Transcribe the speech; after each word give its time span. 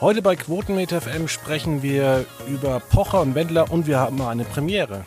Heute 0.00 0.22
bei 0.22 0.36
Quotenmeter 0.36 1.00
FM 1.00 1.26
sprechen 1.26 1.82
wir 1.82 2.24
über 2.46 2.78
Pocher 2.78 3.20
und 3.20 3.34
Wendler 3.34 3.72
und 3.72 3.88
wir 3.88 3.98
haben 3.98 4.22
eine 4.22 4.44
Premiere. 4.44 5.04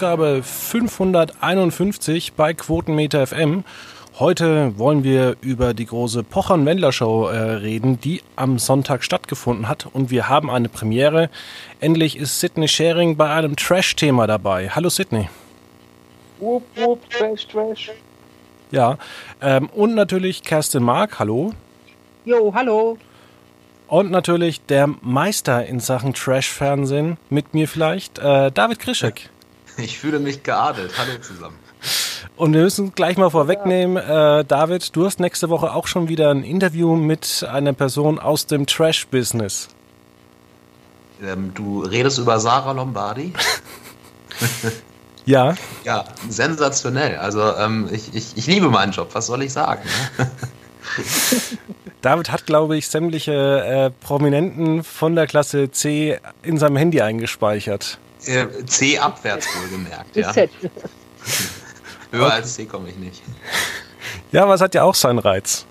Ausgabe 0.00 0.42
551 0.42 2.32
bei 2.32 2.54
Quotenmeter 2.54 3.26
FM. 3.26 3.64
Heute 4.18 4.78
wollen 4.78 5.04
wir 5.04 5.36
über 5.42 5.74
die 5.74 5.84
große 5.84 6.22
Pochern-Wendler-Show 6.22 7.28
äh, 7.28 7.36
reden, 7.36 8.00
die 8.00 8.22
am 8.34 8.58
Sonntag 8.58 9.04
stattgefunden 9.04 9.68
hat. 9.68 9.88
Und 9.92 10.10
wir 10.10 10.30
haben 10.30 10.50
eine 10.50 10.70
Premiere. 10.70 11.28
Endlich 11.80 12.16
ist 12.16 12.40
Sydney 12.40 12.66
Sharing 12.66 13.18
bei 13.18 13.30
einem 13.30 13.56
Trash-Thema 13.56 14.26
dabei. 14.26 14.70
Hallo 14.70 14.88
Sydney. 14.88 15.28
Whoop, 16.38 16.62
whoop, 16.76 17.10
Trash, 17.10 17.46
Trash. 17.46 17.90
Ja, 18.70 18.96
ähm, 19.42 19.68
und 19.68 19.94
natürlich 19.94 20.42
Kerstin 20.42 20.82
Mark. 20.82 21.18
Hallo. 21.18 21.52
Jo, 22.24 22.54
hallo. 22.54 22.96
Und 23.86 24.10
natürlich 24.10 24.62
der 24.62 24.86
Meister 25.02 25.66
in 25.66 25.78
Sachen 25.78 26.14
Trash-Fernsehen, 26.14 27.18
mit 27.28 27.52
mir 27.52 27.68
vielleicht, 27.68 28.18
äh, 28.18 28.50
David 28.50 28.78
Krischek. 28.78 29.28
Ich 29.82 29.98
fühle 29.98 30.18
mich 30.18 30.42
geadelt. 30.42 30.92
Hallo 30.98 31.18
zusammen. 31.20 31.56
Und 32.36 32.54
wir 32.54 32.62
müssen 32.62 32.94
gleich 32.94 33.16
mal 33.16 33.30
vorwegnehmen, 33.30 33.96
äh, 33.96 34.44
David, 34.44 34.94
du 34.96 35.04
hast 35.04 35.20
nächste 35.20 35.48
Woche 35.48 35.74
auch 35.74 35.86
schon 35.86 36.08
wieder 36.08 36.30
ein 36.30 36.42
Interview 36.42 36.96
mit 36.96 37.46
einer 37.50 37.72
Person 37.72 38.18
aus 38.18 38.46
dem 38.46 38.66
Trash-Business. 38.66 39.68
Ähm, 41.22 41.52
du 41.54 41.82
redest 41.82 42.18
über 42.18 42.40
Sarah 42.40 42.72
Lombardi? 42.72 43.32
ja. 45.26 45.54
Ja, 45.84 46.04
sensationell. 46.28 47.16
Also 47.16 47.42
ähm, 47.56 47.88
ich, 47.92 48.14
ich, 48.14 48.36
ich 48.36 48.46
liebe 48.46 48.70
meinen 48.70 48.92
Job, 48.92 49.10
was 49.12 49.26
soll 49.26 49.42
ich 49.42 49.52
sagen? 49.52 49.82
Ne? 50.18 50.30
David 52.00 52.30
hat, 52.32 52.46
glaube 52.46 52.76
ich, 52.78 52.88
sämtliche 52.88 53.32
äh, 53.32 53.90
Prominenten 53.90 54.82
von 54.82 55.14
der 55.14 55.26
Klasse 55.26 55.70
C 55.70 56.18
in 56.42 56.56
seinem 56.56 56.76
Handy 56.76 57.02
eingespeichert. 57.02 57.98
Äh, 58.26 58.46
C 58.66 58.98
abwärts 58.98 59.48
wohlgemerkt, 59.56 60.16
ja. 60.16 60.32
Z. 60.32 60.50
Höher 62.10 62.26
okay. 62.26 62.34
als 62.34 62.54
C 62.54 62.66
komme 62.66 62.88
ich 62.88 62.96
nicht. 62.96 63.22
Ja, 64.32 64.42
aber 64.42 64.54
es 64.54 64.60
hat 64.60 64.74
ja 64.74 64.82
auch 64.82 64.94
seinen 64.94 65.18
Reiz. 65.18 65.66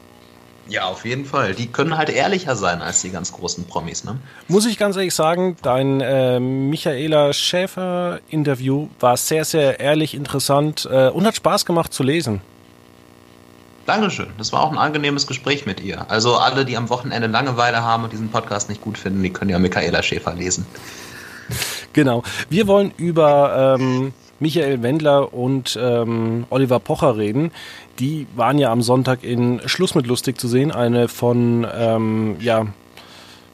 Ja, 0.69 0.85
auf 0.85 1.03
jeden 1.03 1.25
Fall. 1.25 1.55
Die 1.55 1.67
können 1.67 1.97
halt 1.97 2.09
ehrlicher 2.09 2.55
sein 2.55 2.81
als 2.81 3.01
die 3.01 3.09
ganz 3.09 3.33
großen 3.33 3.65
Promis, 3.65 4.03
ne? 4.03 4.19
Muss 4.47 4.67
ich 4.67 4.77
ganz 4.77 4.95
ehrlich 4.95 5.15
sagen, 5.15 5.57
dein 5.63 5.99
äh, 5.99 6.39
Michaela 6.39 7.33
Schäfer-Interview 7.33 8.87
war 8.99 9.17
sehr, 9.17 9.45
sehr 9.45 9.79
ehrlich, 9.79 10.13
interessant 10.13 10.87
äh, 10.89 11.09
und 11.09 11.25
hat 11.25 11.35
Spaß 11.35 11.65
gemacht 11.65 11.91
zu 11.91 12.03
lesen. 12.03 12.41
Dankeschön. 13.87 14.27
Das 14.37 14.53
war 14.53 14.61
auch 14.61 14.71
ein 14.71 14.77
angenehmes 14.77 15.25
Gespräch 15.25 15.65
mit 15.65 15.79
ihr. 15.79 16.05
Also 16.11 16.35
alle, 16.35 16.63
die 16.63 16.77
am 16.77 16.89
Wochenende 16.89 17.27
Langeweile 17.27 17.81
haben 17.81 18.03
und 18.03 18.13
diesen 18.13 18.29
Podcast 18.29 18.69
nicht 18.69 18.81
gut 18.81 18.99
finden, 18.99 19.23
die 19.23 19.31
können 19.31 19.49
ja 19.49 19.57
Michaela 19.57 20.03
Schäfer 20.03 20.35
lesen. 20.35 20.67
Genau. 21.93 22.23
Wir 22.49 22.67
wollen 22.67 22.91
über 22.97 23.77
ähm, 23.79 24.13
Michael 24.39 24.81
Wendler 24.83 25.33
und 25.33 25.77
ähm, 25.81 26.45
Oliver 26.49 26.79
Pocher 26.79 27.17
reden. 27.17 27.51
Die 27.99 28.27
waren 28.35 28.57
ja 28.57 28.71
am 28.71 28.81
Sonntag 28.81 29.23
in 29.23 29.61
Schluss 29.65 29.95
mit 29.95 30.07
Lustig 30.07 30.39
zu 30.39 30.47
sehen. 30.47 30.71
Eine 30.71 31.07
von, 31.07 31.67
ähm, 31.75 32.37
ja, 32.39 32.67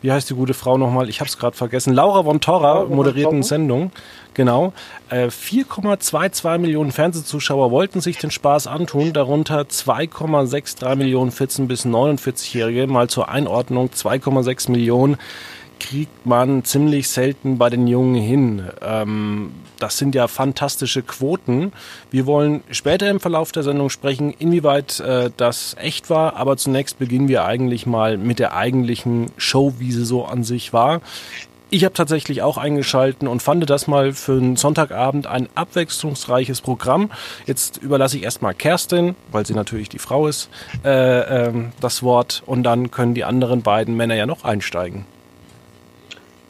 wie 0.01 0.11
heißt 0.11 0.29
die 0.29 0.35
gute 0.35 0.53
Frau 0.53 0.77
nochmal? 0.77 1.09
Ich 1.09 1.19
habe 1.19 1.27
es 1.27 1.37
gerade 1.37 1.57
vergessen. 1.57 1.93
Laura 1.93 2.23
von 2.23 2.39
Torra 2.39 2.85
moderierten 2.85 3.41
Sendung. 3.41 3.91
Genau. 4.35 4.73
Äh, 5.09 5.27
4,22 5.29 6.59
Millionen 6.59 6.91
Fernsehzuschauer 6.91 7.71
wollten 7.71 8.01
sich 8.01 8.17
den 8.19 8.29
Spaß 8.29 8.67
antun, 8.67 9.13
darunter 9.13 9.61
2,63 9.61 10.95
Millionen 10.95 11.31
14- 11.31 11.65
bis 11.65 11.85
49-Jährige. 11.85 12.85
Mal 12.85 13.09
zur 13.09 13.29
Einordnung 13.29 13.89
2,6 13.89 14.69
Millionen 14.69 15.17
kriegt 15.79 16.25
man 16.25 16.63
ziemlich 16.63 17.09
selten 17.09 17.57
bei 17.57 17.69
den 17.69 17.87
Jungen 17.87 18.15
hin. 18.15 18.63
Ähm, 18.81 19.51
das 19.79 19.97
sind 19.97 20.15
ja 20.15 20.27
fantastische 20.27 21.01
Quoten. 21.01 21.73
Wir 22.11 22.25
wollen 22.25 22.63
später 22.71 23.09
im 23.09 23.19
Verlauf 23.19 23.51
der 23.51 23.63
Sendung 23.63 23.89
sprechen, 23.89 24.33
inwieweit 24.37 24.99
äh, 24.99 25.31
das 25.35 25.75
echt 25.79 26.09
war. 26.09 26.35
Aber 26.37 26.57
zunächst 26.57 26.99
beginnen 26.99 27.27
wir 27.27 27.45
eigentlich 27.45 27.85
mal 27.85 28.17
mit 28.17 28.39
der 28.39 28.55
eigentlichen 28.55 29.31
Show, 29.37 29.73
wie 29.79 29.91
sie 29.91 30.05
so 30.05 30.25
an 30.25 30.43
sich 30.43 30.73
war. 30.73 31.01
Ich 31.71 31.83
habe 31.83 31.93
tatsächlich 31.93 32.41
auch 32.41 32.57
eingeschalten 32.57 33.27
und 33.27 33.41
fand 33.41 33.67
das 33.69 33.87
mal 33.87 34.13
für 34.13 34.33
einen 34.33 34.55
Sonntagabend 34.55 35.27
ein 35.27 35.49
abwechslungsreiches 35.55 36.61
Programm. 36.61 37.11
Jetzt 37.47 37.77
überlasse 37.77 38.17
ich 38.17 38.23
erstmal 38.23 38.53
Kerstin, 38.53 39.15
weil 39.31 39.45
sie 39.45 39.55
natürlich 39.55 39.89
die 39.89 39.99
Frau 39.99 40.27
ist, 40.27 40.49
äh, 40.85 41.47
äh, 41.47 41.53
das 41.81 42.03
Wort 42.03 42.43
und 42.45 42.63
dann 42.63 42.91
können 42.91 43.15
die 43.15 43.23
anderen 43.23 43.63
beiden 43.63 43.97
Männer 43.97 44.15
ja 44.15 44.27
noch 44.27 44.43
einsteigen. 44.43 45.05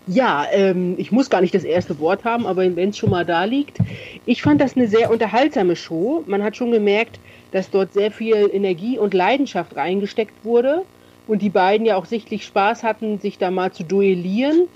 Ja, 0.07 0.45
ähm, 0.51 0.95
ich 0.97 1.11
muss 1.11 1.31
gar 1.31 1.41
nicht 1.41 1.55
das 1.55 1.63
erste 1.63 1.97
Wort 1.99 2.25
haben, 2.25 2.45
aber 2.45 2.75
wenn 2.75 2.89
es 2.89 2.97
schon 2.97 3.09
mal 3.09 3.25
da 3.25 3.43
liegt. 3.45 3.79
Ich 4.25 4.43
fand 4.43 4.61
das 4.61 4.75
eine 4.75 4.87
sehr 4.87 5.09
unterhaltsame 5.09 5.75
Show. 5.75 6.23
Man 6.27 6.43
hat 6.43 6.55
schon 6.55 6.71
gemerkt, 6.71 7.19
dass 7.51 7.71
dort 7.71 7.93
sehr 7.93 8.11
viel 8.11 8.49
Energie 8.53 8.99
und 8.99 9.13
Leidenschaft 9.13 9.75
reingesteckt 9.75 10.43
wurde 10.43 10.83
und 11.27 11.41
die 11.41 11.49
beiden 11.49 11.87
ja 11.87 11.95
auch 11.95 12.05
sichtlich 12.05 12.45
Spaß 12.45 12.83
hatten, 12.83 13.19
sich 13.19 13.37
da 13.39 13.49
mal 13.49 13.71
zu 13.71 13.83
duellieren. 13.83 14.67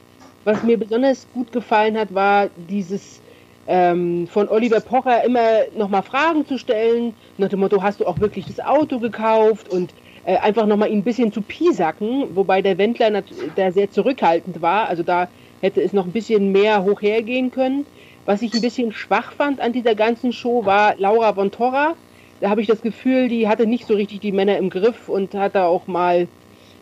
Was 0.46 0.64
mir 0.64 0.80
besonders 0.80 1.28
gut 1.34 1.52
gefallen 1.52 1.98
hat, 1.98 2.14
war 2.14 2.50
dieses 2.70 3.22
ähm, 3.68 4.28
von 4.28 4.50
Oliver 4.50 4.80
Pocher 4.80 5.24
immer 5.24 5.66
nochmal 5.78 6.02
Fragen 6.02 6.48
zu 6.48 6.58
stellen, 6.58 7.14
nach 7.38 7.50
dem 7.50 7.60
Motto, 7.60 7.84
hast 7.84 8.00
du 8.00 8.08
auch 8.08 8.20
wirklich 8.20 8.46
das 8.48 8.60
Auto 8.60 8.98
gekauft 9.00 9.70
und 9.70 9.94
äh, 10.30 10.38
einfach 10.38 10.68
nochmal 10.68 10.92
ihn 10.92 11.00
ein 11.00 11.04
bisschen 11.04 11.34
zu 11.34 11.42
piesacken, 11.42 12.36
wobei 12.36 12.62
der 12.62 12.78
Wendler 12.78 13.24
da 13.56 13.72
sehr 13.72 13.90
zurückhaltend 13.90 14.62
war, 14.62 14.88
also 14.88 15.02
da 15.02 15.28
hätte 15.62 15.82
es 15.82 15.92
noch 15.92 16.06
ein 16.06 16.12
bisschen 16.12 16.52
mehr 16.52 16.84
hoch 16.84 17.02
hergehen 17.02 17.50
können. 17.50 17.86
Was 18.28 18.44
ich 18.44 18.54
ein 18.54 18.62
bisschen 18.62 18.94
schwach 18.94 19.32
fand 19.32 19.60
an 19.60 19.74
dieser 19.74 19.96
ganzen 19.96 20.32
Show 20.32 20.66
war 20.66 20.96
Laura 20.98 21.34
von 21.34 21.50
Torra. 21.50 21.96
Da 22.42 22.52
habe 22.52 22.62
ich 22.62 22.68
das 22.68 22.84
Gefühl, 22.84 23.28
die 23.28 23.48
hatte 23.48 23.66
nicht 23.66 23.88
so 23.88 23.96
richtig 23.96 24.20
die 24.20 24.32
Männer 24.32 24.58
im 24.58 24.70
Griff 24.70 25.10
und 25.10 25.34
hat 25.34 25.56
da 25.56 25.66
auch 25.66 25.88
mal 25.88 26.28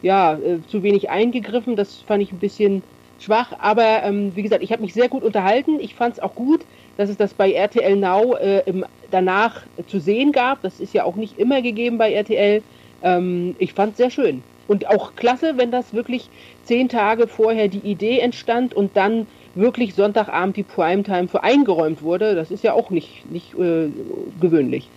ja, 0.02 0.34
äh, 0.34 0.60
zu 0.68 0.84
wenig 0.84 1.10
eingegriffen. 1.10 1.78
Das 1.78 2.02
fand 2.02 2.22
ich 2.22 2.34
ein 2.34 2.40
bisschen 2.40 2.84
schwach, 3.20 3.54
aber 3.60 4.04
ähm, 4.04 4.36
wie 4.36 4.44
gesagt, 4.44 4.62
ich 4.62 4.74
habe 4.74 4.82
mich 4.82 4.94
sehr 4.94 5.08
gut 5.08 5.24
unterhalten. 5.24 5.80
Ich 5.80 5.96
fand 5.96 6.16
es 6.16 6.20
auch 6.20 6.36
gut, 6.36 6.66
dass 6.98 7.10
es 7.10 7.16
das 7.16 7.34
bei 7.34 7.54
RTL 7.54 7.96
Now 7.96 8.36
äh, 8.36 8.64
im, 8.66 8.86
danach 9.10 9.62
zu 9.88 10.00
sehen 10.00 10.34
gab. 10.34 10.62
Das 10.64 10.82
ist 10.82 10.94
ja 10.94 11.06
auch 11.06 11.16
nicht 11.16 11.40
immer 11.40 11.62
gegeben 11.62 11.98
bei 11.98 12.12
RTL. 12.12 12.62
Ähm, 13.02 13.56
ich 13.60 13.74
fand 13.74 13.92
es 13.92 13.98
sehr 13.98 14.12
schön. 14.12 14.44
Und 14.68 14.88
auch 14.88 15.16
klasse, 15.16 15.54
wenn 15.58 15.72
das 15.72 15.94
wirklich 15.94 16.30
zehn 16.66 16.90
Tage 16.90 17.28
vorher 17.28 17.70
die 17.70 17.80
Idee 17.80 18.20
entstand 18.20 18.74
und 18.74 18.98
dann 18.98 19.28
wirklich 19.56 19.96
Sonntagabend 19.96 20.58
die 20.58 20.64
Primetime 20.64 21.28
für 21.28 21.44
eingeräumt 21.44 22.02
wurde. 22.02 22.36
Das 22.36 22.52
ist 22.52 22.64
ja 22.64 22.74
auch 22.74 22.90
nicht, 22.90 23.30
nicht 23.32 23.54
äh, 23.58 23.90
gewöhnlich. 24.40 24.90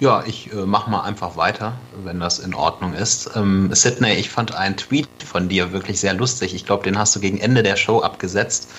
Ja, 0.00 0.24
ich 0.26 0.50
äh, 0.50 0.64
mache 0.64 0.90
mal 0.90 1.02
einfach 1.02 1.36
weiter, 1.36 1.74
wenn 2.04 2.20
das 2.20 2.38
in 2.38 2.54
Ordnung 2.54 2.94
ist. 2.94 3.32
Ähm, 3.36 3.68
Sydney, 3.74 4.14
ich 4.14 4.30
fand 4.30 4.54
einen 4.54 4.78
Tweet 4.78 5.08
von 5.22 5.50
dir 5.50 5.72
wirklich 5.72 6.00
sehr 6.00 6.14
lustig. 6.14 6.54
Ich 6.54 6.64
glaube, 6.64 6.84
den 6.84 6.98
hast 6.98 7.14
du 7.14 7.20
gegen 7.20 7.36
Ende 7.36 7.62
der 7.62 7.76
Show 7.76 8.00
abgesetzt. 8.00 8.70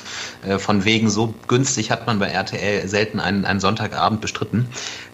Äh, 0.43 0.57
von 0.57 0.83
wegen 0.83 1.11
so 1.11 1.35
günstig 1.47 1.91
hat 1.91 2.07
man 2.07 2.17
bei 2.17 2.25
RTL 2.25 2.87
selten 2.87 3.19
einen, 3.19 3.45
einen 3.45 3.59
Sonntagabend 3.59 4.19
bestritten. 4.19 4.67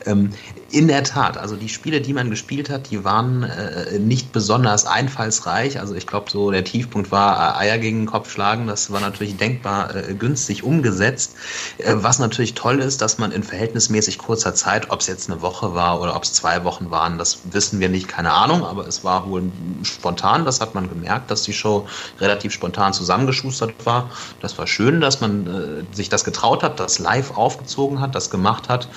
Ähm, 0.06 0.30
In 0.69 0.90
der 0.90 1.06
Tat, 1.06 1.38
also 1.38 1.56
die 1.56 1.69
Spiele, 1.69 2.02
die 2.02 2.12
man 2.12 2.30
gespielt 2.30 2.69
hat, 2.69 2.92
die 2.92 3.06
waren 3.06 3.44
äh, 3.44 4.00
nicht 4.00 4.34
besonders 4.34 4.86
einfallsreich. 4.86 5.80
Also 5.80 5.96
ich 5.96 6.06
glaube, 6.06 6.30
so 6.30 6.52
der 6.52 6.66
Tiefpunkt 6.66 7.10
war 7.10 7.56
äh, 7.56 7.60
Eier 7.60 7.78
gegen 7.78 8.02
den 8.02 8.06
Kopf 8.06 8.30
schlagen. 8.30 8.68
Das 8.68 8.92
war 8.92 9.00
natürlich 9.00 9.38
denkbar 9.38 9.96
äh, 9.96 10.14
günstig 10.14 10.64
umgesetzt. 10.64 11.36
Äh, 11.78 11.94
was 11.96 12.19
natürlich 12.19 12.54
toll 12.54 12.80
ist, 12.80 13.02
dass 13.02 13.18
man 13.18 13.31
in 13.31 13.44
verhältnismäßig 13.44 14.18
kurzer 14.18 14.56
Zeit, 14.56 14.92
ob 14.92 15.00
es 15.00 15.08
jetzt 15.08 15.31
eine 15.31 15.42
Woche 15.42 15.74
war 15.74 16.02
oder 16.02 16.18
ob 16.18 16.24
es 16.24 16.34
zwei 16.34 16.66
Wochen 16.66 16.92
waren, 16.92 17.18
das 17.18 17.40
wissen 17.52 17.80
wir 17.80 17.88
nicht, 17.88 18.10
keine 18.10 18.34
Ahnung. 18.34 18.66
Aber 18.66 18.86
es 18.88 19.06
war 19.06 19.30
wohl 19.30 19.44
spontan. 19.84 20.44
Das 20.44 20.60
hat 20.60 20.75
man 20.75 20.90
gemerkt, 20.90 21.31
dass 21.31 21.44
die 21.44 21.54
Show 21.54 21.88
relativ 22.19 22.52
spontan 22.52 22.92
zusammengeschustert 22.92 23.86
war. 23.86 24.10
Das 24.42 24.58
war 24.58 24.68
schön, 24.68 25.00
dass 25.00 25.22
man 25.22 25.48
äh, 25.48 25.96
sich 25.96 26.10
das 26.10 26.25
getraut 26.25 26.62
hat, 26.62 26.81
das 26.81 27.00
live 27.00 27.38
aufgezogen 27.38 28.02
hat, 28.02 28.16
das 28.16 28.30
gemacht 28.30 28.68
hat. 28.68 28.90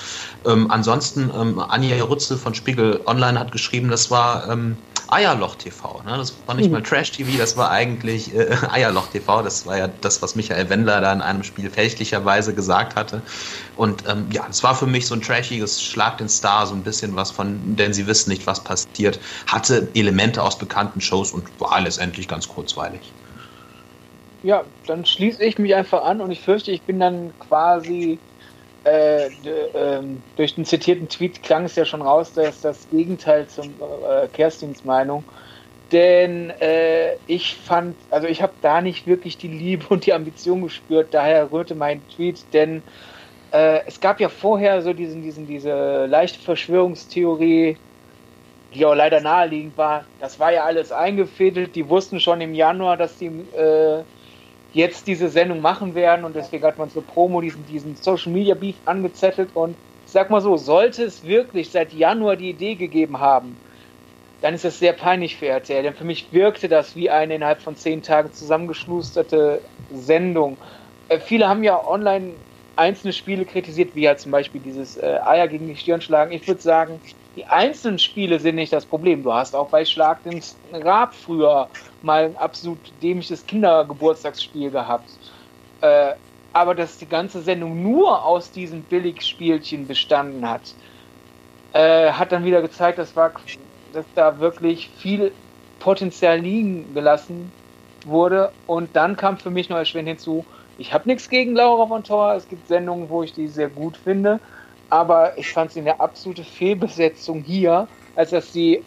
Ähm, 0.44 0.68
ansonsten 0.72 1.30
ähm, 1.32 1.59
Anja 1.68 2.02
Rützel 2.04 2.36
von 2.36 2.54
Spiegel 2.54 3.00
Online 3.06 3.38
hat 3.38 3.52
geschrieben, 3.52 3.90
das 3.90 4.10
war 4.10 4.48
ähm, 4.48 4.76
Eierloch 5.10 5.56
TV. 5.56 6.02
Ne? 6.04 6.16
Das 6.16 6.34
war 6.46 6.54
nicht 6.54 6.66
mhm. 6.66 6.74
mal 6.74 6.82
Trash 6.82 7.12
TV, 7.12 7.36
das 7.36 7.56
war 7.56 7.70
eigentlich 7.70 8.34
äh, 8.34 8.56
Eierloch 8.70 9.08
TV. 9.08 9.42
Das 9.42 9.66
war 9.66 9.76
ja 9.76 9.88
das, 10.00 10.22
was 10.22 10.36
Michael 10.36 10.68
Wendler 10.70 11.00
da 11.00 11.12
in 11.12 11.20
einem 11.20 11.42
Spiel 11.42 11.68
fälschlicherweise 11.70 12.54
gesagt 12.54 12.96
hatte. 12.96 13.22
Und 13.76 14.04
ähm, 14.08 14.26
ja, 14.30 14.46
es 14.48 14.62
war 14.62 14.74
für 14.74 14.86
mich 14.86 15.06
so 15.06 15.14
ein 15.14 15.20
trashiges 15.20 15.82
Schlag 15.82 16.18
den 16.18 16.28
Star, 16.28 16.66
so 16.66 16.74
ein 16.74 16.82
bisschen 16.82 17.16
was 17.16 17.30
von, 17.30 17.76
denn 17.76 17.92
sie 17.92 18.06
wissen 18.06 18.30
nicht, 18.30 18.46
was 18.46 18.62
passiert. 18.62 19.18
Hatte 19.46 19.88
Elemente 19.94 20.42
aus 20.42 20.58
bekannten 20.58 21.00
Shows 21.00 21.32
und 21.32 21.44
war 21.58 21.80
letztendlich 21.80 22.28
ganz 22.28 22.48
kurzweilig. 22.48 23.12
Ja, 24.42 24.64
dann 24.86 25.04
schließe 25.04 25.42
ich 25.44 25.58
mich 25.58 25.74
einfach 25.74 26.02
an 26.02 26.20
und 26.20 26.30
ich 26.30 26.40
fürchte, 26.40 26.70
ich 26.70 26.82
bin 26.82 26.98
dann 26.98 27.32
quasi 27.40 28.18
äh, 28.84 29.26
äh, 29.26 30.02
durch 30.36 30.54
den 30.54 30.64
zitierten 30.64 31.08
Tweet 31.08 31.42
klang 31.42 31.64
es 31.64 31.76
ja 31.76 31.84
schon 31.84 32.02
raus, 32.02 32.32
dass 32.32 32.60
das 32.62 32.88
Gegenteil 32.90 33.46
zum 33.46 33.74
äh, 34.08 34.26
Kerstins 34.28 34.84
Meinung. 34.84 35.24
Denn 35.92 36.50
äh, 36.60 37.14
ich 37.26 37.56
fand, 37.56 37.96
also 38.10 38.28
ich 38.28 38.42
habe 38.42 38.52
da 38.62 38.80
nicht 38.80 39.06
wirklich 39.06 39.38
die 39.38 39.48
Liebe 39.48 39.86
und 39.88 40.06
die 40.06 40.12
Ambition 40.12 40.62
gespürt, 40.62 41.12
daher 41.12 41.50
rührte 41.50 41.74
mein 41.74 42.00
Tweet, 42.08 42.44
denn 42.52 42.82
äh, 43.52 43.80
es 43.86 44.00
gab 44.00 44.20
ja 44.20 44.28
vorher 44.28 44.82
so 44.82 44.92
diesen, 44.92 45.22
diesen, 45.22 45.46
diese 45.46 46.06
leichte 46.06 46.38
Verschwörungstheorie, 46.38 47.76
die 48.72 48.86
auch 48.86 48.94
leider 48.94 49.20
naheliegend 49.20 49.76
war. 49.76 50.04
Das 50.20 50.38
war 50.38 50.52
ja 50.52 50.64
alles 50.64 50.92
eingefädelt, 50.92 51.74
die 51.74 51.88
wussten 51.88 52.20
schon 52.20 52.40
im 52.40 52.54
Januar, 52.54 52.96
dass 52.96 53.18
die 53.18 53.26
äh, 53.26 54.04
jetzt 54.72 55.06
diese 55.06 55.28
Sendung 55.28 55.60
machen 55.60 55.94
werden 55.94 56.24
und 56.24 56.36
deswegen 56.36 56.64
hat 56.64 56.78
man 56.78 56.90
zur 56.90 57.02
Promo 57.02 57.40
diesen, 57.40 57.66
diesen 57.66 57.96
Social 57.96 58.32
Media 58.32 58.54
Beef 58.54 58.76
angezettelt 58.84 59.50
und 59.54 59.76
ich 60.06 60.12
sag 60.12 60.30
mal 60.30 60.40
so, 60.40 60.56
sollte 60.56 61.04
es 61.04 61.24
wirklich 61.24 61.70
seit 61.70 61.92
Januar 61.92 62.36
die 62.36 62.50
Idee 62.50 62.74
gegeben 62.74 63.20
haben, 63.20 63.56
dann 64.40 64.54
ist 64.54 64.64
das 64.64 64.78
sehr 64.78 64.92
peinlich 64.92 65.36
für 65.36 65.46
RTL, 65.46 65.82
denn 65.82 65.94
für 65.94 66.04
mich 66.04 66.32
wirkte 66.32 66.68
das 66.68 66.96
wie 66.96 67.10
eine 67.10 67.34
innerhalb 67.34 67.60
von 67.60 67.76
zehn 67.76 68.02
Tagen 68.02 68.32
zusammengeschlusterte 68.32 69.60
Sendung. 69.92 70.56
Äh, 71.08 71.20
viele 71.20 71.48
haben 71.48 71.62
ja 71.62 71.84
online 71.86 72.34
einzelne 72.76 73.12
Spiele 73.12 73.44
kritisiert, 73.44 73.94
wie 73.94 74.08
halt 74.08 74.20
zum 74.20 74.32
Beispiel 74.32 74.60
dieses 74.60 74.96
äh, 74.96 75.18
Eier 75.24 75.48
gegen 75.48 75.66
die 75.66 75.76
Stirn 75.76 76.00
schlagen. 76.00 76.32
Ich 76.32 76.46
würde 76.48 76.62
sagen, 76.62 77.00
die 77.36 77.46
einzelnen 77.46 77.98
Spiele 77.98 78.40
sind 78.40 78.56
nicht 78.56 78.72
das 78.72 78.84
Problem. 78.84 79.22
Du 79.22 79.32
hast 79.32 79.54
auch 79.54 79.68
bei 79.68 79.84
Schlag 79.84 80.22
den 80.24 80.42
Rab 80.72 81.14
früher 81.14 81.68
mal 82.02 82.24
ein 82.24 82.36
absolut 82.36 82.78
dämliches 83.02 83.46
Kindergeburtstagsspiel 83.46 84.70
gehabt. 84.70 85.10
Äh, 85.80 86.14
aber 86.52 86.74
dass 86.74 86.98
die 86.98 87.08
ganze 87.08 87.42
Sendung 87.42 87.82
nur 87.82 88.24
aus 88.24 88.50
diesen 88.50 88.82
Billigspielchen 88.82 89.86
bestanden 89.86 90.48
hat, 90.48 90.74
äh, 91.72 92.10
hat 92.10 92.32
dann 92.32 92.44
wieder 92.44 92.60
gezeigt, 92.62 92.98
dass, 92.98 93.14
war, 93.14 93.32
dass 93.92 94.04
da 94.16 94.40
wirklich 94.40 94.88
viel 94.98 95.32
Potenzial 95.78 96.40
liegen 96.40 96.92
gelassen 96.92 97.52
wurde. 98.04 98.50
Und 98.66 98.96
dann 98.96 99.16
kam 99.16 99.38
für 99.38 99.50
mich 99.50 99.68
noch 99.68 99.76
erschwerend 99.76 100.08
hinzu, 100.08 100.44
ich 100.78 100.92
habe 100.92 101.08
nichts 101.08 101.28
gegen 101.28 101.54
Laura 101.54 101.86
von 101.86 102.02
Tor. 102.02 102.34
Es 102.34 102.48
gibt 102.48 102.66
Sendungen, 102.66 103.08
wo 103.08 103.22
ich 103.22 103.32
die 103.34 103.48
sehr 103.48 103.68
gut 103.68 103.96
finde 103.96 104.40
aber 104.90 105.38
ich 105.38 105.48
fand 105.52 105.72
sie 105.72 105.80
eine 105.80 105.98
absolute 106.00 106.44
Fehlbesetzung 106.44 107.42
hier, 107.42 107.88
als 108.16 108.30
dass 108.30 108.52
sie, 108.52 108.84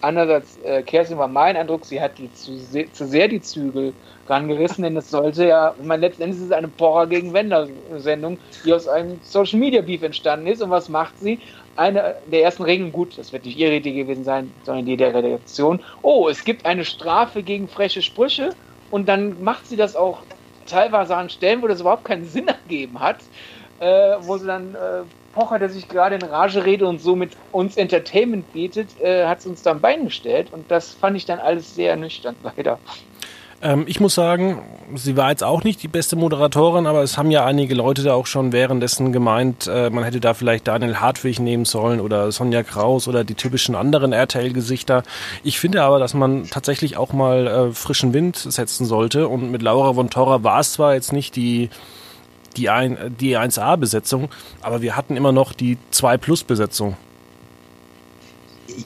andererseits, 0.00 0.56
äh, 0.64 0.82
Kerstin 0.82 1.18
war 1.18 1.28
mein 1.28 1.56
Eindruck, 1.56 1.84
sie 1.84 2.00
hat 2.00 2.18
die 2.18 2.32
zu, 2.32 2.56
se 2.56 2.90
zu 2.92 3.06
sehr 3.06 3.28
die 3.28 3.40
Zügel 3.40 3.92
rangerissen, 4.26 4.82
denn 4.82 4.96
es 4.96 5.10
sollte 5.10 5.46
ja, 5.46 5.74
ich 5.78 5.86
meine, 5.86 6.06
letztendlich 6.06 6.40
ist 6.40 6.46
es 6.46 6.52
eine 6.52 6.68
Pocher 6.68 7.06
gegen 7.06 7.32
Wender-Sendung, 7.32 8.38
die 8.64 8.72
aus 8.72 8.88
einem 8.88 9.20
Social 9.22 9.58
Media 9.58 9.82
Beef 9.82 10.02
entstanden 10.02 10.46
ist. 10.46 10.62
Und 10.62 10.70
was 10.70 10.88
macht 10.88 11.18
sie? 11.18 11.38
Eine 11.76 12.16
der 12.26 12.42
ersten 12.42 12.62
Regeln, 12.64 12.92
gut, 12.92 13.16
das 13.18 13.32
wird 13.32 13.44
nicht 13.44 13.58
ihre 13.58 13.74
Idee 13.76 13.92
gewesen 13.92 14.24
sein, 14.24 14.52
sondern 14.64 14.86
die 14.86 14.96
der 14.96 15.14
Redaktion. 15.14 15.82
Oh, 16.02 16.28
es 16.28 16.44
gibt 16.44 16.66
eine 16.66 16.84
Strafe 16.84 17.42
gegen 17.42 17.68
freche 17.68 18.02
Sprüche 18.02 18.50
und 18.90 19.08
dann 19.08 19.42
macht 19.42 19.66
sie 19.66 19.76
das 19.76 19.96
auch 19.96 20.22
teilweise 20.66 21.16
an 21.16 21.30
Stellen, 21.30 21.62
wo 21.62 21.66
das 21.66 21.80
überhaupt 21.80 22.04
keinen 22.04 22.24
Sinn 22.24 22.48
ergeben 22.48 23.00
hat, 23.00 23.18
äh, 23.78 24.16
wo 24.20 24.36
sie 24.36 24.46
dann 24.46 24.74
äh, 24.74 25.02
Pocher, 25.32 25.58
der 25.58 25.68
sich 25.68 25.88
gerade 25.88 26.16
in 26.16 26.22
Rage 26.22 26.64
redet 26.64 26.86
und 26.86 27.00
so 27.00 27.16
mit 27.16 27.36
uns 27.52 27.76
Entertainment 27.76 28.52
bietet, 28.52 28.88
äh, 29.00 29.26
hat 29.26 29.40
es 29.40 29.46
uns 29.46 29.62
dann 29.62 29.80
Bein 29.80 30.04
gestellt 30.04 30.48
und 30.52 30.70
das 30.70 30.92
fand 30.92 31.16
ich 31.16 31.24
dann 31.24 31.38
alles 31.38 31.74
sehr 31.74 31.96
nüchtern 31.96 32.36
leider. 32.42 32.78
Ähm, 33.62 33.84
ich 33.86 34.00
muss 34.00 34.14
sagen, 34.14 34.60
sie 34.96 35.16
war 35.16 35.30
jetzt 35.30 35.44
auch 35.44 35.62
nicht 35.62 35.82
die 35.82 35.88
beste 35.88 36.16
Moderatorin, 36.16 36.86
aber 36.86 37.02
es 37.02 37.16
haben 37.16 37.30
ja 37.30 37.46
einige 37.46 37.74
Leute 37.74 38.02
da 38.02 38.14
auch 38.14 38.26
schon 38.26 38.52
währenddessen 38.52 39.12
gemeint, 39.12 39.68
äh, 39.68 39.88
man 39.88 40.02
hätte 40.02 40.18
da 40.18 40.34
vielleicht 40.34 40.66
Daniel 40.66 40.96
Hartwig 40.96 41.38
nehmen 41.38 41.64
sollen 41.64 42.00
oder 42.00 42.32
Sonja 42.32 42.64
Kraus 42.64 43.06
oder 43.06 43.22
die 43.22 43.34
typischen 43.34 43.76
anderen 43.76 44.12
RTL-Gesichter. 44.12 45.04
Ich 45.44 45.60
finde 45.60 45.82
aber, 45.82 46.00
dass 46.00 46.12
man 46.12 46.50
tatsächlich 46.50 46.96
auch 46.96 47.12
mal 47.12 47.46
äh, 47.46 47.72
frischen 47.72 48.12
Wind 48.12 48.36
setzen 48.36 48.84
sollte 48.84 49.28
und 49.28 49.52
mit 49.52 49.62
Laura 49.62 49.94
von 49.94 50.10
Torra 50.10 50.42
war 50.42 50.58
es 50.58 50.72
zwar 50.72 50.94
jetzt 50.94 51.12
nicht 51.12 51.36
die 51.36 51.70
die, 52.56 52.70
ein, 52.70 53.16
die 53.20 53.36
1A-Besetzung, 53.36 54.28
aber 54.60 54.82
wir 54.82 54.96
hatten 54.96 55.16
immer 55.16 55.32
noch 55.32 55.52
die 55.52 55.78
2-Plus-Besetzung 55.92 56.96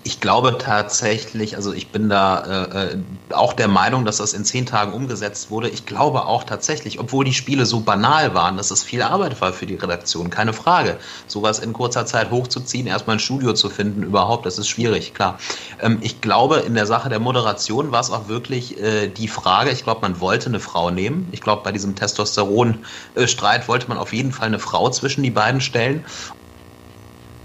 ich 0.05 0.21
glaube 0.21 0.59
tatsächlich, 0.59 1.56
also 1.56 1.73
ich 1.73 1.93
bin 1.93 2.09
da 2.09 2.65
äh, 2.65 2.93
äh, 2.93 2.99
auch 3.31 3.53
der 3.53 3.69
Meinung, 3.69 4.05
dass 4.05 4.19
das 4.19 4.33
in 4.33 4.44
zehn 4.44 4.67
Tagen 4.67 4.93
umgesetzt 4.93 5.50
wurde. 5.50 5.69
Ich 5.69 5.87
glaube 5.87 6.27
auch 6.27 6.44
tatsächlich, 6.44 7.00
obwohl 7.00 7.25
die 7.25 7.35
Spiele 7.35 7.67
so 7.67 7.81
banal 7.81 8.35
waren, 8.35 8.56
dass 8.56 8.71
es 8.71 8.83
viel 8.83 9.03
Arbeit 9.03 9.41
war 9.41 9.53
für 9.53 9.67
die 9.67 9.75
Redaktion, 9.75 10.31
keine 10.31 10.53
Frage. 10.53 10.99
Sowas 11.27 11.59
in 11.59 11.73
kurzer 11.73 12.06
Zeit 12.06 12.31
hochzuziehen, 12.31 12.87
erstmal 12.87 13.17
ein 13.17 13.21
Studio 13.21 13.53
zu 13.53 13.69
finden, 13.69 14.03
überhaupt, 14.03 14.47
das 14.47 14.59
ist 14.59 14.69
schwierig, 14.69 15.15
klar. 15.15 15.38
Ähm, 15.81 15.99
ich 16.00 16.21
glaube, 16.21 16.59
in 16.59 16.75
der 16.75 16.87
Sache 16.87 17.09
der 17.09 17.21
Moderation 17.21 17.93
war 17.93 18.00
es 18.00 18.11
auch 18.11 18.29
wirklich 18.29 18.79
äh, 18.81 19.09
die 19.09 19.29
Frage, 19.29 19.71
ich 19.71 19.85
glaube, 19.85 20.03
man 20.03 20.21
wollte 20.21 20.47
eine 20.47 20.61
Frau 20.61 20.91
nehmen. 20.91 21.29
Ich 21.33 21.41
glaube, 21.41 21.62
bei 21.62 21.73
diesem 21.73 21.94
Testosteron-Streit 21.97 23.69
wollte 23.69 23.88
man 23.88 23.99
auf 23.99 24.12
jeden 24.12 24.33
Fall 24.33 24.47
eine 24.47 24.59
Frau 24.59 24.91
zwischen 24.91 25.23
die 25.23 25.31
beiden 25.31 25.61
stellen 25.61 26.05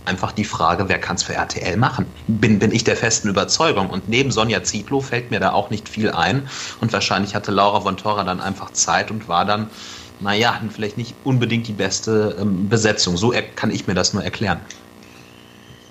einfach 0.05 0.31
die 0.31 0.43
Frage, 0.43 0.89
wer 0.89 0.99
kann 0.99 1.15
es 1.15 1.23
für 1.23 1.33
RTL 1.33 1.77
machen? 1.77 2.05
Bin, 2.27 2.59
bin 2.59 2.71
ich 2.71 2.83
der 2.83 2.95
festen 2.95 3.29
Überzeugung. 3.29 3.89
Und 3.89 4.09
neben 4.09 4.31
Sonja 4.31 4.63
Zietlow 4.63 5.01
fällt 5.01 5.31
mir 5.31 5.39
da 5.39 5.53
auch 5.53 5.69
nicht 5.69 5.87
viel 5.87 6.11
ein. 6.11 6.47
Und 6.79 6.93
wahrscheinlich 6.93 7.35
hatte 7.35 7.51
Laura 7.51 7.81
von 7.81 7.97
Torra 7.97 8.23
dann 8.23 8.41
einfach 8.41 8.71
Zeit 8.71 9.11
und 9.11 9.27
war 9.27 9.45
dann, 9.45 9.69
naja, 10.19 10.59
vielleicht 10.69 10.97
nicht 10.97 11.15
unbedingt 11.23 11.67
die 11.67 11.73
beste 11.73 12.35
ähm, 12.39 12.69
Besetzung. 12.69 13.17
So 13.17 13.33
kann 13.55 13.71
ich 13.71 13.87
mir 13.87 13.93
das 13.93 14.13
nur 14.13 14.23
erklären. 14.23 14.59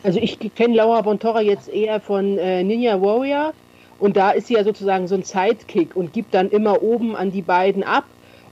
Also 0.03 0.19
ich 0.19 0.39
kenne 0.55 0.77
Laura 0.77 1.03
von 1.03 1.19
Torra 1.19 1.43
jetzt 1.43 1.69
eher 1.69 2.01
von 2.01 2.39
äh, 2.39 2.63
Ninja 2.63 3.01
Warrior. 3.01 3.53
Und 3.99 4.17
da 4.17 4.31
ist 4.31 4.47
sie 4.47 4.55
ja 4.55 4.65
sozusagen 4.65 5.07
so 5.09 5.15
ein 5.15 5.23
Sidekick 5.23 5.95
und 5.95 6.13
gibt 6.13 6.33
dann 6.33 6.51
immer 6.51 6.83
oben 6.83 7.15
an 7.15 7.31
die 7.31 7.43
beiden 7.43 7.85
ab. 7.85 8.05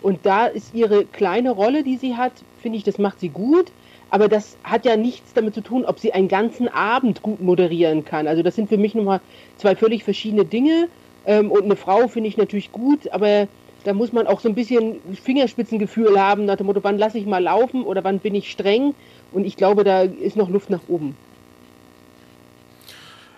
Und 0.03 0.25
da 0.25 0.47
ist 0.47 0.75
ihre 0.75 1.05
kleine 1.07 1.51
Rolle, 1.51 1.83
die 1.83 1.97
sie 1.97 2.17
hat, 2.17 2.33
finde 2.61 2.79
ich, 2.79 2.85
das 2.85 2.99
macht 2.99 3.21
sie 3.21 3.31
gut. 3.31 3.73
Aber 4.11 4.29
das 4.29 4.57
hat 4.65 4.85
ja 4.85 4.97
nichts 4.97 5.35
damit 5.35 5.55
zu 5.55 5.61
tun, 5.61 5.85
ob 5.85 5.99
sie 5.99 6.13
einen 6.13 6.29
ganzen 6.29 6.69
Abend 6.69 7.23
gut 7.23 7.41
moderieren 7.43 8.05
kann. 8.05 8.27
Also 8.27 8.43
das 8.43 8.57
sind 8.57 8.69
für 8.69 8.79
mich 8.79 8.95
nochmal 8.95 9.21
zwei 9.59 9.77
völlig 9.77 10.05
verschiedene 10.05 10.45
Dinge. 10.45 10.89
Ähm, 11.27 11.51
und 11.51 11.65
eine 11.65 11.77
Frau 11.77 12.09
finde 12.09 12.29
ich 12.29 12.37
natürlich 12.37 12.73
gut, 12.73 13.13
aber 13.13 13.49
da 13.85 13.93
muss 13.93 14.13
man 14.13 14.27
auch 14.27 14.41
so 14.41 14.49
ein 14.49 14.55
bisschen 14.55 14.97
Fingerspitzengefühl 15.23 16.21
haben, 16.21 16.47
nach 16.47 16.57
dem 16.57 16.67
Motto, 16.67 16.81
wann 16.83 16.99
lasse 16.99 17.19
ich 17.19 17.27
mal 17.27 17.43
laufen 17.43 17.85
oder 17.85 18.03
wann 18.03 18.19
bin 18.19 18.35
ich 18.35 18.51
streng. 18.51 18.95
Und 19.33 19.45
ich 19.45 19.57
glaube, 19.57 19.85
da 19.85 20.03
ist 20.03 20.37
noch 20.37 20.49
Luft 20.49 20.71
nach 20.71 20.81
oben. 20.89 21.17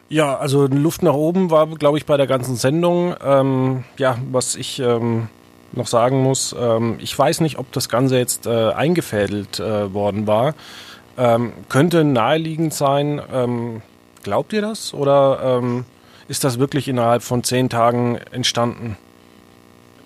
Ja, 0.09 0.37
also 0.37 0.67
Luft 0.67 1.03
nach 1.03 1.15
oben 1.15 1.51
war, 1.51 1.69
glaube 1.69 1.99
ich, 1.99 2.07
bei 2.07 2.17
der 2.17 2.27
ganzen 2.27 2.57
Sendung. 2.57 3.15
Ähm, 3.25 3.85
ja, 3.97 4.19
was 4.33 4.57
ich 4.57 4.81
ähm, 4.81 5.29
noch 5.73 5.87
sagen 5.87 6.23
muss, 6.23 6.55
ähm, 6.59 6.97
ich 7.01 7.17
weiß 7.17 7.41
nicht, 7.41 7.59
ob 7.59 7.71
das 7.73 7.89
Ganze 7.89 8.19
jetzt 8.19 8.47
äh, 8.47 8.71
eingefädelt 8.73 9.61
äh, 9.61 9.93
worden 9.93 10.27
war. 10.27 10.55
Ähm, 11.19 11.53
könnte 11.69 12.05
naheliegend 12.05 12.73
sein. 12.75 13.21
Ähm, 13.33 13.83
glaubt 14.23 14.53
ihr 14.53 14.63
das? 14.63 14.95
Oder 14.95 15.59
ähm, 15.59 15.85
ist 16.29 16.45
das 16.45 16.59
wirklich 16.59 16.89
innerhalb 16.89 17.23
von 17.23 17.43
zehn 17.43 17.69
Tagen 17.69 18.19
entstanden? 18.31 18.97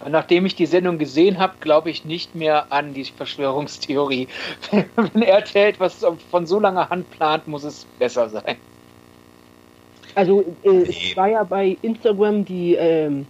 Nachdem 0.09 0.44
ich 0.44 0.54
die 0.54 0.66
Sendung 0.66 0.99
gesehen 0.99 1.38
habe, 1.38 1.54
glaube 1.61 1.90
ich 1.90 2.04
nicht 2.04 2.35
mehr 2.35 2.66
an 2.71 2.92
die 2.92 3.04
Verschwörungstheorie. 3.04 4.28
Wenn 4.97 5.23
er 5.23 5.38
erzählt, 5.38 5.80
was 5.80 6.04
von 6.30 6.47
so 6.47 6.61
langer 6.61 6.90
Hand 6.90 7.11
plant, 7.11 7.49
muss 7.49 7.64
es 7.64 7.87
besser 7.99 8.28
sein. 8.28 8.56
Also 10.14 10.44
äh, 10.62 10.83
es 10.83 11.16
war 11.16 11.28
ja 11.28 11.44
bei 11.44 11.76
Instagram 11.83 12.44
die, 12.44 12.75
ähm, 12.75 13.26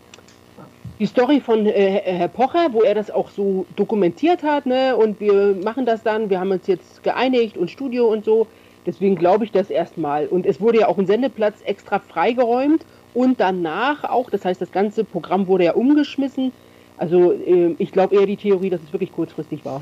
die 0.99 1.07
Story 1.07 1.41
von 1.41 1.67
äh, 1.67 2.01
Herr 2.05 2.29
Pocher, 2.29 2.73
wo 2.73 2.83
er 2.83 2.95
das 2.95 3.11
auch 3.11 3.31
so 3.31 3.67
dokumentiert 3.77 4.43
hat, 4.43 4.67
ne? 4.67 4.97
Und 4.97 5.21
wir 5.21 5.57
machen 5.63 5.87
das 5.87 6.03
dann, 6.03 6.31
wir 6.31 6.41
haben 6.41 6.51
uns 6.51 6.67
jetzt 6.67 7.03
geeinigt 7.03 7.57
und 7.57 7.71
Studio 7.71 8.07
und 8.07 8.25
so. 8.25 8.47
Deswegen 8.87 9.17
glaube 9.17 9.45
ich 9.45 9.51
das 9.51 9.71
erstmal. 9.71 10.27
Und 10.27 10.47
es 10.47 10.61
wurde 10.61 10.81
ja 10.81 10.89
auch 10.89 10.99
ein 10.99 11.07
Sendeplatz 11.07 11.57
extra 11.65 11.99
freigeräumt 11.99 12.85
und 13.15 13.41
danach 13.41 14.05
auch, 14.05 14.31
das 14.31 14.45
heißt, 14.45 14.61
das 14.61 14.73
ganze 14.73 15.05
Programm 15.05 15.47
wurde 15.47 15.65
ja 15.65 15.73
umgeschmissen. 15.75 16.53
Also 16.97 17.33
äh, 17.33 17.75
ich 17.79 17.91
glaube 17.93 18.15
eher 18.17 18.27
die 18.27 18.37
Theorie, 18.37 18.71
dass 18.71 18.81
es 18.83 18.93
wirklich 18.93 19.13
kurzfristig 19.13 19.65
war. 19.65 19.81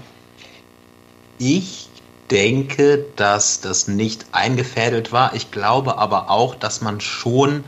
Ich 1.39 1.89
denke, 2.31 3.05
dass 3.17 3.61
das 3.61 3.89
nicht 3.89 4.27
eingefädelt 4.33 5.13
war. 5.13 5.35
Ich 5.35 5.51
glaube 5.51 5.99
aber 5.99 6.31
auch, 6.31 6.55
dass 6.55 6.81
man 6.81 7.01
schon 7.01 7.65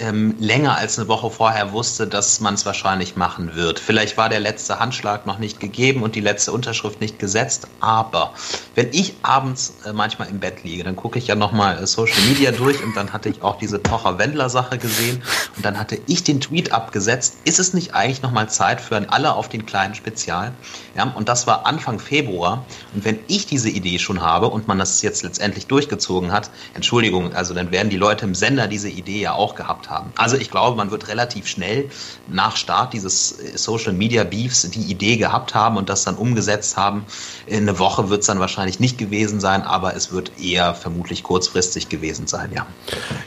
ähm, 0.00 0.34
länger 0.38 0.76
als 0.76 0.98
eine 0.98 1.08
Woche 1.08 1.30
vorher 1.30 1.72
wusste, 1.72 2.06
dass 2.06 2.40
man 2.40 2.54
es 2.54 2.64
wahrscheinlich 2.66 3.16
machen 3.16 3.54
wird. 3.54 3.78
Vielleicht 3.78 4.16
war 4.16 4.28
der 4.28 4.40
letzte 4.40 4.78
Handschlag 4.78 5.26
noch 5.26 5.38
nicht 5.38 5.60
gegeben 5.60 6.02
und 6.02 6.14
die 6.14 6.20
letzte 6.20 6.52
Unterschrift 6.52 7.00
nicht 7.00 7.18
gesetzt, 7.18 7.66
aber 7.80 8.32
wenn 8.74 8.88
ich 8.92 9.14
abends 9.22 9.74
äh, 9.84 9.92
manchmal 9.92 10.28
im 10.28 10.38
Bett 10.40 10.64
liege, 10.64 10.84
dann 10.84 10.96
gucke 10.96 11.18
ich 11.18 11.26
ja 11.26 11.34
nochmal 11.34 11.82
äh, 11.82 11.86
Social 11.86 12.20
Media 12.28 12.52
durch 12.52 12.82
und 12.82 12.96
dann 12.96 13.12
hatte 13.12 13.28
ich 13.28 13.42
auch 13.42 13.58
diese 13.58 13.78
Pocher-Wendler-Sache 13.78 14.78
gesehen 14.78 15.22
und 15.56 15.64
dann 15.64 15.78
hatte 15.78 15.98
ich 16.06 16.24
den 16.24 16.40
Tweet 16.40 16.72
abgesetzt, 16.72 17.38
ist 17.44 17.58
es 17.58 17.74
nicht 17.74 17.94
eigentlich 17.94 18.22
nochmal 18.22 18.48
Zeit 18.48 18.80
für 18.80 18.96
ein 18.96 19.08
Alle 19.08 19.34
auf 19.34 19.48
den 19.48 19.66
kleinen 19.66 19.94
Spezial? 19.94 20.52
Ja, 20.96 21.12
und 21.14 21.28
das 21.28 21.46
war 21.46 21.66
Anfang 21.66 21.98
Februar 21.98 22.64
und 22.94 23.04
wenn 23.04 23.18
ich 23.28 23.46
diese 23.46 23.68
Idee 23.68 23.98
schon 23.98 24.20
habe 24.20 24.48
und 24.48 24.68
man 24.68 24.78
das 24.78 25.02
jetzt 25.02 25.22
letztendlich 25.22 25.66
durchgezogen 25.66 26.32
hat, 26.32 26.50
Entschuldigung, 26.74 27.34
also 27.34 27.54
dann 27.54 27.70
werden 27.70 27.90
die 27.90 27.96
Leute 27.96 28.24
im 28.24 28.34
Sender 28.34 28.68
diese 28.68 28.88
Idee 28.88 29.20
ja 29.20 29.32
auch 29.32 29.54
gehabt 29.54 29.87
haben. 29.88 30.12
Also 30.16 30.36
ich 30.36 30.50
glaube, 30.50 30.76
man 30.76 30.90
wird 30.90 31.08
relativ 31.08 31.46
schnell 31.46 31.90
nach 32.28 32.56
Start 32.56 32.92
dieses 32.92 33.28
Social 33.62 33.92
Media 33.92 34.24
Beefs 34.24 34.68
die 34.70 34.90
Idee 34.90 35.16
gehabt 35.16 35.54
haben 35.54 35.76
und 35.76 35.88
das 35.88 36.04
dann 36.04 36.16
umgesetzt 36.16 36.76
haben. 36.76 37.04
In 37.46 37.68
eine 37.68 37.78
Woche 37.78 38.10
wird 38.10 38.20
es 38.20 38.26
dann 38.26 38.40
wahrscheinlich 38.40 38.80
nicht 38.80 38.98
gewesen 38.98 39.40
sein, 39.40 39.62
aber 39.62 39.94
es 39.94 40.12
wird 40.12 40.32
eher 40.40 40.74
vermutlich 40.74 41.22
kurzfristig 41.22 41.88
gewesen 41.88 42.26
sein, 42.26 42.50
ja. 42.54 42.66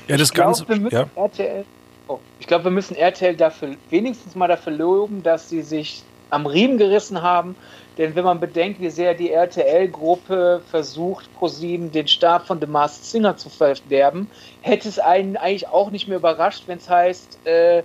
Ja, 0.07 0.17
das 0.17 0.33
Ganze. 0.33 0.65
ja. 0.91 1.05
RTL, 1.15 1.65
oh, 2.07 2.19
ich 2.39 2.47
glaube, 2.47 2.65
wir 2.65 2.71
müssen 2.71 2.95
RTL 2.95 3.35
dafür 3.35 3.75
wenigstens 3.89 4.35
mal 4.35 4.47
dafür 4.47 4.73
loben, 4.73 5.23
dass 5.23 5.49
sie 5.49 5.61
sich 5.61 6.03
am 6.29 6.45
Riemen 6.45 6.77
gerissen 6.77 7.21
haben 7.21 7.55
denn 8.01 8.15
wenn 8.15 8.23
man 8.23 8.39
bedenkt, 8.39 8.81
wie 8.81 8.89
sehr 8.89 9.13
die 9.13 9.29
RTL-Gruppe 9.31 10.63
versucht, 10.71 11.31
ProSieben 11.35 11.91
den 11.91 12.07
Stab 12.07 12.47
von 12.47 12.59
The 12.59 12.65
Masked 12.65 13.05
Singer 13.05 13.37
zu 13.37 13.49
verderben, 13.49 14.27
hätte 14.61 14.89
es 14.89 14.97
einen 14.97 15.37
eigentlich 15.37 15.67
auch 15.67 15.91
nicht 15.91 16.07
mehr 16.07 16.17
überrascht, 16.17 16.63
wenn 16.65 16.79
es 16.79 16.89
heißt, 16.89 17.45
äh, 17.45 17.83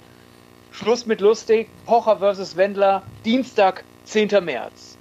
Schluss 0.71 1.05
mit 1.05 1.21
lustig, 1.21 1.69
Pocher 1.85 2.17
versus 2.17 2.57
Wendler, 2.57 3.03
Dienstag, 3.27 3.85
10. 4.05 4.43
März. 4.43 4.97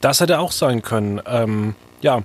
Das 0.00 0.20
hätte 0.20 0.38
auch 0.38 0.52
sein 0.52 0.82
können. 0.82 1.20
Ähm, 1.26 1.74
ja, 2.02 2.22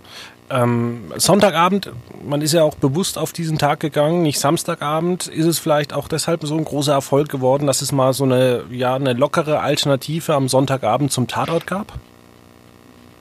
ähm, 0.50 1.12
Sonntagabend, 1.18 1.92
man 2.24 2.42
ist 2.42 2.54
ja 2.54 2.64
auch 2.64 2.76
bewusst 2.76 3.18
auf 3.18 3.34
diesen 3.34 3.58
Tag 3.58 3.80
gegangen, 3.80 4.22
nicht 4.22 4.40
Samstagabend, 4.40 5.28
ist 5.28 5.46
es 5.46 5.60
vielleicht 5.60 5.94
auch 5.94 6.08
deshalb 6.08 6.44
so 6.44 6.56
ein 6.56 6.64
großer 6.64 6.94
Erfolg 6.94 7.30
geworden, 7.30 7.68
dass 7.68 7.82
es 7.82 7.92
mal 7.92 8.14
so 8.14 8.24
eine, 8.24 8.64
ja, 8.72 8.96
eine 8.96 9.14
lockere 9.14 9.60
Alternative 9.60 10.34
am 10.34 10.48
Sonntagabend 10.48 11.12
zum 11.12 11.28
Tatort 11.28 11.68
gab? 11.68 11.94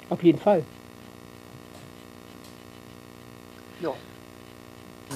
Auf 0.09 0.23
jeden 0.23 0.38
Fall. 0.38 0.62
Ja, 3.80 3.90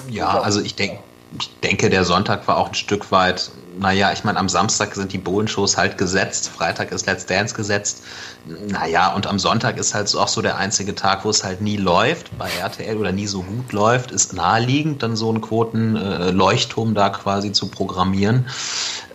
ja 0.09 0.41
also 0.41 0.61
ich 0.61 0.75
denke, 0.75 0.99
ich 1.39 1.49
denke, 1.61 1.89
der 1.89 2.03
Sonntag 2.03 2.47
war 2.47 2.57
auch 2.57 2.69
ein 2.69 2.73
Stück 2.73 3.11
weit, 3.11 3.51
naja, 3.79 4.11
ich 4.11 4.23
meine, 4.23 4.37
am 4.37 4.49
Samstag 4.49 4.93
sind 4.95 5.13
die 5.13 5.17
Bohlen-Shows 5.17 5.77
halt 5.77 5.97
gesetzt, 5.97 6.49
Freitag 6.49 6.91
ist 6.91 7.05
Let's 7.05 7.25
Dance 7.25 7.55
gesetzt. 7.55 8.03
Naja, 8.67 9.13
und 9.13 9.27
am 9.27 9.39
Sonntag 9.39 9.77
ist 9.77 9.93
halt 9.93 10.13
auch 10.15 10.27
so 10.27 10.41
der 10.41 10.57
einzige 10.57 10.93
Tag, 10.93 11.23
wo 11.23 11.29
es 11.29 11.43
halt 11.43 11.61
nie 11.61 11.77
läuft 11.77 12.37
bei 12.37 12.49
RTL 12.49 12.97
oder 12.97 13.11
nie 13.11 13.27
so 13.27 13.43
gut 13.43 13.71
läuft, 13.71 14.11
ist 14.11 14.33
naheliegend, 14.33 15.03
dann 15.03 15.15
so 15.15 15.29
einen 15.29 15.41
Quoten-Leuchtturm 15.41 16.91
äh, 16.91 16.95
da 16.95 17.09
quasi 17.09 17.53
zu 17.53 17.67
programmieren. 17.67 18.47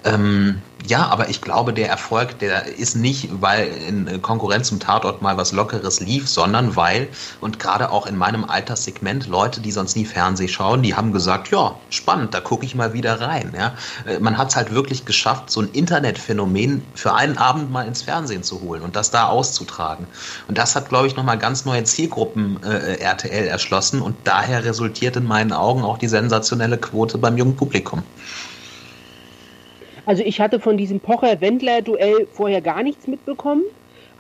Ähm, 0.05 0.63
ja, 0.87 1.07
aber 1.09 1.29
ich 1.29 1.41
glaube, 1.41 1.73
der 1.73 1.89
Erfolg, 1.89 2.39
der 2.39 2.67
ist 2.79 2.97
nicht, 2.97 3.29
weil 3.41 3.69
in 3.89 4.23
Konkurrenz 4.23 4.69
zum 4.69 4.81
Tatort 4.81 5.23
mal 5.23 5.37
was 5.37 5.53
Lockeres 5.53 6.01
lief, 6.01 6.29
sondern 6.29 6.77
weil, 6.77 7.09
und 7.41 7.59
gerade 7.59 7.91
auch 7.91 8.07
in 8.07 8.17
meinem 8.17 8.45
Alterssegment, 8.45 9.27
Leute, 9.27 9.61
die 9.61 9.73
sonst 9.73 9.97
nie 9.97 10.05
Fernseh 10.05 10.49
schauen, 10.49 10.83
die 10.83 10.95
haben 10.95 11.13
gesagt, 11.13 11.51
ja, 11.51 11.75
spannend, 11.91 12.35
da 12.35 12.41
gucke 12.41 12.65
ich 12.65 12.75
mal 12.75 12.93
wieder 12.93 13.21
rein. 13.21 13.53
Ja. 13.57 13.75
Äh, 14.07 14.21
man 14.21 14.39
hat 14.39 14.51
es 14.51 14.57
halt 14.57 14.73
wirklich 14.73 15.05
geschafft, 15.05 15.51
so 15.51 15.61
ein 15.61 15.71
Internetphänomen 15.73 16.85
für 16.95 17.15
einen 17.15 17.37
Abend 17.39 17.71
mal 17.71 17.87
ins 17.87 18.03
Fernsehen 18.03 18.43
zu 18.43 18.61
holen 18.61 18.83
und 18.83 18.97
das 18.97 19.11
da 19.11 19.29
auszutragen. 19.29 20.07
Und 20.49 20.59
das 20.59 20.77
hat, 20.77 20.89
glaube 20.89 21.07
ich, 21.07 21.17
nochmal 21.17 21.39
ganz 21.39 21.65
neue 21.65 21.85
Zielgruppen 21.85 22.63
äh, 22.63 23.01
RTL 23.01 23.47
erschlossen 23.47 24.01
und 24.01 24.17
daher 24.25 24.65
resultiert 24.65 25.17
in 25.17 25.25
meinen 25.25 25.53
Augen 25.53 25.83
auch 25.83 25.99
die 25.99 26.09
sensationelle 26.09 26.79
Quote 26.79 27.19
beim 27.19 27.37
jungen 27.37 27.57
Publikum. 27.57 28.03
Also 30.07 30.23
ich 30.23 30.41
hatte 30.41 30.61
von 30.61 30.77
diesem 30.77 31.01
Pocher-Wendler-Duell 31.01 32.29
vorher 32.33 32.61
gar 32.61 32.85
nichts 32.85 33.09
mitbekommen, 33.09 33.65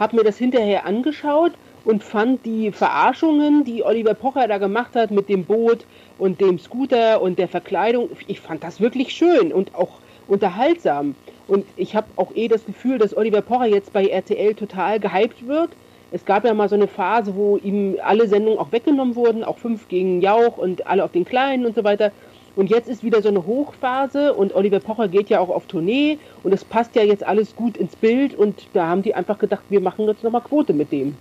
habe 0.00 0.16
mir 0.16 0.25
das 0.25 0.37
hinterher 0.37 0.85
angeschaut 0.85 1.52
und 1.85 2.02
fand 2.02 2.45
die 2.45 2.73
Verarschungen, 2.73 3.62
die 3.62 3.85
Oliver 3.85 4.14
Pocher 4.14 4.49
da 4.49 4.59
gemacht 4.59 4.97
hat 4.97 5.12
mit 5.12 5.28
dem 5.28 5.45
Boot 5.45 5.87
und 6.19 6.40
dem 6.40 6.59
Scooter 6.59 7.23
und 7.23 7.38
der 7.38 7.47
Verkleidung, 7.47 8.11
ich 8.26 8.40
fand 8.40 8.64
das 8.64 8.81
wirklich 8.81 9.12
schön 9.12 9.52
und 9.52 9.76
auch 9.76 10.00
unterhaltsam. 10.26 11.14
Und 11.47 11.64
ich 11.76 11.95
habe 11.95 12.09
auch 12.16 12.35
eh 12.35 12.49
das 12.49 12.66
Gefühl, 12.66 12.99
dass 12.99 13.16
Oliver 13.16 13.40
Pocher 13.40 13.66
jetzt 13.66 13.93
bei 13.93 14.09
RTL 14.09 14.55
total 14.55 14.99
gehypt 14.99 15.47
wird. 15.47 15.71
Es 16.11 16.25
gab 16.25 16.45
ja 16.45 16.52
mal 16.55 16.69
so 16.69 16.75
eine 16.75 16.88
Phase, 16.88 17.37
wo 17.37 17.59
ihm 17.59 17.99
alle 18.02 18.26
Sendungen 18.26 18.59
auch 18.59 18.73
weggenommen 18.73 19.14
wurden, 19.14 19.45
auch 19.45 19.59
fünf 19.59 19.87
gegen 19.87 20.21
Jauch 20.21 20.57
und 20.57 20.88
alle 20.88 21.05
auf 21.05 21.12
den 21.12 21.25
Kleinen 21.25 21.64
und 21.64 21.76
so 21.76 21.85
weiter. 21.85 22.11
Und 22.57 22.71
jetzt 22.71 22.89
ist 22.89 23.05
wieder 23.05 23.21
so 23.21 23.29
eine 23.29 23.47
Hochphase 23.47 24.33
und 24.33 24.55
Oliver 24.55 24.81
Pocher 24.81 25.09
geht 25.09 25.29
ja 25.29 25.41
auch 25.41 25.51
auf 25.51 25.67
Tournee 25.67 26.19
und 26.43 26.53
es 26.55 26.65
passt 26.65 26.97
ja 26.97 27.03
jetzt 27.03 27.23
alles 27.23 27.55
gut 27.55 27.77
ins 27.77 27.95
Bild 27.95 28.35
und 28.35 28.67
da 28.73 28.87
haben 28.89 29.03
die 29.03 29.15
einfach 29.15 29.39
gedacht, 29.39 29.63
wir 29.69 29.83
machen 29.83 30.07
jetzt 30.07 30.25
nochmal 30.25 30.41
Quote 30.41 30.73
mit 30.73 30.91
dem. 30.91 31.15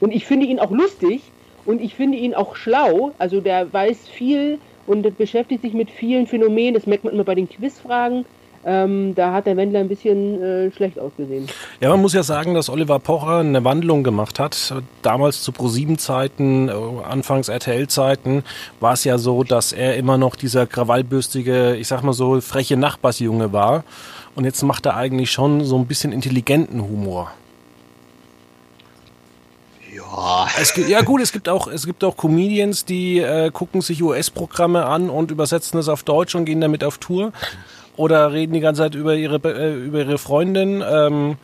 Und 0.00 0.12
ich 0.12 0.26
finde 0.26 0.46
ihn 0.46 0.58
auch 0.58 0.72
lustig 0.72 1.22
und 1.66 1.80
ich 1.80 1.94
finde 1.94 2.18
ihn 2.18 2.34
auch 2.34 2.56
schlau. 2.56 3.12
Also 3.18 3.40
der 3.40 3.72
weiß 3.72 4.08
viel 4.08 4.58
und 4.88 5.16
beschäftigt 5.16 5.62
sich 5.62 5.72
mit 5.72 5.88
vielen 5.88 6.26
Phänomenen. 6.26 6.74
Das 6.74 6.86
merkt 6.86 7.04
man 7.04 7.14
immer 7.14 7.24
bei 7.24 7.36
den 7.36 7.48
Quizfragen. 7.48 8.24
Ähm, 8.62 9.14
da 9.14 9.32
hat 9.32 9.46
der 9.46 9.56
Wendler 9.56 9.80
ein 9.80 9.88
bisschen 9.88 10.42
äh, 10.42 10.70
schlecht 10.72 10.98
ausgesehen. 10.98 11.48
Ja, 11.80 11.88
man 11.88 12.02
muss 12.02 12.12
ja 12.12 12.22
sagen, 12.22 12.52
dass 12.54 12.68
Oliver 12.68 12.98
Pocher 12.98 13.38
eine 13.38 13.64
Wandlung 13.64 14.04
gemacht 14.04 14.38
hat. 14.38 14.74
Damals 15.00 15.42
zu 15.42 15.52
Pro-7-Zeiten, 15.52 16.68
äh, 16.68 16.72
anfangs 17.08 17.48
RTL-Zeiten, 17.48 18.44
war 18.78 18.92
es 18.92 19.04
ja 19.04 19.16
so, 19.16 19.44
dass 19.44 19.72
er 19.72 19.96
immer 19.96 20.18
noch 20.18 20.36
dieser 20.36 20.66
krawallbürstige, 20.66 21.76
ich 21.76 21.88
sag 21.88 22.02
mal 22.02 22.12
so, 22.12 22.38
freche 22.42 22.76
Nachbarsjunge 22.76 23.52
war. 23.54 23.84
Und 24.34 24.44
jetzt 24.44 24.62
macht 24.62 24.84
er 24.84 24.94
eigentlich 24.94 25.30
schon 25.30 25.64
so 25.64 25.78
ein 25.78 25.86
bisschen 25.86 26.12
intelligenten 26.12 26.82
Humor. 26.82 27.32
Ja. 29.94 30.48
Es 30.60 30.74
gibt, 30.74 30.88
ja 30.88 31.00
gut, 31.02 31.20
es 31.20 31.32
gibt 31.32 31.48
auch 31.48 31.66
es 31.66 31.84
gibt 31.86 32.04
auch 32.04 32.16
Comedians, 32.16 32.84
die 32.84 33.18
äh, 33.18 33.50
gucken 33.50 33.80
sich 33.80 34.02
US-Programme 34.02 34.86
an 34.86 35.10
und 35.10 35.30
übersetzen 35.30 35.78
es 35.80 35.88
auf 35.88 36.02
Deutsch 36.02 36.34
und 36.34 36.44
gehen 36.44 36.60
damit 36.60 36.84
auf 36.84 36.98
Tour 36.98 37.32
oder 37.96 38.32
reden 38.32 38.52
die 38.52 38.60
ganze 38.60 38.82
Zeit 38.82 38.94
über 38.94 39.14
ihre, 39.14 39.36
äh, 39.36 39.74
über 39.74 40.00
ihre 40.00 40.18
Freundin. 40.18 40.82
Ähm, 40.88 41.36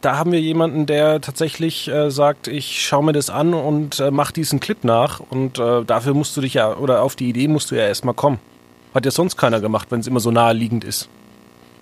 da 0.00 0.16
haben 0.16 0.32
wir 0.32 0.40
jemanden, 0.40 0.86
der 0.86 1.20
tatsächlich 1.20 1.88
äh, 1.88 2.10
sagt, 2.10 2.48
ich 2.48 2.86
schaue 2.86 3.04
mir 3.04 3.12
das 3.12 3.30
an 3.30 3.54
und 3.54 4.00
äh, 4.00 4.10
mach 4.10 4.30
diesen 4.30 4.60
Clip 4.60 4.84
nach. 4.84 5.20
Und 5.20 5.58
äh, 5.58 5.84
dafür 5.84 6.14
musst 6.14 6.36
du 6.36 6.40
dich 6.40 6.54
ja, 6.54 6.76
oder 6.76 7.02
auf 7.02 7.16
die 7.16 7.28
Idee 7.28 7.48
musst 7.48 7.70
du 7.70 7.74
ja 7.74 7.86
erstmal 7.86 8.14
kommen. 8.14 8.38
Hat 8.94 9.04
ja 9.04 9.10
sonst 9.10 9.36
keiner 9.36 9.60
gemacht, 9.60 9.88
wenn 9.90 10.00
es 10.00 10.06
immer 10.06 10.20
so 10.20 10.30
naheliegend 10.30 10.84
ist. 10.84 11.08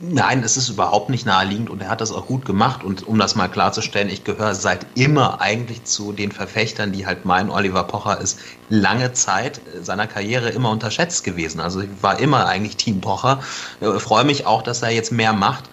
Nein, 0.03 0.43
es 0.43 0.57
ist 0.57 0.71
überhaupt 0.71 1.11
nicht 1.11 1.27
naheliegend 1.27 1.69
und 1.69 1.83
er 1.83 1.91
hat 1.91 2.01
das 2.01 2.11
auch 2.11 2.27
gut 2.27 2.47
gemacht. 2.47 2.83
Und 2.85 3.07
um 3.07 3.19
das 3.19 3.35
mal 3.35 3.49
klarzustellen, 3.49 4.09
ich 4.09 4.25
gehöre 4.25 4.55
seit 4.55 4.87
immer 4.95 5.43
eigentlich 5.43 5.85
zu 5.85 6.13
den 6.15 6.33
Verfechtern, 6.33 6.91
die 6.91 7.05
halt 7.05 7.27
meinen, 7.27 7.51
Oliver 7.51 7.85
Pocher 7.85 8.19
ist 8.19 8.39
lange 8.71 9.13
Zeit 9.13 9.61
seiner 9.83 10.07
Karriere 10.07 10.49
immer 10.49 10.71
unterschätzt 10.71 11.23
gewesen. 11.23 11.61
Also 11.61 11.81
ich 11.83 11.91
war 12.03 12.19
immer 12.19 12.47
eigentlich 12.47 12.79
Team 12.79 13.03
Pocher. 13.03 13.43
Ich 13.83 14.03
freue 14.03 14.25
mich 14.25 14.47
auch, 14.47 14.63
dass 14.63 14.81
er 14.81 14.89
jetzt 14.89 15.13
mehr 15.13 15.35
macht. 15.35 15.69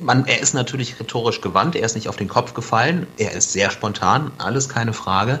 Man, 0.00 0.24
er 0.26 0.40
ist 0.40 0.54
natürlich 0.54 1.00
rhetorisch 1.00 1.40
gewandt, 1.40 1.74
er 1.74 1.84
ist 1.84 1.94
nicht 1.94 2.08
auf 2.08 2.16
den 2.16 2.28
Kopf 2.28 2.54
gefallen, 2.54 3.06
er 3.16 3.32
ist 3.32 3.52
sehr 3.52 3.70
spontan, 3.70 4.32
alles 4.38 4.68
keine 4.68 4.92
Frage. 4.92 5.40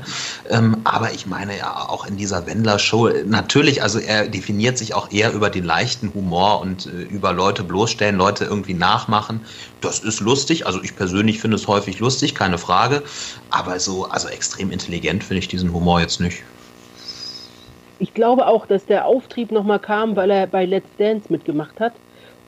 Ähm, 0.50 0.78
aber 0.84 1.12
ich 1.12 1.26
meine 1.26 1.56
ja 1.56 1.88
auch 1.88 2.06
in 2.06 2.16
dieser 2.16 2.46
Wendler-Show, 2.46 3.10
natürlich, 3.26 3.82
also 3.82 4.00
er 4.00 4.28
definiert 4.28 4.76
sich 4.76 4.94
auch 4.94 5.10
eher 5.12 5.32
über 5.32 5.50
den 5.50 5.64
leichten 5.64 6.12
Humor 6.14 6.60
und 6.60 6.86
äh, 6.86 6.90
über 6.90 7.32
Leute 7.32 7.62
bloßstellen, 7.62 8.16
Leute 8.16 8.44
irgendwie 8.44 8.74
nachmachen. 8.74 9.46
Das 9.80 10.00
ist 10.00 10.20
lustig, 10.20 10.66
also 10.66 10.82
ich 10.82 10.96
persönlich 10.96 11.40
finde 11.40 11.56
es 11.56 11.68
häufig 11.68 12.00
lustig, 12.00 12.34
keine 12.34 12.58
Frage. 12.58 13.04
Aber 13.50 13.78
so, 13.78 14.04
also 14.06 14.28
extrem 14.28 14.72
intelligent 14.72 15.22
finde 15.22 15.40
ich 15.40 15.48
diesen 15.48 15.72
Humor 15.72 16.00
jetzt 16.00 16.20
nicht. 16.20 16.42
Ich 18.00 18.12
glaube 18.12 18.46
auch, 18.48 18.66
dass 18.66 18.84
der 18.86 19.06
Auftrieb 19.06 19.52
nochmal 19.52 19.78
kam, 19.78 20.16
weil 20.16 20.30
er 20.30 20.48
bei 20.48 20.64
Let's 20.64 20.90
Dance 20.98 21.28
mitgemacht 21.30 21.78
hat 21.78 21.92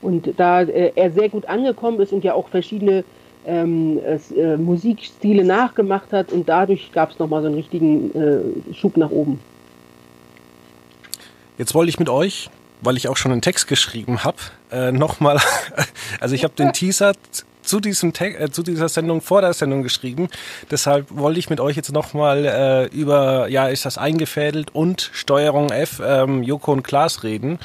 und 0.01 0.33
da 0.37 0.61
äh, 0.61 0.91
er 0.95 1.11
sehr 1.11 1.29
gut 1.29 1.45
angekommen 1.47 1.99
ist 1.99 2.13
und 2.13 2.23
ja 2.23 2.33
auch 2.33 2.49
verschiedene 2.49 3.03
ähm, 3.45 3.99
äh, 3.99 4.57
Musikstile 4.57 5.43
nachgemacht 5.43 6.11
hat 6.11 6.31
und 6.31 6.49
dadurch 6.49 6.91
gab 6.91 7.11
es 7.11 7.19
nochmal 7.19 7.41
so 7.41 7.47
einen 7.47 7.55
richtigen 7.55 8.13
äh, 8.13 8.73
Schub 8.73 8.97
nach 8.97 9.09
oben. 9.09 9.39
Jetzt 11.57 11.73
wollte 11.73 11.89
ich 11.89 11.97
mit 11.97 12.09
euch, 12.09 12.49
weil 12.81 12.97
ich 12.97 13.07
auch 13.07 13.17
schon 13.17 13.31
einen 13.31 13.41
Text 13.41 13.67
geschrieben 13.67 14.23
habe, 14.23 14.37
äh, 14.71 14.91
nochmal, 14.91 15.39
also 16.19 16.35
ich 16.35 16.43
habe 16.43 16.53
den 16.53 16.73
Teaser 16.73 17.13
zu, 17.63 17.79
diesem 17.79 18.13
äh, 18.19 18.49
zu 18.49 18.63
dieser 18.63 18.89
Sendung 18.89 19.21
vor 19.21 19.41
der 19.41 19.53
Sendung 19.53 19.83
geschrieben. 19.83 20.29
Deshalb 20.69 21.07
wollte 21.09 21.39
ich 21.39 21.49
mit 21.49 21.59
euch 21.59 21.75
jetzt 21.75 21.91
nochmal 21.91 22.45
äh, 22.45 22.95
über, 22.95 23.47
ja, 23.49 23.67
ist 23.67 23.85
das 23.85 23.97
eingefädelt 23.97 24.73
und 24.73 25.09
Steuerung 25.13 25.69
F, 25.69 26.01
ähm, 26.03 26.43
Joko 26.43 26.71
und 26.71 26.83
Klaas 26.83 27.23
reden. 27.23 27.59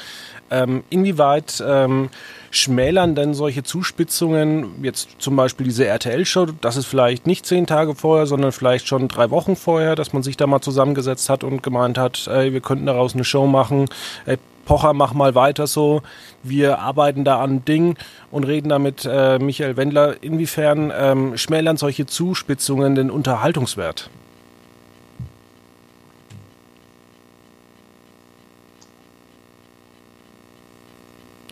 Ähm, 0.53 0.83
inwieweit 0.91 1.63
ähm, 1.65 2.09
schmälern 2.51 3.15
denn 3.15 3.33
solche 3.33 3.63
Zuspitzungen, 3.63 4.83
jetzt 4.83 5.09
zum 5.17 5.35
Beispiel 5.35 5.65
diese 5.65 5.87
RTL-Show, 5.87 6.47
das 6.61 6.77
ist 6.77 6.85
vielleicht 6.85 7.25
nicht 7.25 7.47
zehn 7.47 7.65
Tage 7.65 7.95
vorher, 7.95 8.27
sondern 8.27 8.51
vielleicht 8.51 8.87
schon 8.87 9.07
drei 9.07 9.31
Wochen 9.31 9.55
vorher, 9.55 9.95
dass 9.95 10.13
man 10.13 10.21
sich 10.21 10.37
da 10.37 10.45
mal 10.45 10.61
zusammengesetzt 10.61 11.27
hat 11.29 11.43
und 11.43 11.63
gemeint 11.63 11.97
hat, 11.97 12.27
ey, 12.27 12.53
wir 12.53 12.61
könnten 12.61 12.85
daraus 12.85 13.15
eine 13.15 13.23
Show 13.23 13.47
machen, 13.47 13.89
ey, 14.27 14.37
Pocher, 14.65 14.93
mach 14.93 15.13
mal 15.13 15.35
weiter 15.35 15.67
so. 15.67 16.03
Wir 16.41 16.79
arbeiten 16.79 17.25
da 17.25 17.41
an 17.41 17.65
Ding 17.65 17.97
und 18.31 18.45
reden 18.45 18.69
da 18.69 18.79
mit 18.79 19.05
äh, 19.05 19.37
Michael 19.37 19.75
Wendler. 19.75 20.23
Inwiefern 20.23 20.89
ähm, 20.95 21.37
schmälern 21.37 21.75
solche 21.75 22.05
Zuspitzungen 22.05 22.95
den 22.95 23.11
Unterhaltungswert? 23.11 24.09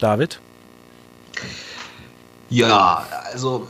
David? 0.01 0.39
Ja, 2.49 3.05
also 3.31 3.67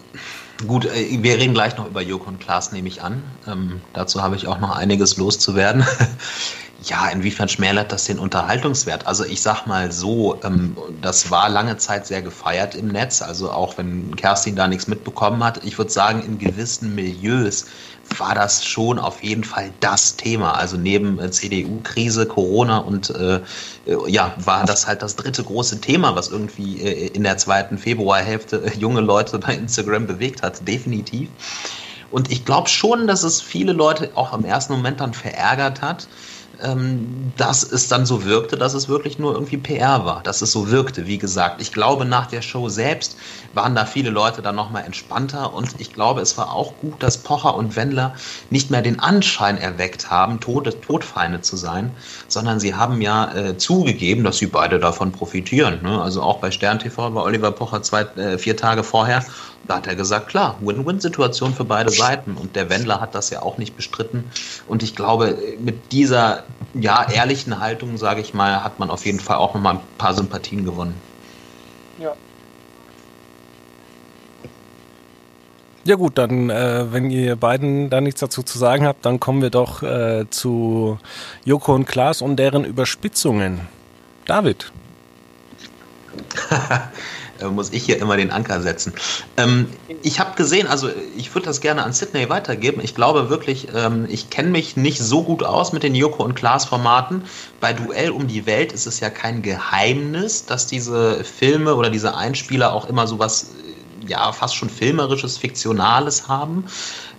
gut, 0.66 0.86
äh, 0.86 1.22
wir 1.22 1.38
reden 1.38 1.54
gleich 1.54 1.78
noch 1.78 1.88
über 1.88 2.02
Joko 2.02 2.30
und 2.30 2.40
Klaas, 2.40 2.72
nehme 2.72 2.88
ich 2.88 3.04
an. 3.04 3.24
Ähm, 3.48 3.82
dazu 3.94 4.24
habe 4.24 4.36
ich 4.36 4.48
auch 4.48 4.60
noch 4.60 4.76
einiges 4.76 5.18
loszuwerden. 5.18 5.86
Ja, 6.84 7.10
inwiefern 7.10 7.48
schmälert 7.48 7.92
das 7.92 8.06
den 8.06 8.18
Unterhaltungswert? 8.18 9.06
Also 9.06 9.24
ich 9.24 9.44
sag 9.44 9.68
mal 9.68 9.92
so, 9.92 10.40
ähm, 10.44 10.76
das 11.00 11.30
war 11.30 11.48
lange 11.48 11.78
Zeit 11.78 12.08
sehr 12.08 12.24
gefeiert 12.24 12.74
im 12.74 12.88
Netz, 12.88 13.22
also 13.22 13.52
auch 13.52 13.78
wenn 13.78 14.16
Kerstin 14.16 14.56
da 14.56 14.68
nichts 14.68 14.88
mitbekommen 14.88 15.44
hat. 15.44 15.64
Ich 15.64 15.78
würde 15.78 15.92
sagen, 15.92 16.24
in 16.24 16.40
gewissen 16.40 16.96
Milieus 16.96 17.68
war 18.18 18.36
das 18.36 18.66
schon 18.66 19.00
auf 19.00 19.24
jeden 19.24 19.44
Fall 19.44 19.72
das 19.80 20.16
Thema. 20.16 20.54
Also 20.54 20.78
neben 20.78 21.20
äh, 21.20 21.32
CDU-Krise, 21.32 22.26
Corona 22.26 22.80
und 22.80 23.10
äh, 23.10 23.36
äh, 23.36 23.42
ja, 24.08 24.34
war 24.38 24.66
das 24.66 24.88
halt 24.88 25.02
das 25.02 25.16
dritte 25.16 25.44
große 25.44 25.82
Thema, 25.82 26.16
was 26.16 26.30
irgendwie 26.30 26.82
äh, 26.82 27.08
in 27.08 27.24
der 27.24 27.38
zweiten 27.38 27.78
Februarhälfte 27.78 28.64
äh, 28.66 28.78
junge 28.78 29.02
Leute 29.02 29.40
bei 29.40 29.54
Instagram 29.56 30.08
bewegt 30.08 30.42
hat, 30.42 30.68
definitiv. 30.68 31.30
Und 32.12 32.32
ich 32.32 32.44
glaube 32.44 32.68
schon, 32.68 33.08
dass 33.08 33.24
es 33.24 33.42
viele 33.42 33.72
Leute 33.72 34.12
auch 34.16 34.34
im 34.34 34.44
ersten 34.44 34.74
Moment 34.74 35.00
dann 35.00 35.14
verärgert 35.14 35.82
hat 35.82 36.08
ähm, 36.64 37.32
dass 37.38 37.64
es 37.64 37.88
dann 37.88 38.06
so 38.06 38.26
wirkte, 38.26 38.58
dass 38.58 38.74
es 38.74 38.90
wirklich 38.90 39.20
nur 39.20 39.34
irgendwie 39.34 39.58
PR 39.58 40.06
war, 40.06 40.22
dass 40.24 40.42
es 40.42 40.52
so 40.52 40.72
wirkte, 40.72 41.08
wie 41.08 41.18
gesagt. 41.18 41.62
Ich 41.62 41.72
glaube, 41.72 42.06
nach 42.06 42.28
der 42.28 42.42
Show 42.42 42.70
selbst 42.70 43.18
waren 43.54 43.76
da 43.76 43.86
viele 43.86 44.10
Leute 44.10 44.42
dann 44.42 44.56
nochmal 44.56 44.86
entspannter 44.86 45.54
und 45.54 45.76
ich 45.80 45.94
glaube, 45.94 46.22
es 46.22 46.38
war 46.38 46.54
auch 46.54 46.74
gut, 46.80 47.02
dass 47.04 47.18
Pocher 47.18 47.56
und 47.56 47.76
Wendler 47.76 48.16
nicht 48.50 48.72
mehr 48.72 48.82
den 48.82 49.00
Anschein 49.00 49.58
erweckt 49.58 50.10
haben, 50.10 50.40
Tode, 50.40 50.80
Todfeinde 50.80 51.42
zu 51.42 51.56
sein, 51.58 51.92
sondern 52.28 52.60
sie 52.60 52.76
haben 52.76 53.02
ja 53.02 53.34
äh, 53.34 53.58
zugegeben, 53.58 54.24
dass 54.24 54.38
sie 54.38 54.48
beide 54.48 54.80
davon 54.80 55.12
profitieren. 55.12 55.80
Ne? 55.82 56.02
Also 56.02 56.22
auch 56.22 56.40
bei 56.40 56.52
Stern 56.52 56.80
TV 56.80 57.14
war 57.14 57.24
Oliver 57.24 57.52
Pocher 57.52 57.82
zwei, 57.82 58.02
äh, 58.02 58.38
vier 58.38 58.58
Tage 58.58 58.84
vorher 58.84 59.24
da 59.68 59.78
hat 59.78 59.88
er 59.88 59.96
gesagt, 59.96 60.28
klar, 60.28 60.58
Win-Win-Situation 60.62 61.54
für 61.54 61.64
beide 61.64 61.92
Seiten. 61.92 62.34
Und 62.34 62.56
der 62.56 62.70
Wendler 62.70 63.00
hat 63.00 63.16
das 63.16 63.30
ja 63.30 63.42
auch 63.42 63.58
nicht 63.58 63.76
bestritten. 63.76 64.30
Und 64.68 64.84
ich 64.84 64.96
glaube, 64.96 65.38
mit 65.60 65.92
dieser 65.92 66.44
ja, 66.74 67.10
ehrlichen 67.10 67.60
Haltung, 67.60 67.98
sage 67.98 68.22
ich 68.22 68.34
mal, 68.34 68.64
hat 68.64 68.80
man 68.80 68.90
auf 68.90 69.06
jeden 69.06 69.20
Fall 69.20 69.38
auch 69.38 69.54
nochmal 69.54 69.76
ein 69.76 69.82
paar 69.98 70.14
Sympathien 70.14 70.66
gewonnen. 70.66 70.96
Ja. 72.00 72.14
Ja 75.84 75.96
gut, 75.96 76.18
dann, 76.20 76.52
äh, 76.52 76.94
wenn 76.94 77.10
ihr 77.10 77.36
beiden 77.36 77.90
da 77.90 78.02
nichts 78.02 78.20
dazu 78.20 78.44
zu 78.44 78.60
sagen 78.60 78.86
habt, 78.86 79.04
dann 79.04 79.20
kommen 79.20 79.42
wir 79.42 79.50
doch 79.50 79.82
äh, 79.82 80.30
zu 80.30 81.00
Joko 81.44 81.74
und 81.74 81.86
Klaas 81.86 82.22
und 82.22 82.36
deren 82.36 82.66
Überspitzungen. 82.66 83.68
David. 84.26 84.72
äh, 87.42 87.46
muss 87.50 87.72
ich 87.72 87.84
hier 87.84 88.00
immer 88.00 88.18
den 88.18 88.32
Anker 88.32 88.62
setzen. 88.62 88.94
Ähm, 89.38 89.68
ich 90.04 90.20
habe 90.20 90.36
gesehen, 90.36 90.68
also 90.68 90.90
ich 91.18 91.34
würde 91.34 91.46
das 91.48 91.62
gerne 91.62 91.84
an 91.84 91.94
Sydney 91.94 92.30
weitergeben. 92.30 92.82
Ich 92.84 92.96
glaube 92.96 93.30
wirklich, 93.30 93.68
ähm, 93.76 94.06
ich 94.10 94.30
kenne 94.30 94.50
mich 94.50 94.78
nicht 94.78 95.00
so 95.00 95.24
gut 95.24 95.44
aus 95.44 95.74
mit 95.74 95.84
den 95.84 95.96
Joko 95.96 96.24
und 96.24 96.36
Klaas 96.36 96.66
Formaten. 96.66 97.24
Bei 97.60 97.74
Duell 97.74 98.12
um 98.12 98.28
die 98.28 98.46
Welt 98.46 98.72
ist 98.72 98.88
es 98.88 99.00
ja 99.00 99.10
kein 99.10 99.42
Geheimnis, 99.42 100.46
dass 100.46 100.68
diese 100.68 101.24
Filme 101.24 101.76
oder 101.76 101.90
diese 101.90 102.16
Einspieler 102.16 102.74
auch 102.74 102.88
immer 102.88 103.08
sowas 103.08 103.52
ja 104.08 104.32
fast 104.32 104.56
schon 104.56 104.70
filmerisches, 104.70 105.38
fiktionales 105.38 106.28
haben. 106.28 106.66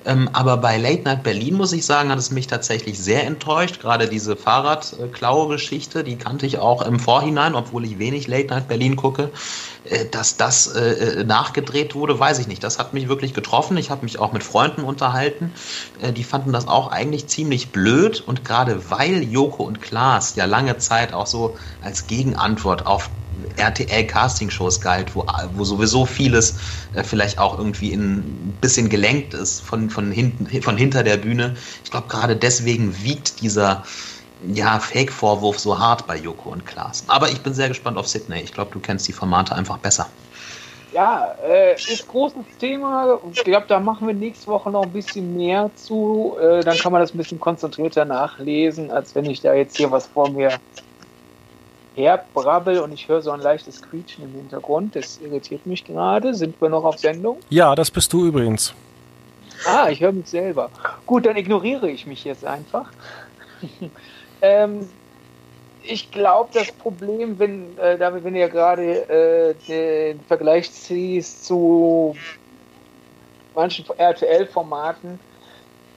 Ähm, 0.04 0.28
aber 0.32 0.56
bei 0.56 0.78
Late 0.78 1.02
Night 1.02 1.22
Berlin 1.22 1.54
muss 1.54 1.72
ich 1.72 1.86
sagen, 1.86 2.10
hat 2.10 2.18
es 2.18 2.30
mich 2.30 2.46
tatsächlich 2.46 2.98
sehr 2.98 3.24
enttäuscht. 3.24 3.80
Gerade 3.80 4.08
diese 4.08 4.36
Fahrradklaue-Geschichte, 4.36 6.04
die 6.04 6.16
kannte 6.16 6.46
ich 6.46 6.58
auch 6.58 6.82
im 6.82 6.98
Vorhinein, 6.98 7.54
obwohl 7.54 7.84
ich 7.84 7.98
wenig 7.98 8.26
Late 8.26 8.48
Night 8.48 8.68
Berlin 8.68 8.96
gucke. 8.96 9.30
Äh, 9.84 10.06
dass 10.10 10.36
das 10.36 10.68
äh, 10.68 11.20
äh, 11.20 11.24
nachgedreht 11.24 11.94
wurde, 11.94 12.18
weiß 12.18 12.38
ich 12.38 12.48
nicht. 12.48 12.62
Das 12.62 12.78
hat 12.78 12.94
mich 12.94 13.08
wirklich 13.08 13.34
getroffen. 13.34 13.76
Ich 13.76 13.90
habe 13.90 14.04
mich 14.04 14.18
auch 14.18 14.32
mit 14.32 14.44
Freunden 14.44 14.82
unterhalten. 14.82 15.52
Äh, 16.00 16.12
die 16.12 16.24
fanden 16.24 16.52
das 16.52 16.68
auch 16.68 16.90
eigentlich 16.90 17.26
ziemlich 17.26 17.70
blöd. 17.70 18.20
Und 18.20 18.44
gerade 18.44 18.90
weil 18.90 19.22
Joko 19.22 19.64
und 19.64 19.80
Klaas 19.80 20.36
ja 20.36 20.44
lange 20.44 20.78
Zeit 20.78 21.12
auch 21.12 21.26
so 21.26 21.56
als 21.80 22.06
Gegenantwort 22.06 22.86
auf 22.86 23.10
RTL-Casting-Shows 23.56 24.80
galt, 24.80 25.14
wo, 25.14 25.26
wo 25.54 25.64
sowieso 25.64 26.06
vieles 26.06 26.56
äh, 26.94 27.02
vielleicht 27.02 27.38
auch 27.38 27.58
irgendwie 27.58 27.92
ein 27.92 28.56
bisschen 28.60 28.88
gelenkt 28.88 29.34
ist 29.34 29.60
von, 29.60 29.90
von, 29.90 30.10
hinten, 30.10 30.62
von 30.62 30.76
hinter 30.76 31.02
der 31.02 31.16
Bühne. 31.16 31.54
Ich 31.84 31.90
glaube, 31.90 32.08
gerade 32.08 32.36
deswegen 32.36 32.94
wiegt 33.02 33.40
dieser 33.40 33.84
ja, 34.52 34.78
Fake-Vorwurf 34.78 35.58
so 35.58 35.78
hart 35.78 36.06
bei 36.06 36.16
Joko 36.16 36.50
und 36.50 36.66
Klaas. 36.66 37.04
Aber 37.06 37.28
ich 37.28 37.40
bin 37.42 37.54
sehr 37.54 37.68
gespannt 37.68 37.96
auf 37.96 38.08
Sydney. 38.08 38.40
Ich 38.40 38.52
glaube, 38.52 38.70
du 38.72 38.80
kennst 38.80 39.06
die 39.06 39.12
Formate 39.12 39.54
einfach 39.54 39.78
besser. 39.78 40.08
Ja, 40.92 41.34
äh, 41.42 41.74
ist 41.74 42.06
großes 42.06 42.44
Thema. 42.58 43.18
Ich 43.32 43.44
glaube, 43.44 43.64
da 43.66 43.80
machen 43.80 44.06
wir 44.06 44.14
nächste 44.14 44.48
Woche 44.48 44.70
noch 44.70 44.82
ein 44.82 44.92
bisschen 44.92 45.34
mehr 45.36 45.70
zu. 45.74 46.36
Äh, 46.38 46.60
dann 46.60 46.76
kann 46.76 46.92
man 46.92 47.00
das 47.00 47.14
ein 47.14 47.18
bisschen 47.18 47.40
konzentrierter 47.40 48.04
nachlesen, 48.04 48.90
als 48.90 49.14
wenn 49.14 49.24
ich 49.24 49.40
da 49.40 49.54
jetzt 49.54 49.76
hier 49.76 49.90
was 49.90 50.06
vor 50.06 50.30
mir 50.30 50.50
herbrabbel 51.94 52.80
und 52.80 52.92
ich 52.92 53.08
höre 53.08 53.22
so 53.22 53.30
ein 53.30 53.40
leichtes 53.40 53.82
Quietschen 53.82 54.24
im 54.24 54.32
Hintergrund. 54.32 54.96
Das 54.96 55.18
irritiert 55.20 55.66
mich 55.66 55.84
gerade. 55.84 56.34
Sind 56.34 56.60
wir 56.60 56.68
noch 56.68 56.84
auf 56.84 56.98
Sendung? 56.98 57.38
Ja, 57.50 57.74
das 57.74 57.90
bist 57.90 58.12
du 58.12 58.26
übrigens. 58.26 58.74
Ah, 59.66 59.88
ich 59.90 60.00
höre 60.00 60.12
mich 60.12 60.28
selber. 60.28 60.70
Gut, 61.06 61.26
dann 61.26 61.36
ignoriere 61.36 61.90
ich 61.90 62.06
mich 62.06 62.24
jetzt 62.24 62.44
einfach. 62.44 62.90
ähm, 64.42 64.88
ich 65.84 66.10
glaube, 66.10 66.50
das 66.52 66.72
Problem, 66.72 67.38
wenn, 67.38 67.78
äh, 67.78 67.98
David, 67.98 68.24
wenn 68.24 68.34
du 68.34 68.40
ja 68.40 68.48
gerade 68.48 69.08
äh, 69.08 69.54
den 69.68 70.20
Vergleich 70.20 70.70
ziehst 70.72 71.44
zu 71.44 72.16
manchen 73.54 73.84
RTL-Formaten, 73.96 75.20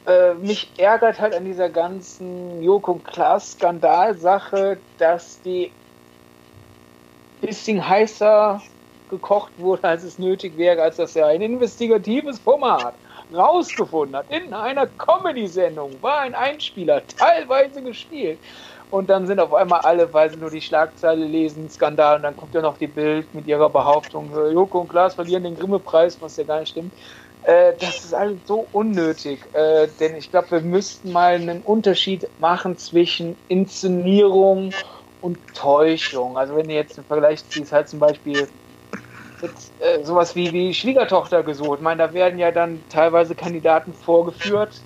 äh, 0.06 0.34
mich 0.36 0.70
ärgert 0.78 1.20
halt 1.20 1.34
an 1.34 1.46
dieser 1.46 1.70
ganzen 1.70 2.62
Joko 2.62 2.96
Klaas 2.96 3.54
Skandalsache, 3.54 4.78
dass 5.00 5.42
die 5.42 5.72
bisschen 7.42 7.88
heißer 7.88 8.62
gekocht 9.10 9.52
wurde, 9.58 9.84
als 9.84 10.04
es 10.04 10.18
nötig 10.18 10.58
wäre, 10.58 10.82
als 10.82 10.98
das 10.98 11.14
ja 11.14 11.28
ein 11.28 11.42
investigatives 11.42 12.40
Format. 12.40 12.96
rausgefunden 13.34 14.16
hat, 14.16 14.26
in 14.30 14.54
einer 14.54 14.88
Comedy-Sendung 14.88 15.92
war 16.02 16.20
ein 16.22 16.36
Einspieler 16.36 17.02
teilweise 17.18 17.82
gespielt. 17.82 18.40
Und 18.92 19.10
dann 19.10 19.26
sind 19.26 19.40
auf 19.40 19.54
einmal 19.54 19.82
alle, 19.82 20.14
weil 20.14 20.30
sie 20.30 20.38
nur 20.38 20.52
die 20.52 20.62
Schlagzeile 20.62 21.26
lesen, 21.26 21.70
Skandal. 21.70 22.18
Und 22.18 22.24
dann 22.24 22.38
kommt 22.38 22.54
ja 22.54 22.62
noch 22.62 22.78
die 22.78 22.88
Bild 22.88 23.34
mit 23.34 23.48
ihrer 23.48 23.70
Behauptung, 23.70 24.32
äh, 24.36 24.52
Joko 24.52 24.82
und 24.82 24.90
Klaas 24.90 25.16
verlieren 25.16 25.44
den 25.44 25.56
Grimme-Preis, 25.56 26.22
was 26.22 26.38
ja 26.38 26.44
gar 26.44 26.60
nicht 26.60 26.70
stimmt. 26.70 26.94
Äh, 27.44 27.74
das 27.80 28.06
ist 28.06 28.14
alles 28.14 28.40
so 28.46 28.68
unnötig. 28.72 29.40
Äh, 29.54 29.88
denn 30.00 30.16
ich 30.16 30.30
glaube, 30.32 30.52
wir 30.52 30.62
müssten 30.62 31.12
mal 31.12 31.34
einen 31.34 31.62
Unterschied 31.62 32.28
machen 32.40 32.78
zwischen 32.78 33.36
Inszenierung 33.48 34.68
und 34.68 34.74
Täuschung. 35.54 36.38
Also 36.38 36.56
wenn 36.56 36.68
du 36.68 36.74
jetzt 36.74 36.98
im 36.98 37.04
Vergleich 37.06 37.48
ziehst, 37.50 37.72
halt 37.72 37.90
zum 37.90 38.00
Beispiel 38.00 38.48
jetzt, 39.42 39.72
äh, 39.80 40.04
sowas 40.04 40.36
wie, 40.36 40.52
wie 40.52 40.74
Schwiegertochter 40.74 41.44
gesucht. 41.44 41.80
Ich 41.80 41.84
meine, 41.84 42.08
da 42.08 42.14
werden 42.14 42.40
ja 42.40 42.52
dann 42.52 42.82
teilweise 42.90 43.36
Kandidaten 43.36 43.94
vorgeführt. 43.94 44.82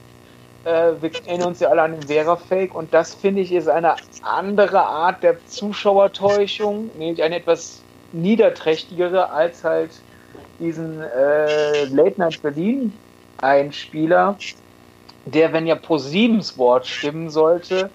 Äh, 0.66 0.94
wir 1.02 1.12
erinnern 1.26 1.50
uns 1.50 1.60
ja 1.60 1.70
alle 1.70 1.82
an 1.82 1.92
den 1.94 2.04
Vera-Fake 2.04 2.76
und 2.76 2.94
das 2.94 3.14
finde 3.14 3.42
ich 3.42 3.52
ist 3.52 3.68
eine 3.68 3.96
andere 4.22 4.82
Art 4.82 5.24
der 5.24 5.46
Zuschauertäuschung, 5.46 6.90
nämlich 6.98 7.24
eine 7.24 7.38
etwas 7.38 7.82
niederträchtigere 8.12 9.30
als 9.30 9.64
halt 9.64 9.92
diesen 10.60 11.02
äh, 11.02 11.86
Late 11.86 12.20
Night 12.20 12.42
Berlin 12.42 12.94
Einspieler, 13.42 14.38
der, 15.26 15.54
wenn 15.54 15.66
ja 15.66 15.76
pro 15.76 15.98
siebens 15.98 16.58
Wort 16.58 16.88
stimmen 16.88 17.30
sollte, 17.30 17.90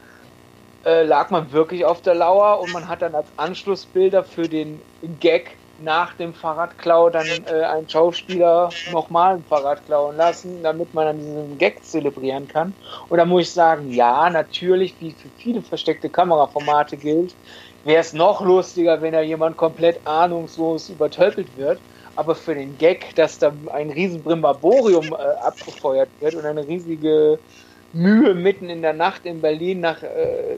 äh, 0.85 1.03
lag 1.05 1.31
man 1.31 1.53
wirklich 1.53 1.85
auf 1.85 2.03
der 2.03 2.15
Lauer 2.15 2.61
und 2.61 2.73
man 2.73 2.89
hat 2.89 3.03
dann 3.03 3.15
als 3.15 3.29
Anschlussbilder 3.37 4.25
für 4.25 4.49
den 4.49 4.81
Gag 5.21 5.59
nach 5.77 6.15
dem 6.15 6.35
Fahrradklau 6.35 7.11
dann 7.11 7.27
äh, 7.47 7.65
einen 7.65 7.89
Schauspieler 7.89 8.71
nochmal 8.93 9.37
ein 9.37 9.45
Fahrrad 9.45 9.85
klauen 9.85 10.17
lassen, 10.17 10.63
damit 10.63 10.95
man 10.95 11.07
dann 11.07 11.19
diesen 11.19 11.59
Gag 11.59 11.85
zelebrieren 11.85 12.47
kann. 12.49 12.75
Und 13.09 13.19
da 13.19 13.25
muss 13.25 13.43
ich 13.43 13.53
sagen, 13.53 13.91
ja, 13.91 14.31
natürlich, 14.31 15.01
wie 15.01 15.13
für 15.13 15.31
viele 15.37 15.63
versteckte 15.63 16.11
Kameraformate 16.11 16.97
gilt, 16.97 17.35
wäre 17.83 18.01
es 18.01 18.13
noch 18.13 18.41
lustiger, 18.41 19.03
wenn 19.03 19.13
da 19.13 19.21
jemand 19.21 19.57
komplett 19.57 20.07
ahnungslos 20.07 20.89
übertölpelt 20.89 21.57
wird. 21.57 21.81
Aber 22.17 22.37
für 22.37 22.55
den 22.55 22.79
Gag, 22.79 23.15
dass 23.17 23.39
da 23.39 23.53
ein 23.73 23.91
riesen 23.91 24.23
Brimborium 24.23 25.13
äh, 25.13 25.17
abgefeuert 25.17 26.11
wird 26.21 26.35
und 26.37 26.47
eine 26.47 26.67
riesige 26.67 27.41
Mühe 27.95 28.35
mitten 28.35 28.69
in 28.69 28.83
der 28.83 28.93
Nacht 28.93 29.25
in 29.25 29.41
Berlin 29.41 29.81
nach, 29.81 30.03
äh, 30.03 30.57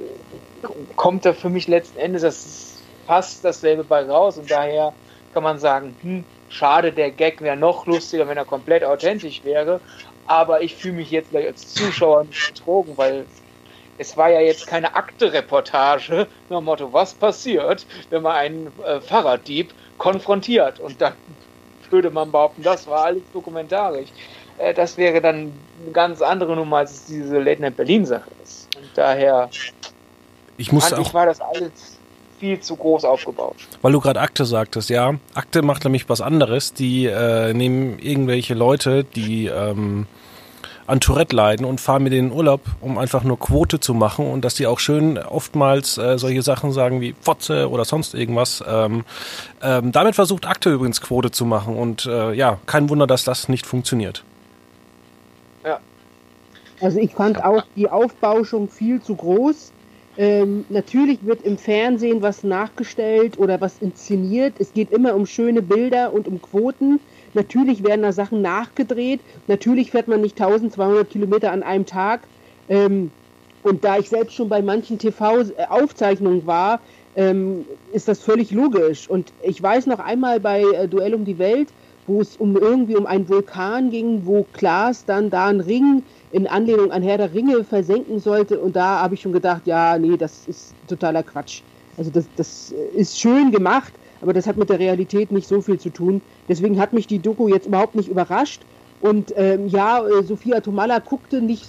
kommt 0.97 1.25
da 1.25 1.33
für 1.33 1.51
mich 1.51 1.69
letzten 1.69 1.99
Endes 1.99 2.23
das 2.23 2.83
fast 3.07 3.45
dasselbe 3.45 3.85
bei 3.85 4.03
raus. 4.05 4.39
Und 4.39 4.51
daher 4.51 4.93
kann 5.35 5.43
man 5.43 5.59
sagen, 5.59 5.95
hm, 6.01 6.25
schade, 6.49 6.93
der 6.93 7.11
Gag 7.11 7.41
wäre 7.41 7.57
noch 7.57 7.87
lustiger, 7.87 8.27
wenn 8.29 8.37
er 8.37 8.45
komplett 8.45 8.85
authentisch 8.85 9.45
wäre, 9.45 9.81
aber 10.27 10.63
ich 10.63 10.75
fühle 10.75 10.95
mich 10.95 11.11
jetzt 11.11 11.35
als 11.35 11.75
Zuschauer 11.75 12.25
nicht 12.25 12.55
betrogen, 12.55 12.97
weil 12.97 13.27
es 13.99 14.17
war 14.17 14.31
ja 14.31 14.41
jetzt 14.41 14.67
keine 14.67 14.95
Akte-Reportage 14.95 16.27
dem 16.51 16.65
Motto, 16.65 16.93
was 16.93 17.15
passiert, 17.15 17.87
wenn 18.11 18.23
man 18.23 18.37
einen 18.37 18.73
äh, 18.85 19.01
Fahrraddieb 19.01 19.73
konfrontiert. 19.99 20.81
Und 20.81 21.01
dann 21.01 21.15
würde 21.91 22.11
man 22.11 22.31
behaupten, 22.31 22.63
das 22.63 22.87
war 22.87 23.05
alles 23.05 23.23
dokumentarisch. 23.33 24.09
Äh, 24.59 24.75
das 24.75 24.97
wäre 24.97 25.21
dann 25.21 25.53
eine 25.83 25.93
ganz 25.93 26.23
andere 26.23 26.57
Nummer, 26.57 26.79
als 26.79 26.93
es 26.93 27.05
diese 27.07 27.39
Late 27.39 27.63
Night 27.63 27.77
Berlin-Sache 27.77 28.31
ist. 28.43 28.69
Und 28.77 28.89
daher 28.95 29.49
ich 30.57 30.73
muss 30.73 30.93
auch, 30.93 30.99
ich, 31.01 31.15
war 31.15 31.27
das 31.27 31.41
alles 31.41 31.99
viel 32.39 32.61
zu 32.61 32.77
groß 32.77 33.05
aufgebaut. 33.05 33.57
Weil 33.83 33.93
du 33.93 34.01
gerade 34.01 34.21
Akte 34.21 34.45
sagtest, 34.45 34.91
ja. 34.91 35.15
Akte 35.35 35.63
macht 35.63 35.85
nämlich 35.85 36.09
was 36.09 36.21
anderes. 36.21 36.75
Die 36.75 37.07
äh, 37.07 37.53
nehmen 37.53 37.99
irgendwelche 37.99 38.55
Leute, 38.55 39.05
die 39.05 39.47
ähm, 39.47 40.07
an 40.87 41.01
Tourette 41.01 41.35
leiden 41.35 41.67
und 41.67 41.81
fahren 41.81 42.03
mit 42.03 42.13
denen 42.13 42.31
in 42.31 42.37
Urlaub, 42.37 42.61
um 42.81 42.99
einfach 42.99 43.25
nur 43.25 43.39
Quote 43.39 43.81
zu 43.81 43.93
machen 43.95 44.31
und 44.31 44.45
dass 44.45 44.55
die 44.55 44.67
auch 44.67 44.79
schön 44.79 45.19
oftmals 45.19 45.99
äh, 45.99 46.19
solche 46.19 46.43
Sachen 46.43 46.73
sagen 46.73 47.01
wie 47.01 47.15
Fotze 47.21 47.69
oder 47.71 47.85
sonst 47.85 48.15
irgendwas. 48.15 48.63
Ähm, 48.67 49.05
ähm, 49.63 49.93
damit 49.93 50.15
versucht 50.15 50.47
Akte 50.47 50.71
übrigens 50.71 51.01
Quote 51.01 51.31
zu 51.31 51.45
machen 51.45 51.77
und 51.77 52.07
äh, 52.07 52.33
ja, 52.35 52.59
kein 52.67 52.89
Wunder, 52.89 53.07
dass 53.07 53.25
das 53.25 53.49
nicht 53.49 53.67
funktioniert. 53.67 54.25
Also 56.81 56.99
ich 56.99 57.13
fand 57.15 57.43
auch 57.43 57.65
die 57.75 57.89
Aufbauschung 57.89 58.69
viel 58.69 59.01
zu 59.01 59.15
groß. 59.15 59.73
Ähm, 60.19 60.65
natürlich 60.71 61.25
wird 61.25 61.43
im 61.43 61.59
Fernsehen 61.59 62.23
was 62.23 62.43
nachgestellt 62.43 63.39
oder 63.39 63.61
was 63.61 63.79
inszeniert. 63.81 64.55
Es 64.59 64.73
geht 64.73 64.91
immer 64.91 65.15
um 65.15 65.27
schöne 65.27 65.63
Bilder 65.63 66.13
und 66.13 66.27
um 66.27 66.41
Quoten. 66.41 67.01
Natürlich 67.35 67.85
werden 67.85 68.03
da 68.03 68.13
Sachen 68.13 68.41
nachgedreht. 68.41 69.21
Natürlich 69.47 69.91
fährt 69.91 70.09
man 70.09 70.23
nicht 70.23 70.41
1200 70.41 71.09
Kilometer 71.09 71.53
an 71.53 71.63
einem 71.63 71.85
Tag. 71.85 72.21
Ähm, 72.69 73.11
und 73.63 73.85
da 73.85 73.99
ich 73.99 74.09
selbst 74.09 74.35
schon 74.35 74.49
bei 74.49 74.63
manchen 74.63 74.99
TV-Aufzeichnungen 74.99 76.47
war, 76.47 76.81
ähm, 77.15 77.67
ist 77.93 78.09
das 78.09 78.21
völlig 78.21 78.53
logisch. 78.53 79.09
Und 79.09 79.33
ich 79.43 79.63
weiß 79.63 79.87
noch 79.87 79.99
einmal 79.99 80.41
bei 80.41 80.63
äh, 80.63 80.89
Duell 80.89 81.15
um 81.15 81.25
die 81.25 81.39
Welt, 81.39 81.69
wo 82.07 82.21
es 82.21 82.37
um 82.37 82.57
irgendwie 82.57 82.97
um 82.97 83.07
einen 83.07 83.29
Vulkan 83.29 83.91
ging, 83.91 84.25
wo 84.25 84.47
Klaas 84.53 85.05
dann 85.05 85.29
da 85.31 85.49
einen 85.49 85.61
Ring 85.61 86.05
in 86.33 86.47
Anlehnung 86.47 86.91
an 86.91 87.03
Herr 87.03 87.19
der 87.19 87.33
Ringe 87.33 87.65
versenken 87.65 88.19
sollte. 88.19 88.59
Und 88.59 88.77
da 88.77 89.01
habe 89.01 89.15
ich 89.15 89.21
schon 89.21 89.33
gedacht, 89.33 89.63
ja, 89.67 89.99
nee, 89.99 90.17
das 90.17 90.47
ist 90.47 90.75
totaler 90.89 91.23
Quatsch. 91.23 91.63
Also 91.97 92.11
das, 92.11 92.27
das 92.37 92.75
ist 92.95 93.19
schön 93.19 93.51
gemacht, 93.51 93.93
aber 94.21 94.33
das 94.33 94.47
hat 94.47 94.57
mit 94.57 94.69
der 94.69 94.79
Realität 94.79 95.33
nicht 95.33 95.49
so 95.49 95.61
viel 95.61 95.79
zu 95.79 95.91
tun. 95.91 96.21
Deswegen 96.49 96.79
hat 96.79 96.93
mich 96.93 97.07
die 97.07 97.19
Doku 97.19 97.49
jetzt 97.49 97.67
überhaupt 97.67 97.95
nicht 97.95 98.09
überrascht. 98.09 98.63
Und 99.01 99.33
ähm, 99.37 99.69
ja, 99.69 100.07
äh, 100.07 100.23
Sophia 100.23 100.61
Tomala 100.61 100.99
guckte 100.99 101.41
nicht 101.41 101.67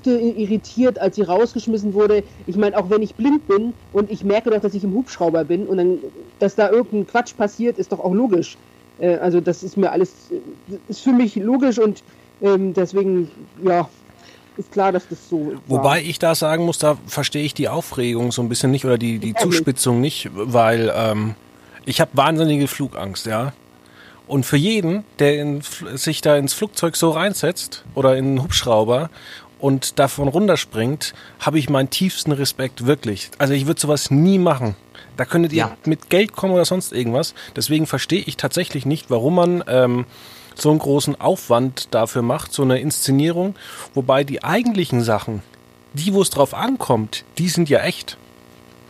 guckte 0.00 0.18
irritiert, 0.18 0.98
als 0.98 1.16
sie 1.16 1.22
rausgeschmissen 1.22 1.92
wurde. 1.92 2.22
Ich 2.46 2.56
meine, 2.56 2.78
auch 2.78 2.88
wenn 2.88 3.02
ich 3.02 3.14
blind 3.16 3.46
bin 3.46 3.74
und 3.92 4.10
ich 4.10 4.24
merke 4.24 4.50
doch, 4.50 4.60
dass 4.60 4.74
ich 4.74 4.82
im 4.82 4.94
Hubschrauber 4.94 5.44
bin 5.44 5.66
und 5.66 5.76
dann, 5.76 5.98
dass 6.38 6.54
da 6.54 6.70
irgendein 6.70 7.06
Quatsch 7.06 7.36
passiert, 7.36 7.78
ist 7.78 7.92
doch 7.92 8.00
auch 8.00 8.14
logisch. 8.14 8.56
Äh, 8.98 9.16
also 9.16 9.40
das 9.40 9.62
ist 9.62 9.76
mir 9.76 9.92
alles, 9.92 10.10
äh, 10.30 10.78
ist 10.88 11.00
für 11.00 11.12
mich 11.12 11.36
logisch 11.36 11.78
und 11.78 12.02
ähm, 12.42 12.74
deswegen, 12.74 13.30
ja, 13.62 13.88
ist 14.56 14.72
klar, 14.72 14.92
dass 14.92 15.08
das 15.08 15.28
so 15.28 15.46
war. 15.46 15.60
Wobei 15.66 16.02
ich 16.02 16.18
da 16.18 16.34
sagen 16.34 16.64
muss, 16.64 16.78
da 16.78 16.98
verstehe 17.06 17.44
ich 17.44 17.54
die 17.54 17.68
Aufregung 17.68 18.32
so 18.32 18.42
ein 18.42 18.48
bisschen 18.48 18.70
nicht 18.70 18.84
oder 18.84 18.98
die, 18.98 19.18
die 19.18 19.34
Zuspitzung 19.34 20.00
nicht, 20.00 20.30
weil 20.32 20.92
ähm, 20.94 21.34
ich 21.86 22.00
habe 22.00 22.10
wahnsinnige 22.14 22.68
Flugangst, 22.68 23.26
ja. 23.26 23.52
Und 24.26 24.46
für 24.46 24.56
jeden, 24.56 25.04
der 25.18 25.40
in, 25.40 25.62
sich 25.94 26.20
da 26.20 26.36
ins 26.36 26.52
Flugzeug 26.52 26.94
so 26.94 27.10
reinsetzt 27.10 27.84
oder 27.94 28.16
in 28.16 28.26
einen 28.26 28.42
Hubschrauber 28.42 29.10
und 29.58 29.98
davon 29.98 30.28
runterspringt, 30.28 31.14
habe 31.40 31.58
ich 31.58 31.68
meinen 31.68 31.90
tiefsten 31.90 32.32
Respekt, 32.32 32.86
wirklich. 32.86 33.30
Also 33.38 33.54
ich 33.54 33.66
würde 33.66 33.80
sowas 33.80 34.10
nie 34.10 34.38
machen. 34.38 34.76
Da 35.16 35.24
könntet 35.24 35.52
ihr 35.52 35.58
ja. 35.58 35.76
mit 35.84 36.10
Geld 36.10 36.32
kommen 36.32 36.54
oder 36.54 36.64
sonst 36.64 36.92
irgendwas. 36.92 37.34
Deswegen 37.56 37.86
verstehe 37.86 38.22
ich 38.24 38.36
tatsächlich 38.36 38.86
nicht, 38.86 39.10
warum 39.10 39.34
man 39.34 39.64
ähm, 39.66 40.06
so 40.54 40.70
einen 40.70 40.78
großen 40.78 41.20
Aufwand 41.20 41.88
dafür 41.92 42.22
macht, 42.22 42.52
so 42.52 42.62
eine 42.62 42.80
Inszenierung. 42.80 43.54
Wobei 43.94 44.24
die 44.24 44.42
eigentlichen 44.42 45.02
Sachen, 45.02 45.42
die, 45.92 46.14
wo 46.14 46.22
es 46.22 46.30
drauf 46.30 46.54
ankommt, 46.54 47.24
die 47.38 47.48
sind 47.48 47.68
ja 47.68 47.80
echt. 47.80 48.16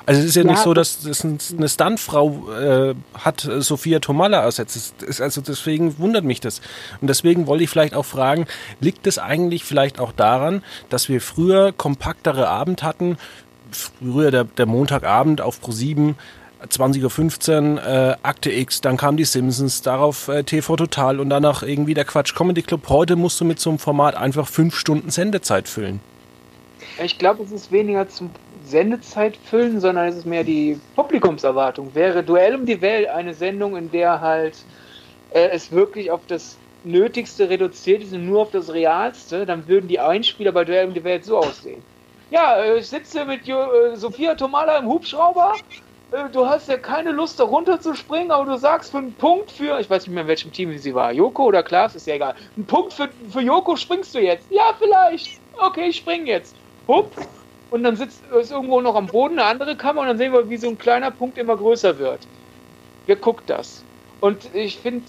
Also 0.07 0.23
es 0.23 0.29
ist 0.29 0.35
ja, 0.35 0.43
ja 0.43 0.51
nicht 0.51 0.63
so, 0.63 0.75
dass 0.75 1.03
das 1.03 1.25
eine 1.25 1.69
Stuntfrau 1.69 2.51
äh, 2.51 2.95
hat 3.15 3.45
äh, 3.45 3.61
Sophia 3.63 4.01
Tomalla 4.01 4.41
ersetzt. 4.41 4.95
Also 5.21 5.41
deswegen 5.41 5.99
wundert 5.99 6.25
mich 6.25 6.41
das. 6.41 6.61
Und 7.01 7.09
deswegen 7.09 7.47
wollte 7.47 7.65
ich 7.65 7.71
vielleicht 7.71 7.95
auch 7.95 8.05
fragen, 8.05 8.47
liegt 8.81 9.07
es 9.07 9.19
eigentlich 9.19 9.65
vielleicht 9.65 10.01
auch 10.01 10.13
daran, 10.13 10.63
dass 10.89 11.09
wir 11.09 11.21
früher 11.21 11.73
kompaktere 11.73 12.49
Abend 12.49 12.83
hatten, 12.83 13.19
früher 13.71 14.33
der, 14.33 14.45
der 14.45 14.67
Montagabend 14.67 15.41
auf 15.41 15.61
Pro7 15.61 16.15
20.15 16.69 17.75
Uhr 17.75 17.87
äh, 17.87 18.17
Akte 18.23 18.51
X, 18.51 18.81
dann 18.81 18.97
kam 18.97 19.17
die 19.17 19.25
Simpsons, 19.25 19.83
darauf 19.83 20.29
äh, 20.29 20.43
TV 20.43 20.77
Total 20.77 21.21
und 21.21 21.31
danach 21.31 21.63
irgendwie 21.63 21.95
der 21.95 22.05
Quatsch 22.05 22.35
Comedy 22.35 22.63
Club. 22.63 22.89
Heute 22.89 23.17
musst 23.17 23.41
du 23.41 23.45
mit 23.45 23.59
so 23.61 23.71
einem 23.71 23.79
Format 23.79 24.15
einfach 24.15 24.47
fünf 24.47 24.77
Stunden 24.77 25.11
Sendezeit 25.11 25.69
füllen. 25.69 26.01
Ich 27.03 27.19
glaube, 27.19 27.43
es 27.43 27.53
ist 27.53 27.73
weniger 27.73 28.09
zum 28.09 28.31
Sendezeit 28.65 29.37
füllen, 29.37 29.81
sondern 29.81 30.09
es 30.09 30.17
ist 30.17 30.27
mehr 30.27 30.45
die 30.45 30.79
Publikumserwartung. 30.97 31.95
Wäre 31.95 32.23
Duell 32.23 32.55
um 32.55 32.67
die 32.67 32.81
Welt 32.81 33.09
eine 33.09 33.35
Sendung, 33.35 33.77
in 33.77 33.91
der 33.91 34.21
halt 34.21 34.57
äh, 35.31 35.49
es 35.49 35.73
wirklich 35.73 36.11
auf 36.11 36.21
das 36.27 36.57
Nötigste 36.85 37.49
reduziert 37.49 38.03
ist 38.03 38.13
und 38.13 38.27
nur 38.27 38.43
auf 38.43 38.51
das 38.51 38.73
Realste, 38.73 39.47
dann 39.47 39.67
würden 39.69 39.89
die 39.89 40.01
Einspieler 40.01 40.53
bei 40.53 40.65
Duell 40.65 40.89
um 40.89 40.95
die 40.95 41.05
Welt 41.05 41.25
so 41.25 41.39
aussehen. 41.39 41.83
Ja, 42.31 42.57
äh, 42.63 42.79
ich 42.79 42.87
sitze 42.87 43.25
mit 43.25 43.47
jo 43.47 43.59
äh, 43.61 43.97
Sophia 43.97 44.35
Tomala 44.35 44.79
im 44.79 44.87
Hubschrauber 44.87 45.55
du 46.33 46.47
hast 46.47 46.69
ja 46.69 46.77
keine 46.77 47.13
Lust, 47.13 47.39
da 47.39 47.45
runterzuspringen, 47.45 48.31
aber 48.31 48.45
du 48.45 48.59
sagst 48.59 48.91
für 48.91 48.99
einen 48.99 49.15
Punkt 49.15 49.51
für, 49.51 49.79
ich 49.81 49.89
weiß 49.89 50.07
nicht 50.07 50.15
mehr, 50.15 50.23
in 50.23 50.29
welchem 50.29 50.53
Team 50.53 50.77
sie 50.79 50.95
war, 50.95 51.13
Joko 51.13 51.45
oder 51.45 51.63
Klaas, 51.63 51.95
ist 51.95 52.07
ja 52.07 52.15
egal. 52.15 52.35
Ein 52.57 52.67
Punkt 52.67 52.93
für, 52.93 53.09
für 53.31 53.41
Joko 53.41 53.77
springst 53.77 54.15
du 54.15 54.19
jetzt. 54.19 54.51
Ja, 54.51 54.75
vielleicht. 54.79 55.41
Okay, 55.59 55.89
ich 55.89 55.97
spring 55.97 56.27
jetzt. 56.27 56.55
Hup. 56.89 57.13
Und 57.71 57.85
dann 57.85 57.95
sitzt 57.95 58.21
ist 58.33 58.51
irgendwo 58.51 58.81
noch 58.81 58.97
am 58.97 59.07
Boden 59.07 59.39
eine 59.39 59.49
andere 59.49 59.77
Kammer 59.77 60.01
und 60.01 60.09
dann 60.09 60.19
sehen 60.19 60.33
wir, 60.33 60.51
wie 60.51 60.57
so 60.57 60.69
ein 60.69 60.79
kleiner 60.79 61.13
Punkt 61.13 61.39
immer 61.39 61.57
größer 61.57 61.99
wird. 61.99 62.27
Wer 63.07 63.17
guckt 63.17 63.49
das? 63.49 63.85
Und 64.21 64.53
ich 64.55 64.77
finde, 64.79 65.05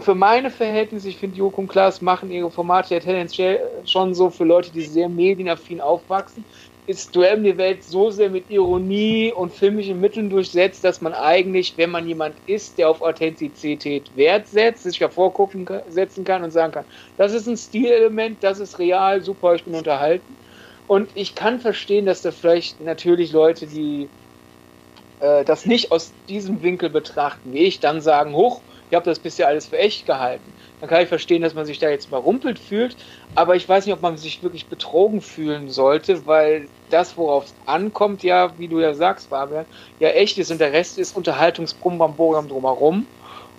für 0.00 0.14
meine 0.14 0.50
Verhältnisse, 0.50 1.08
ich 1.08 1.16
finde, 1.16 1.36
Joko 1.36 1.60
und 1.60 1.68
Klaas 1.68 2.02
machen 2.02 2.30
ihre 2.30 2.50
Formate 2.50 2.94
ja 2.94 3.00
tendenziell 3.00 3.60
schon 3.84 4.14
so 4.14 4.30
für 4.30 4.44
Leute, 4.44 4.70
die 4.72 4.82
sehr 4.82 5.08
medienaffin 5.08 5.80
aufwachsen, 5.80 6.44
ist 6.86 7.14
Duell 7.16 7.38
um 7.38 7.44
die 7.44 7.58
Welt 7.58 7.84
so 7.84 8.10
sehr 8.10 8.30
mit 8.30 8.48
Ironie 8.50 9.32
und 9.32 9.52
filmischen 9.52 10.00
Mitteln 10.00 10.30
durchsetzt, 10.30 10.84
dass 10.84 11.00
man 11.00 11.14
eigentlich, 11.14 11.76
wenn 11.76 11.90
man 11.90 12.06
jemand 12.06 12.40
ist, 12.46 12.78
der 12.78 12.88
auf 12.90 13.02
Authentizität 13.02 14.14
Wert 14.14 14.48
setzt, 14.48 14.84
sich 14.84 14.98
davor 14.98 15.34
gucken 15.34 15.68
setzen 15.88 16.24
kann 16.24 16.44
und 16.44 16.52
sagen 16.52 16.72
kann, 16.72 16.86
das 17.16 17.32
ist 17.32 17.48
ein 17.48 17.56
Stilelement, 17.56 18.42
das 18.44 18.60
ist 18.60 18.78
real, 18.78 19.22
super, 19.22 19.54
ich 19.56 19.64
bin 19.64 19.74
unterhalten. 19.74 20.38
Und 20.86 21.10
ich 21.16 21.34
kann 21.34 21.60
verstehen, 21.60 22.06
dass 22.06 22.22
da 22.22 22.30
vielleicht 22.32 22.80
natürlich 22.80 23.32
Leute, 23.32 23.66
die 23.66 24.12
äh, 25.18 25.44
das 25.44 25.66
nicht 25.66 25.92
aus 25.92 26.16
diesem 26.28 26.62
Winkel 26.62 26.90
betrachten, 26.90 27.52
wie 27.52 27.64
ich, 27.64 27.80
dann 27.80 28.00
sagen, 28.00 28.34
hoch, 28.34 28.64
ich 28.88 28.96
habe 28.96 29.04
das 29.04 29.20
bisher 29.20 29.48
alles 29.48 29.66
für 29.68 29.78
echt 29.78 30.06
gehalten. 30.06 30.55
Dann 30.80 30.90
kann 30.90 31.02
ich 31.02 31.08
verstehen, 31.08 31.42
dass 31.42 31.54
man 31.54 31.64
sich 31.64 31.78
da 31.78 31.88
jetzt 31.88 32.08
überrumpelt 32.08 32.58
fühlt, 32.58 32.96
aber 33.34 33.56
ich 33.56 33.68
weiß 33.68 33.86
nicht, 33.86 33.94
ob 33.94 34.02
man 34.02 34.16
sich 34.18 34.42
wirklich 34.42 34.66
betrogen 34.66 35.20
fühlen 35.20 35.70
sollte, 35.70 36.26
weil 36.26 36.68
das, 36.90 37.16
worauf 37.16 37.46
es 37.46 37.54
ankommt, 37.66 38.22
ja, 38.22 38.52
wie 38.58 38.68
du 38.68 38.80
ja 38.80 38.94
sagst, 38.94 39.28
Fabian, 39.28 39.66
ja 40.00 40.08
echt 40.10 40.38
ist 40.38 40.50
und 40.50 40.60
der 40.60 40.72
Rest 40.72 40.98
ist 40.98 41.16
Unterhaltungsbrumbamborium 41.16 42.48
drumherum. 42.48 43.06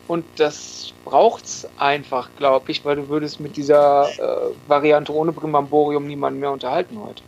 Und 0.08 0.24
das 0.38 0.94
braucht 1.04 1.46
es 1.46 1.68
einfach, 1.78 2.30
glaube 2.38 2.72
ich, 2.72 2.86
weil 2.86 2.96
du 2.96 3.10
würdest 3.10 3.40
mit 3.40 3.58
dieser 3.58 4.08
äh, 4.18 4.70
Variante 4.70 5.14
ohne 5.14 5.34
Brimbamborium 5.34 6.08
niemanden 6.08 6.40
mehr 6.40 6.52
unterhalten 6.52 6.98
heute. 7.04 7.22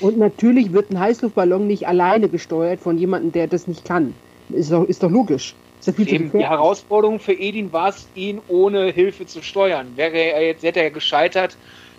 Und 0.00 0.18
natürlich 0.18 0.72
wird 0.72 0.90
ein 0.90 0.98
Heißluftballon 0.98 1.66
nicht 1.66 1.86
alleine 1.86 2.28
gesteuert 2.28 2.80
von 2.80 2.98
jemandem, 2.98 3.32
der 3.32 3.46
das 3.46 3.68
nicht 3.68 3.84
kann. 3.84 4.14
Ist 4.48 4.72
doch, 4.72 4.84
ist 4.84 5.02
doch 5.02 5.10
logisch. 5.10 5.54
Ist 5.88 5.98
Eben, 5.98 6.32
die 6.32 6.44
Herausforderung 6.44 7.20
für 7.20 7.32
Edin 7.32 7.72
war 7.72 7.90
es, 7.90 8.08
ihn 8.14 8.40
ohne 8.48 8.90
Hilfe 8.90 9.26
zu 9.26 9.42
steuern. 9.42 9.92
Wäre 9.96 10.16
er 10.16 10.46
jetzt, 10.46 10.62
hätte 10.62 10.80
er 10.80 10.90
gescheitert, 10.90 11.56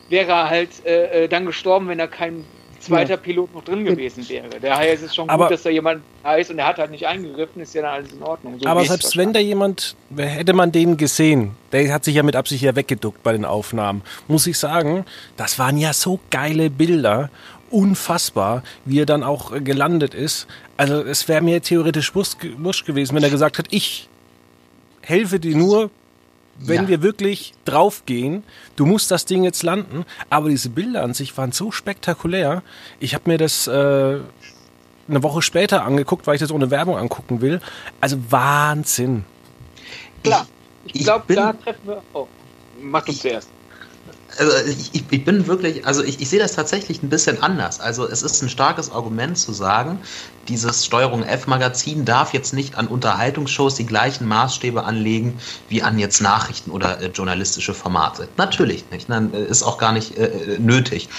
wäre 0.10 0.32
er 0.32 0.50
halt 0.50 0.70
äh, 0.86 1.24
äh 1.24 1.28
dann 1.28 1.46
gestorben, 1.46 1.88
wenn 1.88 2.00
er 2.00 2.08
kein 2.08 2.44
zweiter 2.80 3.12
ja. 3.12 3.18
Pilot 3.18 3.54
noch 3.54 3.64
drin 3.64 3.86
gewesen 3.86 4.28
wäre. 4.30 4.48
Daher 4.62 4.94
ist 4.94 5.04
es 5.04 5.16
schon 5.16 5.30
aber, 5.30 5.46
gut, 5.46 5.54
dass 5.54 5.64
da 5.64 5.70
jemand 5.70 6.02
da 6.24 6.36
ist 6.36 6.50
und 6.50 6.60
er 6.60 6.68
hat 6.68 6.78
halt 6.78 6.92
nicht 6.92 7.06
eingegriffen, 7.06 7.62
ist 7.62 7.74
ja 7.74 7.82
dann 7.82 7.92
alles 7.92 8.12
in 8.14 8.24
Ordnung. 8.24 8.60
So 8.60 8.68
aber 8.68 8.86
selbst 8.86 9.16
wenn 9.18 9.34
da 9.34 9.40
jemand, 9.40 9.96
hätte 10.16 10.54
man 10.54 10.72
den 10.72 10.98
gesehen, 10.98 11.52
der 11.72 11.94
hat 11.94 12.04
sich 12.06 12.16
ja 12.16 12.24
mit 12.24 12.36
Absicht 12.36 12.64
ja 12.64 12.76
weggeduckt 12.76 13.24
bei 13.24 13.32
den 13.32 13.46
Aufnahmen, 13.46 14.02
muss 14.28 14.48
ich 14.48 14.58
sagen, 14.58 15.06
das 15.36 15.60
waren 15.60 15.78
ja 15.78 15.94
so 15.94 16.20
geile 16.30 16.70
Bilder 16.70 17.30
unfassbar, 17.72 18.64
wie 18.86 19.02
er 19.02 19.06
dann 19.06 19.24
auch 19.24 19.52
gelandet 19.64 20.14
ist. 20.14 20.48
Also 20.78 21.02
es 21.02 21.28
wäre 21.28 21.42
mir 21.42 21.62
theoretisch 21.62 22.14
wurscht 22.16 22.86
gewesen, 22.86 23.16
wenn 23.16 23.24
er 23.24 23.30
gesagt 23.30 23.58
hat, 23.58 23.68
ich 23.72 24.10
helfe 25.02 25.40
dir 25.40 25.56
nur, 25.56 25.90
wenn 26.60 26.84
ja. 26.84 26.88
wir 26.90 27.02
wirklich 27.02 27.54
draufgehen. 27.66 28.44
Du 28.76 28.86
musst 28.86 29.12
das 29.12 29.26
Ding 29.26 29.44
jetzt 29.44 29.64
landen. 29.64 30.06
Aber 30.30 30.50
diese 30.50 30.70
Bilder 30.70 31.04
an 31.04 31.14
sich 31.14 31.38
waren 31.38 31.52
so 31.52 31.72
spektakulär. 31.72 32.64
Ich 33.00 33.14
habe 33.14 33.30
mir 33.30 33.38
das 33.38 33.68
äh, 33.68 33.72
eine 33.72 35.24
Woche 35.24 35.42
später 35.42 35.84
angeguckt, 35.84 36.28
weil 36.28 36.36
ich 36.36 36.42
das 36.42 36.52
ohne 36.52 36.72
Werbung 36.72 36.98
angucken 36.98 37.42
will. 37.42 37.62
Also 38.02 38.18
Wahnsinn. 38.30 39.24
Klar. 40.24 40.48
Ich 40.86 41.04
glaube, 41.04 41.36
da 41.36 41.54
treffen 41.54 41.88
wir. 41.88 42.02
Oh, 42.14 42.28
mach 42.82 43.04
du 43.06 43.12
zuerst 43.12 43.50
also 44.38 44.52
ich, 44.68 44.92
ich, 45.12 45.26
bin 45.26 45.48
wirklich, 45.48 45.86
also 45.86 46.04
ich, 46.04 46.22
ich 46.22 46.30
sehe 46.30 46.40
das 46.40 46.54
tatsächlich 46.54 47.04
ein 47.04 47.10
bisschen 47.10 47.42
anders. 47.42 47.80
Also 47.80 48.08
es 48.08 48.24
ist 48.24 48.42
ein 48.42 48.50
starkes 48.50 48.92
Argument 48.92 49.38
zu 49.38 49.54
sagen, 49.54 50.00
dieses 50.48 50.86
Steuerung 50.86 51.24
F-Magazin 51.24 52.06
darf 52.06 52.34
jetzt 52.34 52.54
nicht 52.54 52.78
an 52.78 52.88
Unterhaltungsshows 52.88 53.76
die 53.76 53.86
gleichen 53.86 54.28
Maßstäbe 54.28 54.84
anlegen 54.84 55.40
wie 55.70 55.84
an 55.84 56.00
jetzt 56.00 56.22
Nachrichten 56.22 56.72
oder 56.72 57.02
äh, 57.02 57.08
journalistische 57.08 57.74
Formate. 57.74 58.28
Natürlich 58.38 58.86
nicht. 58.92 59.10
Dann 59.10 59.34
äh, 59.34 59.44
ist 59.44 59.64
auch 59.64 59.78
gar 59.78 59.92
nicht 59.92 60.18
äh, 60.18 60.26
äh, 60.26 60.60
nötig 60.60 61.10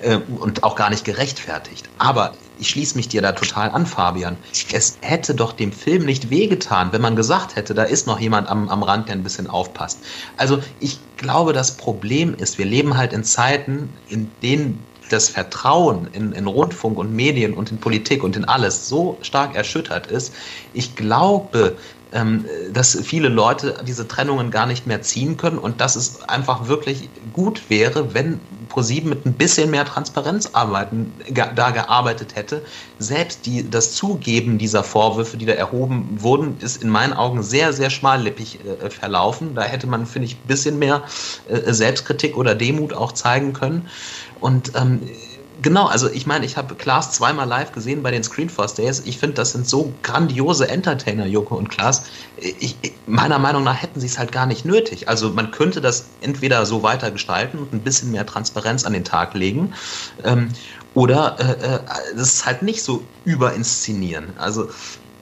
äh, 0.00 0.16
und 0.16 0.62
auch 0.62 0.76
gar 0.76 0.90
nicht 0.90 1.04
gerechtfertigt. 1.04 1.88
Aber 1.98 2.34
ich 2.58 2.68
schließe 2.70 2.96
mich 2.96 3.08
dir 3.08 3.22
da 3.22 3.32
total 3.32 3.70
an, 3.70 3.86
Fabian. 3.86 4.36
Es 4.72 4.98
hätte 5.00 5.34
doch 5.34 5.52
dem 5.52 5.72
Film 5.72 6.04
nicht 6.04 6.30
wehgetan, 6.30 6.92
wenn 6.92 7.00
man 7.00 7.16
gesagt 7.16 7.56
hätte, 7.56 7.74
da 7.74 7.84
ist 7.84 8.06
noch 8.06 8.20
jemand 8.20 8.48
am, 8.48 8.68
am 8.68 8.82
Rand, 8.82 9.08
der 9.08 9.16
ein 9.16 9.22
bisschen 9.22 9.48
aufpasst. 9.48 9.98
Also 10.36 10.60
ich 10.80 10.98
glaube, 11.16 11.52
das 11.52 11.76
Problem 11.76 12.34
ist, 12.34 12.58
wir 12.58 12.66
leben 12.66 12.96
halt 12.96 13.12
in 13.12 13.24
Zeiten, 13.24 13.90
in 14.08 14.30
denen 14.42 14.82
das 15.10 15.28
Vertrauen 15.28 16.08
in, 16.12 16.32
in 16.32 16.46
Rundfunk 16.46 16.98
und 16.98 17.14
Medien 17.14 17.54
und 17.54 17.70
in 17.70 17.78
Politik 17.78 18.22
und 18.22 18.36
in 18.36 18.44
alles 18.44 18.88
so 18.88 19.18
stark 19.22 19.54
erschüttert 19.54 20.06
ist. 20.08 20.34
Ich 20.74 20.96
glaube, 20.96 21.76
dass 22.72 22.98
viele 23.02 23.28
Leute 23.28 23.82
diese 23.86 24.08
Trennungen 24.08 24.50
gar 24.50 24.66
nicht 24.66 24.86
mehr 24.86 25.02
ziehen 25.02 25.36
können 25.36 25.58
und 25.58 25.80
dass 25.80 25.94
es 25.94 26.22
einfach 26.22 26.66
wirklich 26.66 27.10
gut 27.34 27.68
wäre, 27.68 28.14
wenn 28.14 28.40
ProSieben 28.68 29.10
mit 29.10 29.26
ein 29.26 29.34
bisschen 29.34 29.70
mehr 29.70 29.84
Transparenz 29.84 30.50
arbeiten, 30.52 31.12
da 31.54 31.70
gearbeitet 31.70 32.34
hätte. 32.34 32.62
Selbst 32.98 33.44
die, 33.44 33.68
das 33.68 33.92
Zugeben 33.92 34.58
dieser 34.58 34.84
Vorwürfe, 34.84 35.36
die 35.36 35.46
da 35.46 35.52
erhoben 35.52 36.08
wurden, 36.18 36.56
ist 36.60 36.82
in 36.82 36.88
meinen 36.88 37.12
Augen 37.12 37.42
sehr, 37.42 37.72
sehr 37.72 37.90
schmallippig 37.90 38.60
äh, 38.64 38.90
verlaufen. 38.90 39.54
Da 39.54 39.62
hätte 39.62 39.86
man, 39.86 40.06
finde 40.06 40.26
ich, 40.26 40.36
ein 40.36 40.46
bisschen 40.46 40.78
mehr 40.78 41.02
äh, 41.48 41.72
Selbstkritik 41.72 42.36
oder 42.36 42.54
Demut 42.54 42.92
auch 42.92 43.12
zeigen 43.12 43.52
können. 43.52 43.88
Und 44.40 44.72
ähm, 44.76 45.00
Genau, 45.60 45.86
also 45.86 46.08
ich 46.08 46.24
meine, 46.24 46.46
ich 46.46 46.56
habe 46.56 46.76
Klaas 46.76 47.10
zweimal 47.12 47.48
live 47.48 47.72
gesehen 47.72 48.04
bei 48.04 48.12
den 48.12 48.22
Screenforce 48.22 48.74
Days. 48.74 49.00
Ich 49.00 49.18
finde, 49.18 49.34
das 49.34 49.50
sind 49.52 49.66
so 49.66 49.92
grandiose 50.04 50.68
Entertainer, 50.68 51.26
Joko 51.26 51.56
und 51.56 51.68
Klaas. 51.68 52.04
Ich, 52.36 53.00
meiner 53.06 53.40
Meinung 53.40 53.64
nach 53.64 53.82
hätten 53.82 53.98
sie 53.98 54.06
es 54.06 54.18
halt 54.18 54.30
gar 54.30 54.46
nicht 54.46 54.64
nötig. 54.64 55.08
Also 55.08 55.30
man 55.30 55.50
könnte 55.50 55.80
das 55.80 56.16
entweder 56.20 56.64
so 56.64 56.84
weiter 56.84 57.10
gestalten 57.10 57.58
und 57.58 57.72
ein 57.72 57.82
bisschen 57.82 58.12
mehr 58.12 58.24
Transparenz 58.24 58.84
an 58.84 58.92
den 58.92 59.04
Tag 59.04 59.34
legen. 59.34 59.74
Ähm, 60.22 60.52
oder 60.94 61.36
äh, 61.40 61.74
äh, 61.76 61.80
das 62.16 62.34
ist 62.34 62.46
halt 62.46 62.62
nicht 62.62 62.84
so 62.84 63.12
überinszenieren. 63.24 64.36
Also 64.38 64.68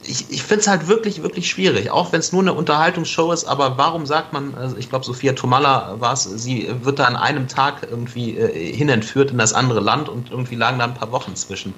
ich, 0.08 0.30
ich 0.30 0.42
finde 0.42 0.60
es 0.60 0.68
halt 0.68 0.88
wirklich, 0.88 1.22
wirklich 1.22 1.48
schwierig, 1.48 1.90
auch 1.90 2.12
wenn 2.12 2.20
es 2.20 2.32
nur 2.32 2.42
eine 2.42 2.54
Unterhaltungsshow 2.54 3.32
ist, 3.32 3.44
aber 3.44 3.76
warum 3.76 4.06
sagt 4.06 4.32
man, 4.32 4.54
also 4.54 4.76
ich 4.76 4.88
glaube, 4.88 5.04
Sophia 5.04 5.32
Tomalla 5.32 5.96
war 5.98 6.12
es, 6.12 6.24
sie 6.24 6.68
wird 6.82 6.98
da 6.98 7.04
an 7.04 7.16
einem 7.16 7.48
Tag 7.48 7.86
irgendwie 7.88 8.36
äh, 8.36 8.72
hinentführt 8.72 9.30
in 9.30 9.38
das 9.38 9.52
andere 9.52 9.80
Land 9.80 10.08
und 10.08 10.30
irgendwie 10.30 10.54
lagen 10.54 10.78
da 10.78 10.84
ein 10.84 10.94
paar 10.94 11.12
Wochen 11.12 11.34
zwischen. 11.36 11.74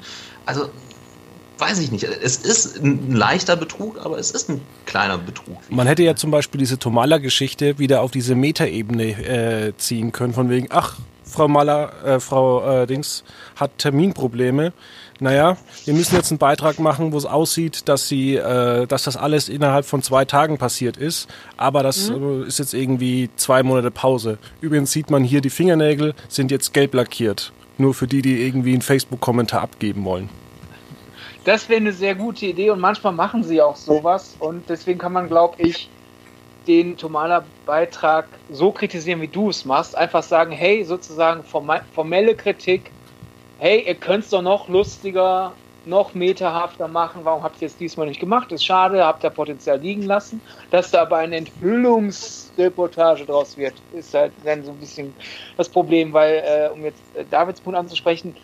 Also, 0.47 0.71
weiß 1.59 1.81
ich 1.81 1.91
nicht. 1.91 2.05
Es 2.05 2.37
ist 2.37 2.77
ein 2.83 3.15
leichter 3.15 3.57
Betrug, 3.57 3.99
aber 4.05 4.19
es 4.19 4.31
ist 4.31 4.49
ein 4.49 4.61
kleiner 4.87 5.19
Betrug. 5.19 5.59
Man 5.71 5.87
hätte 5.87 6.03
ja 6.03 6.15
zum 6.15 6.31
Beispiel 6.31 6.59
diese 6.59 6.79
Tomala-Geschichte 6.79 7.79
wieder 7.79 8.03
auf 8.03 8.11
diese 8.11 8.35
Metaebene 8.35 9.69
äh, 9.69 9.77
ziehen 9.77 10.13
können, 10.13 10.35
von 10.35 10.51
wegen, 10.51 10.69
ach, 10.71 10.97
Frau 11.25 11.49
Maller, 11.49 11.93
äh, 12.05 12.21
Frau 12.21 12.83
äh, 12.83 12.87
Dings 12.87 13.25
hat 13.57 13.77
Terminprobleme 13.79 14.73
naja, 15.21 15.57
wir 15.85 15.95
müssen 15.95 16.15
jetzt 16.15 16.31
einen 16.31 16.39
Beitrag 16.39 16.79
machen, 16.79 17.13
wo 17.13 17.19
es 17.19 17.27
aussieht, 17.27 17.89
dass 17.89 18.09
sie, 18.09 18.37
äh, 18.37 18.87
dass 18.87 19.05
das 19.05 19.17
alles 19.17 19.49
innerhalb 19.49 19.85
von 19.85 20.03
zwei 20.03 20.25
Tagen 20.25 20.59
passiert 20.59 20.97
ist. 20.97 21.29
Aber 21.57 21.83
das 21.83 22.11
mhm. 22.11 22.45
äh, 22.45 22.47
ist 22.47 22.59
jetzt 22.59 22.75
irgendwie 22.75 23.31
zwei 23.37 23.63
Monate 23.63 23.91
Pause. 23.91 24.39
Übrigens 24.61 24.93
sieht 24.93 25.11
man 25.11 25.25
hier, 25.25 25.41
die 25.41 25.51
Fingernägel 25.51 26.15
sind 26.29 26.51
jetzt 26.51 26.73
gelb 26.73 26.95
lackiert. 26.95 27.53
Nur 27.79 27.95
für 27.95 28.07
die, 28.07 28.23
die 28.23 28.45
irgendwie 28.45 28.73
einen 28.73 28.83
Facebook-Kommentar 28.83 29.63
abgeben 29.63 30.05
wollen. 30.05 30.29
Das 31.45 31.69
wäre 31.69 31.81
eine 31.81 31.93
sehr 31.93 32.15
gute 32.15 32.47
Idee 32.47 32.71
und 32.71 32.81
manchmal 32.81 33.13
machen 33.13 33.43
sie 33.43 33.63
auch 33.63 33.77
sowas 33.77 34.37
und 34.39 34.69
deswegen 34.69 34.99
kann 34.99 35.13
man, 35.13 35.29
glaube 35.29 35.55
ich, 35.63 35.89
den 36.67 36.97
Tomala-Beitrag 36.97 38.29
so 38.51 38.71
kritisieren, 38.71 39.23
wie 39.23 39.29
du 39.29 39.49
es 39.49 39.65
machst. 39.65 39.97
Einfach 39.97 40.23
sagen, 40.23 40.53
hey, 40.53 40.85
sozusagen 40.85 41.43
formelle 41.43 42.35
Kritik 42.35 42.91
hey, 43.59 43.85
ihr 43.87 43.95
könnt 43.95 44.25
es 44.25 44.31
doch 44.31 44.43
noch 44.43 44.69
lustiger, 44.69 45.53
noch 45.85 46.15
meterhafter 46.15 46.87
machen, 46.87 47.25
warum 47.25 47.43
habt 47.43 47.61
ihr 47.63 47.67
es 47.67 47.77
diesmal 47.77 48.07
nicht 48.07 48.21
gemacht? 48.21 48.53
Ist 48.53 48.65
schade, 48.65 49.05
habt 49.05 49.25
ihr 49.25 49.31
Potenzial 49.31 49.81
liegen 49.81 50.03
lassen. 50.03 50.41
Dass 50.71 50.91
da 50.91 51.03
aber 51.03 51.17
eine 51.17 51.37
Enthüllungsreportage 51.37 53.25
draus 53.25 53.57
wird, 53.57 53.75
ist 53.93 54.15
halt 54.15 54.33
dann 54.45 54.65
so 54.65 54.73
ein 54.73 54.79
bisschen 54.79 55.15
das 55.57 55.69
Problem, 55.69 56.13
weil, 56.13 56.43
äh, 56.45 56.69
um 56.73 56.85
jetzt 56.85 57.01
äh, 57.15 57.25
Davids 57.25 57.61
Punkt 57.61 57.79
anzusprechen, 57.79 58.37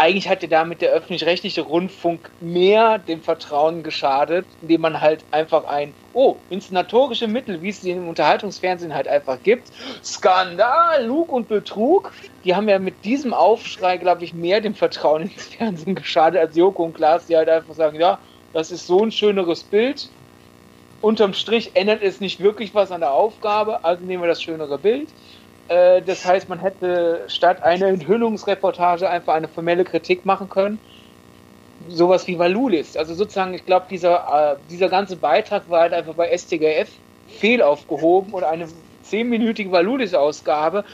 eigentlich 0.00 0.30
hat 0.30 0.42
ja 0.42 0.48
damit 0.48 0.80
der 0.80 0.92
öffentlich-rechtliche 0.92 1.60
Rundfunk 1.60 2.30
mehr 2.40 2.96
dem 2.96 3.20
Vertrauen 3.20 3.82
geschadet, 3.82 4.46
indem 4.62 4.80
man 4.80 5.02
halt 5.02 5.26
einfach 5.30 5.64
ein, 5.64 5.92
oh, 6.14 6.36
inszenatorische 6.48 7.28
Mittel, 7.28 7.60
wie 7.60 7.68
es 7.68 7.82
sie 7.82 7.90
im 7.90 8.08
Unterhaltungsfernsehen 8.08 8.94
halt 8.94 9.08
einfach 9.08 9.42
gibt, 9.42 9.70
Skandal, 10.02 11.04
Lug 11.04 11.30
und 11.30 11.48
Betrug, 11.48 12.12
die 12.44 12.54
haben 12.54 12.66
ja 12.66 12.78
mit 12.78 13.04
diesem 13.04 13.34
Aufschrei, 13.34 13.98
glaube 13.98 14.24
ich, 14.24 14.32
mehr 14.32 14.62
dem 14.62 14.74
Vertrauen 14.74 15.24
ins 15.24 15.48
Fernsehen 15.48 15.94
geschadet 15.94 16.40
als 16.40 16.56
Joko 16.56 16.84
und 16.84 16.94
Klaas, 16.94 17.26
die 17.26 17.36
halt 17.36 17.50
einfach 17.50 17.74
sagen, 17.74 18.00
ja, 18.00 18.18
das 18.54 18.70
ist 18.70 18.86
so 18.86 19.04
ein 19.04 19.12
schöneres 19.12 19.62
Bild. 19.64 20.08
Unterm 21.02 21.34
Strich 21.34 21.72
ändert 21.74 22.02
es 22.02 22.20
nicht 22.20 22.40
wirklich 22.40 22.74
was 22.74 22.90
an 22.90 23.00
der 23.00 23.12
Aufgabe, 23.12 23.84
also 23.84 24.02
nehmen 24.02 24.22
wir 24.22 24.28
das 24.28 24.42
schönere 24.42 24.78
Bild. 24.78 25.08
Äh, 25.70 26.02
das 26.02 26.24
heißt, 26.24 26.48
man 26.48 26.58
hätte 26.58 27.24
statt 27.28 27.62
einer 27.62 27.86
Enthüllungsreportage 27.86 29.08
einfach 29.08 29.34
eine 29.34 29.48
formelle 29.48 29.84
Kritik 29.84 30.26
machen 30.26 30.48
können. 30.50 30.80
Sowas 31.88 32.26
wie 32.26 32.38
Valulis. 32.38 32.96
Also 32.96 33.14
sozusagen, 33.14 33.54
ich 33.54 33.64
glaube, 33.64 33.86
dieser, 33.88 34.56
äh, 34.56 34.56
dieser 34.68 34.88
ganze 34.88 35.16
Beitrag 35.16 35.70
war 35.70 35.82
halt 35.82 35.94
einfach 35.94 36.14
bei 36.14 36.36
STGF 36.36 36.90
fehl 37.28 37.62
aufgehoben 37.62 38.34
und 38.34 38.42
eine 38.42 38.66
zehnminütige 39.02 39.70
Valulis-Ausgabe, 39.70 40.84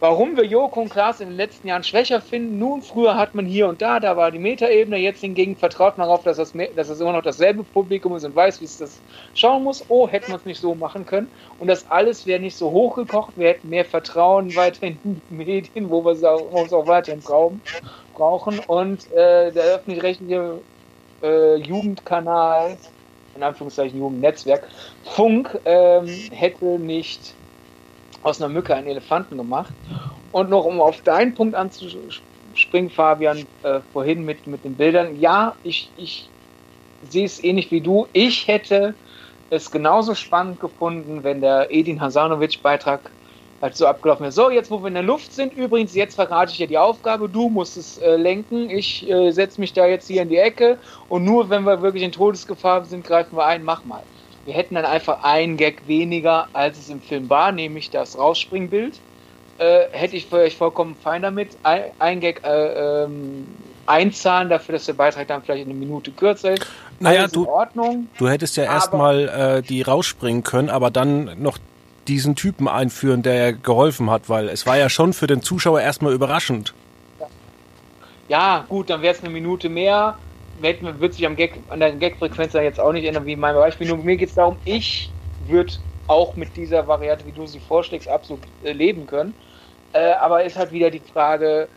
warum 0.00 0.36
wir 0.36 0.44
Joko 0.44 0.80
und 0.80 0.88
Klaas 0.88 1.20
in 1.20 1.28
den 1.28 1.36
letzten 1.36 1.68
Jahren 1.68 1.84
schwächer 1.84 2.20
finden. 2.20 2.58
Nun, 2.58 2.82
früher 2.82 3.16
hat 3.16 3.34
man 3.34 3.44
hier 3.44 3.68
und 3.68 3.80
da, 3.82 4.00
da 4.00 4.16
war 4.16 4.30
die 4.30 4.38
Metaebene, 4.38 4.96
jetzt 4.96 5.20
hingegen 5.20 5.56
vertraut 5.56 5.98
man 5.98 6.08
darauf, 6.08 6.24
dass 6.24 6.38
das, 6.38 6.52
dass 6.74 6.88
das 6.88 7.00
immer 7.00 7.12
noch 7.12 7.22
dasselbe 7.22 7.62
Publikum 7.62 8.16
ist 8.16 8.24
und 8.24 8.34
weiß, 8.34 8.60
wie 8.60 8.64
es 8.64 8.78
das 8.78 9.00
schauen 9.34 9.62
muss. 9.62 9.84
Oh, 9.88 10.08
hätten 10.08 10.32
wir 10.32 10.36
es 10.36 10.44
nicht 10.46 10.60
so 10.60 10.74
machen 10.74 11.04
können. 11.04 11.30
Und 11.58 11.68
das 11.68 11.88
alles 11.90 12.26
wäre 12.26 12.40
nicht 12.40 12.56
so 12.56 12.70
hochgekocht, 12.70 13.34
wir 13.36 13.48
hätten 13.48 13.68
mehr 13.68 13.84
Vertrauen 13.84 14.54
weiterhin 14.56 14.98
in 15.04 15.20
die 15.28 15.34
Medien, 15.34 15.90
wo 15.90 16.04
wir 16.04 16.12
es 16.12 16.24
auch, 16.24 16.50
auch 16.52 16.86
weiterhin 16.86 17.20
brauchen. 17.20 17.60
brauchen. 18.14 18.58
Und 18.60 19.12
äh, 19.12 19.52
der 19.52 19.64
öffentlich-rechtliche 19.76 20.60
äh, 21.22 21.56
Jugendkanal, 21.56 22.78
in 23.36 23.42
Anführungszeichen 23.42 23.98
Jugendnetzwerk, 23.98 24.66
Funk, 25.04 25.58
ähm, 25.66 26.06
hätte 26.32 26.64
nicht 26.78 27.34
aus 28.22 28.40
einer 28.40 28.52
Mücke 28.52 28.74
einen 28.74 28.86
Elefanten 28.86 29.36
gemacht. 29.36 29.72
Und 30.32 30.50
noch 30.50 30.64
um 30.64 30.80
auf 30.80 31.00
deinen 31.02 31.34
Punkt 31.34 31.54
anzuspringen, 31.54 32.90
Fabian, 32.90 33.46
äh, 33.62 33.80
vorhin 33.92 34.24
mit, 34.24 34.46
mit 34.46 34.64
den 34.64 34.74
Bildern. 34.76 35.18
Ja, 35.20 35.54
ich, 35.64 35.90
ich 35.96 36.28
sehe 37.08 37.24
es 37.24 37.42
ähnlich 37.42 37.70
wie 37.70 37.80
du. 37.80 38.06
Ich 38.12 38.46
hätte 38.46 38.94
es 39.50 39.70
genauso 39.70 40.14
spannend 40.14 40.60
gefunden, 40.60 41.24
wenn 41.24 41.40
der 41.40 41.68
Edin 41.70 42.00
Hasanovic-Beitrag 42.00 43.10
halt 43.60 43.76
so 43.76 43.86
abgelaufen 43.86 44.22
wäre. 44.22 44.32
So, 44.32 44.50
jetzt 44.50 44.70
wo 44.70 44.80
wir 44.80 44.88
in 44.88 44.94
der 44.94 45.02
Luft 45.02 45.34
sind, 45.34 45.52
übrigens, 45.54 45.94
jetzt 45.94 46.14
verrate 46.14 46.52
ich 46.52 46.58
dir 46.58 46.66
die 46.66 46.78
Aufgabe, 46.78 47.28
du 47.28 47.48
musst 47.48 47.76
es 47.76 47.98
äh, 47.98 48.16
lenken, 48.16 48.70
ich 48.70 49.08
äh, 49.08 49.30
setze 49.32 49.60
mich 49.60 49.72
da 49.72 49.86
jetzt 49.86 50.06
hier 50.06 50.22
in 50.22 50.28
die 50.28 50.38
Ecke 50.38 50.78
und 51.08 51.24
nur 51.24 51.50
wenn 51.50 51.64
wir 51.64 51.82
wirklich 51.82 52.02
in 52.02 52.12
Todesgefahr 52.12 52.84
sind, 52.84 53.04
greifen 53.04 53.36
wir 53.36 53.44
ein, 53.44 53.64
mach 53.64 53.84
mal. 53.84 54.02
Wir 54.50 54.56
hätten 54.56 54.74
dann 54.74 54.84
einfach 54.84 55.22
einen 55.22 55.56
Gag 55.56 55.86
weniger, 55.86 56.48
als 56.54 56.76
es 56.76 56.90
im 56.90 57.00
Film 57.00 57.30
war, 57.30 57.52
nämlich 57.52 57.90
das 57.90 58.18
Rausspringbild. 58.18 58.98
Äh, 59.58 59.82
hätte 59.92 60.16
ich 60.16 60.26
vielleicht 60.26 60.58
vollkommen 60.58 60.96
fein 61.00 61.22
damit. 61.22 61.56
Ein, 61.62 61.84
ein 62.00 62.18
Gag 62.18 62.42
äh, 62.42 63.04
ähm, 63.04 63.46
einzahlen 63.86 64.48
dafür, 64.48 64.72
dass 64.72 64.86
der 64.86 64.94
Beitrag 64.94 65.28
dann 65.28 65.44
vielleicht 65.44 65.66
eine 65.66 65.74
Minute 65.74 66.10
kürzer 66.10 66.54
ist. 66.54 66.66
Naja, 66.98 67.28
du, 67.28 67.46
du 68.18 68.28
hättest 68.28 68.56
ja 68.56 68.64
erstmal 68.64 69.28
äh, 69.28 69.62
die 69.62 69.82
rausspringen 69.82 70.42
können, 70.42 70.68
aber 70.68 70.90
dann 70.90 71.40
noch 71.40 71.58
diesen 72.08 72.34
Typen 72.34 72.66
einführen, 72.66 73.22
der 73.22 73.52
geholfen 73.52 74.10
hat, 74.10 74.28
weil 74.28 74.48
es 74.48 74.66
war 74.66 74.76
ja 74.76 74.88
schon 74.88 75.12
für 75.12 75.28
den 75.28 75.42
Zuschauer 75.42 75.80
erstmal 75.80 76.12
überraschend. 76.12 76.74
Ja, 78.28 78.64
gut, 78.68 78.90
dann 78.90 79.00
wäre 79.00 79.14
es 79.14 79.22
eine 79.22 79.30
Minute 79.30 79.68
mehr. 79.68 80.18
Wird 80.60 81.14
sich 81.14 81.26
am 81.26 81.36
Gag, 81.36 81.58
an 81.68 81.80
der 81.80 81.92
Gag-Frequenz 81.92 82.52
jetzt 82.52 82.80
auch 82.80 82.92
nicht 82.92 83.04
ändern, 83.04 83.26
wie 83.26 83.32
in 83.32 83.40
meinem 83.40 83.56
Beispiel. 83.56 83.88
Nur 83.88 83.98
mir 83.98 84.16
geht 84.16 84.28
es 84.28 84.34
darum, 84.34 84.56
ich 84.64 85.10
würde 85.46 85.72
auch 86.06 86.36
mit 86.36 86.56
dieser 86.56 86.86
Variante, 86.86 87.24
wie 87.26 87.32
du 87.32 87.46
sie 87.46 87.60
vorschlägst, 87.60 88.08
absolut 88.08 88.42
äh, 88.64 88.72
leben 88.72 89.06
können. 89.06 89.34
Äh, 89.92 90.12
aber 90.12 90.44
ist 90.44 90.56
halt 90.56 90.72
wieder 90.72 90.90
die 90.90 91.00
Frage, 91.00 91.68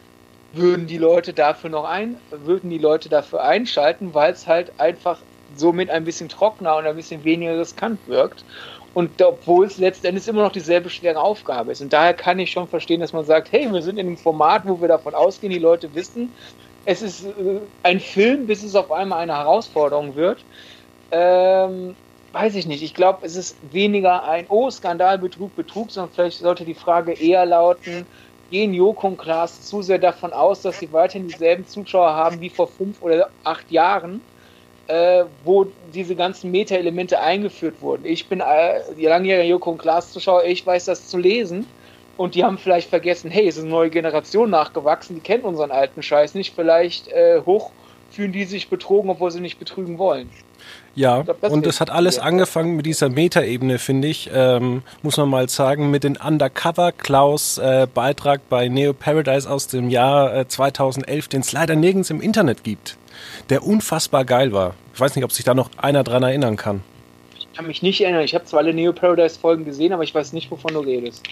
würden 0.54 0.88
die 0.88 0.98
Leute 0.98 1.34
dafür 1.34 1.70
noch 1.70 1.86
ein, 1.86 2.18
würden 2.30 2.70
die 2.70 2.78
Leute 2.78 3.10
dafür 3.10 3.44
einschalten, 3.44 4.14
weil 4.14 4.34
es 4.34 4.48
halt 4.48 4.72
einfach 4.80 5.20
somit 5.56 5.90
ein 5.90 6.04
bisschen 6.04 6.30
trockener 6.30 6.76
und 6.78 6.86
ein 6.86 6.96
bisschen 6.96 7.24
weniger 7.24 7.60
riskant 7.60 8.00
wirkt. 8.08 8.44
Und 8.94 9.20
obwohl 9.22 9.66
es 9.66 9.78
letztendlich 9.78 10.28
immer 10.28 10.44
noch 10.44 10.52
dieselbe 10.52 10.90
schwere 10.90 11.20
Aufgabe 11.20 11.72
ist. 11.72 11.82
Und 11.82 11.92
daher 11.92 12.14
kann 12.14 12.38
ich 12.38 12.52
schon 12.52 12.68
verstehen, 12.68 13.02
dass 13.02 13.14
man 13.14 13.26
sagt, 13.26 13.52
hey, 13.52 13.72
wir 13.72 13.82
sind 13.82 13.98
in 13.98 14.06
einem 14.06 14.18
Format, 14.18 14.64
wo 14.66 14.80
wir 14.80 14.88
davon 14.88 15.16
ausgehen, 15.16 15.52
die 15.52 15.60
Leute 15.60 15.96
wissen, 15.96 16.32
es 16.86 17.02
ist 17.02 17.26
äh, 17.26 17.60
ein 17.84 18.00
Film, 18.00 18.48
bis 18.48 18.64
es 18.64 18.76
auf 18.76 18.92
einmal 18.92 19.20
eine 19.20 19.38
Herausforderung 19.38 20.16
wird. 20.16 20.44
Ähm, 21.12 21.96
weiß 22.32 22.56
ich 22.56 22.66
nicht. 22.66 22.84
Ich 22.84 22.94
glaube, 22.94 23.26
es 23.26 23.36
ist 23.36 23.56
weniger 23.72 24.24
ein 24.24 24.46
Oh, 24.50 24.70
Skandal, 24.70 25.18
Betrug, 25.18 25.56
Betrug, 25.56 25.92
sondern 25.92 26.14
vielleicht 26.14 26.40
sollte 26.40 26.66
die 26.66 26.74
Frage 26.74 27.14
eher 27.14 27.46
lauten, 27.46 28.06
gehen 28.50 28.74
Joko 28.74 29.08
und 29.08 29.18
Klaas 29.18 29.62
zu 29.62 29.82
sehr 29.82 30.00
davon 30.00 30.34
aus, 30.34 30.62
dass 30.62 30.80
sie 30.80 30.92
weiterhin 30.92 31.28
dieselben 31.28 31.68
Zuschauer 31.68 32.14
haben 32.14 32.42
wie 32.42 32.50
vor 32.50 32.68
fünf 32.68 33.02
oder 33.02 33.30
acht 33.44 33.70
Jahren 33.72 34.22
äh, 34.88 35.24
wo 35.44 35.66
diese 35.94 36.16
ganzen 36.16 36.52
Meta-Elemente 36.52 37.20
eingeführt 37.20 37.82
wurden. 37.82 38.06
Ich 38.06 38.28
bin 38.28 38.42
äh, 38.42 38.82
langjähriger 38.98 39.48
Joko 39.48 39.72
und 39.72 39.78
Klaas-Zuschauer, 39.78 40.44
ich 40.46 40.66
weiß 40.66 40.86
das 40.86 41.08
zu 41.08 41.18
lesen 41.18 41.66
und 42.18 42.36
die 42.36 42.44
haben 42.44 42.58
vielleicht 42.58 42.90
vergessen, 42.90 43.32
hey, 43.32 43.48
es 43.48 43.58
ist 43.58 43.64
eine 43.64 43.72
neue 43.72 43.90
Generation 43.90 44.50
nachgewachsen, 44.50 45.16
die 45.16 45.22
kennt 45.22 45.44
unseren 45.44 45.72
alten 45.72 46.04
Scheiß 46.04 46.36
nicht, 46.36 46.54
vielleicht 46.56 47.08
äh, 47.10 47.42
hoch 47.46 47.72
fühlen 48.12 48.32
die 48.32 48.46
sich 48.46 48.70
betrogen, 48.70 49.10
obwohl 49.10 49.32
sie 49.32 49.42
nicht 49.42 49.58
betrügen 49.58 49.98
wollen. 49.98 50.30
Ja, 50.94 51.24
glaub, 51.24 51.44
und 51.52 51.66
es 51.66 51.82
hat 51.82 51.90
alles 51.90 52.20
angefangen 52.20 52.76
mit 52.76 52.86
dieser 52.86 53.10
Metaebene, 53.10 53.80
finde 53.80 54.08
ich, 54.08 54.30
ähm, 54.32 54.84
muss 55.02 55.18
man 55.18 55.28
mal 55.30 55.50
sagen, 55.50 55.90
mit 55.90 56.04
dem 56.04 56.16
Undercover 56.24 56.92
Klaus 56.92 57.58
äh, 57.58 57.88
Beitrag 57.92 58.48
bei 58.50 58.68
Neo 58.68 58.94
Paradise 58.94 59.50
aus 59.50 59.68
dem 59.68 59.90
Jahr 59.90 60.36
äh, 60.36 60.48
2011, 60.48 61.28
den 61.28 61.42
es 61.42 61.52
leider 61.52 61.76
nirgends 61.76 62.12
im 62.12 62.22
Internet 62.22 62.64
gibt 62.64 62.98
der 63.50 63.64
unfassbar 63.66 64.26
geil 64.26 64.52
war. 64.52 64.76
Ich 64.94 65.00
weiß 65.00 65.16
nicht, 65.16 65.26
ob 65.26 65.32
sich 65.32 65.46
da 65.46 65.54
noch 65.54 65.70
einer 65.78 66.04
dran 66.04 66.24
erinnern 66.24 66.56
kann. 66.56 66.84
Ich 67.38 67.52
kann 67.54 67.68
mich 67.68 67.82
nicht 67.82 68.02
erinnern. 68.02 68.24
Ich 68.24 68.34
habe 68.36 68.46
zwar 68.46 68.60
alle 68.60 68.74
Neo 68.74 68.94
Paradise 68.94 69.40
Folgen 69.40 69.66
gesehen, 69.66 69.94
aber 69.94 70.04
ich 70.04 70.14
weiß 70.14 70.34
nicht, 70.34 70.50
wovon 70.50 70.74
du 70.74 70.80
redest. 70.80 71.24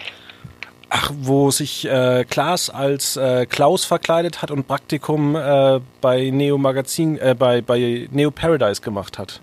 Ach, 0.93 1.09
wo 1.21 1.51
sich 1.51 1.87
äh, 1.87 2.25
Klaas 2.29 2.69
als 2.69 3.15
äh, 3.15 3.45
Klaus 3.45 3.85
verkleidet 3.85 4.41
hat 4.41 4.51
und 4.51 4.67
Praktikum 4.67 5.37
äh, 5.37 5.79
bei 6.01 6.29
Neo 6.31 6.57
Magazin, 6.57 7.17
äh, 7.17 7.33
bei, 7.33 7.61
bei 7.61 8.09
Neo 8.11 8.29
Paradise 8.29 8.81
gemacht 8.81 9.17
hat. 9.17 9.39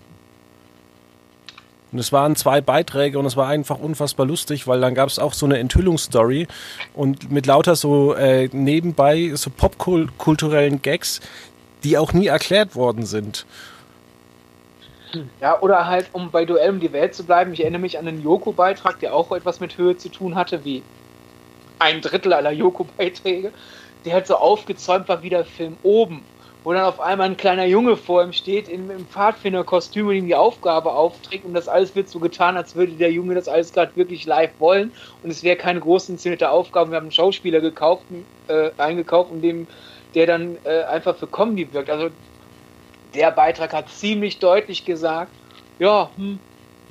Und 1.91 1.97
es 1.97 2.13
waren 2.13 2.35
zwei 2.35 2.61
Beiträge 2.61 3.17
und 3.17 3.25
es 3.25 3.35
war 3.35 3.47
einfach 3.47 3.79
unfassbar 3.79 4.27
lustig, 4.27 4.67
weil 4.67 4.79
dann 4.79 4.93
gab 4.93 5.09
es 5.09 5.17
auch 5.17 5.33
so 5.33 5.47
eine 5.47 5.57
Enthüllungsstory 5.57 6.47
und 6.93 7.31
mit 7.31 7.47
lauter 7.47 7.75
so 7.75 8.13
äh, 8.13 8.47
nebenbei 8.51 9.31
so 9.33 9.49
popkulturellen 9.49 10.83
Gags, 10.83 11.19
die 11.83 11.97
auch 11.97 12.13
nie 12.13 12.27
erklärt 12.27 12.75
worden 12.75 13.07
sind. 13.07 13.47
Ja, 15.41 15.59
oder 15.61 15.87
halt, 15.87 16.09
um 16.13 16.29
bei 16.29 16.45
Duell 16.45 16.69
um 16.69 16.79
die 16.79 16.93
Welt 16.93 17.15
zu 17.15 17.23
bleiben, 17.23 17.53
ich 17.53 17.61
erinnere 17.61 17.81
mich 17.81 17.97
an 17.97 18.07
einen 18.07 18.21
Yoko-Beitrag, 18.21 18.99
der 18.99 19.15
auch 19.15 19.31
etwas 19.31 19.59
mit 19.59 19.79
Höhe 19.79 19.97
zu 19.97 20.09
tun 20.09 20.35
hatte, 20.35 20.63
wie 20.63 20.83
ein 21.79 22.01
Drittel 22.01 22.33
aller 22.33 22.51
Yoko-Beiträge, 22.51 23.51
der 24.05 24.13
halt 24.13 24.27
so 24.27 24.35
aufgezäumt 24.35 25.07
war 25.09 25.23
wie 25.23 25.29
der 25.29 25.45
Film 25.45 25.77
oben, 25.83 26.23
wo 26.63 26.73
dann 26.73 26.83
auf 26.83 26.99
einmal 26.99 27.27
ein 27.27 27.37
kleiner 27.37 27.65
Junge 27.65 27.97
vor 27.97 28.23
ihm 28.23 28.33
steht, 28.33 28.67
in, 28.67 28.89
im 28.89 29.07
Pfadfinderkostüm 29.07 30.07
und 30.07 30.15
ihm 30.15 30.27
die 30.27 30.35
Aufgabe 30.35 30.93
aufträgt 30.93 31.45
und 31.45 31.53
das 31.53 31.67
alles 31.67 31.95
wird 31.95 32.09
so 32.09 32.19
getan, 32.19 32.57
als 32.57 32.75
würde 32.75 32.93
der 32.93 33.11
Junge 33.11 33.35
das 33.35 33.47
alles 33.47 33.73
gerade 33.73 33.95
wirklich 33.95 34.25
live 34.25 34.51
wollen 34.59 34.91
und 35.23 35.31
es 35.31 35.43
wäre 35.43 35.55
keine 35.55 35.79
groß 35.79 36.09
inszenierte 36.09 36.49
Aufgabe. 36.49 36.91
Wir 36.91 36.97
haben 36.97 37.05
einen 37.05 37.11
Schauspieler 37.11 37.61
gekauft, 37.61 38.03
äh, 38.47 38.71
eingekauft, 38.77 39.31
um 39.31 39.41
dem 39.41 39.67
der 40.15 40.25
dann 40.25 40.57
äh, 40.63 40.83
einfach 40.83 41.15
für 41.15 41.27
Comedy 41.27 41.71
wirkt. 41.71 41.89
Also 41.89 42.09
der 43.13 43.31
Beitrag 43.31 43.73
hat 43.73 43.89
ziemlich 43.89 44.39
deutlich 44.39 44.85
gesagt, 44.85 45.31
ja, 45.77 46.09
hm, 46.15 46.39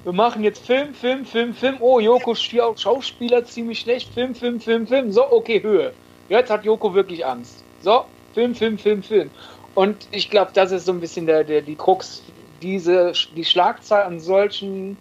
wir 0.04 0.12
machen 0.12 0.44
jetzt 0.44 0.64
Film, 0.64 0.94
Film, 0.94 1.24
Film, 1.24 1.54
Film. 1.54 1.76
Oh, 1.80 2.00
Joko 2.00 2.34
Schauspieler 2.34 3.44
ziemlich 3.44 3.80
schlecht. 3.80 4.12
Film, 4.12 4.34
Film, 4.34 4.60
Film, 4.60 4.86
Film. 4.86 5.12
So, 5.12 5.30
okay, 5.30 5.62
Höhe. 5.62 5.92
Jetzt 6.28 6.50
hat 6.50 6.64
Joko 6.64 6.94
wirklich 6.94 7.26
Angst. 7.26 7.64
So, 7.80 8.04
Film, 8.34 8.54
Film, 8.54 8.78
Film, 8.78 9.02
Film. 9.02 9.30
Und 9.74 10.08
ich 10.10 10.30
glaube, 10.30 10.50
das 10.54 10.72
ist 10.72 10.86
so 10.86 10.92
ein 10.92 11.00
bisschen 11.00 11.26
der, 11.26 11.44
der, 11.44 11.62
die 11.62 11.76
Krux. 11.76 12.22
Diese, 12.62 13.12
die 13.36 13.44
Schlagzahl 13.44 14.02
an 14.02 14.18
solchen 14.18 14.96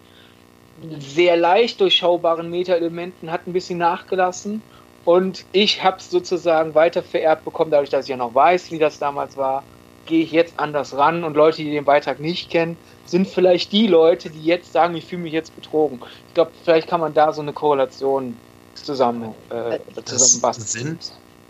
sehr 0.98 1.36
leicht 1.36 1.80
durchschaubaren 1.80 2.50
Meta-Elementen 2.50 3.30
hat 3.30 3.46
ein 3.46 3.52
bisschen 3.52 3.78
nachgelassen. 3.78 4.62
Und 5.04 5.44
ich 5.52 5.82
habe 5.82 5.96
es 5.98 6.10
sozusagen 6.10 6.74
weiter 6.74 7.02
vererbt 7.02 7.44
bekommen, 7.44 7.70
dadurch, 7.70 7.90
dass 7.90 8.04
ich 8.04 8.10
ja 8.10 8.16
noch 8.16 8.34
weiß, 8.34 8.70
wie 8.70 8.78
das 8.78 8.98
damals 8.98 9.36
war, 9.36 9.62
gehe 10.08 10.24
ich 10.24 10.32
jetzt 10.32 10.54
anders 10.58 10.96
ran. 10.96 11.22
Und 11.22 11.36
Leute, 11.36 11.58
die 11.58 11.70
den 11.70 11.84
Beitrag 11.84 12.18
nicht 12.18 12.50
kennen, 12.50 12.76
sind 13.06 13.28
vielleicht 13.28 13.70
die 13.70 13.86
Leute, 13.86 14.30
die 14.30 14.42
jetzt 14.42 14.72
sagen, 14.72 14.96
ich 14.96 15.04
fühle 15.04 15.22
mich 15.22 15.32
jetzt 15.32 15.54
betrogen. 15.54 16.00
Ich 16.26 16.34
glaube, 16.34 16.50
vielleicht 16.64 16.88
kann 16.88 17.00
man 17.00 17.14
da 17.14 17.32
so 17.32 17.42
eine 17.42 17.52
Korrelation 17.52 18.36
zusammen, 18.74 19.34
äh, 19.50 19.78
zusammenbasteln. 20.04 20.98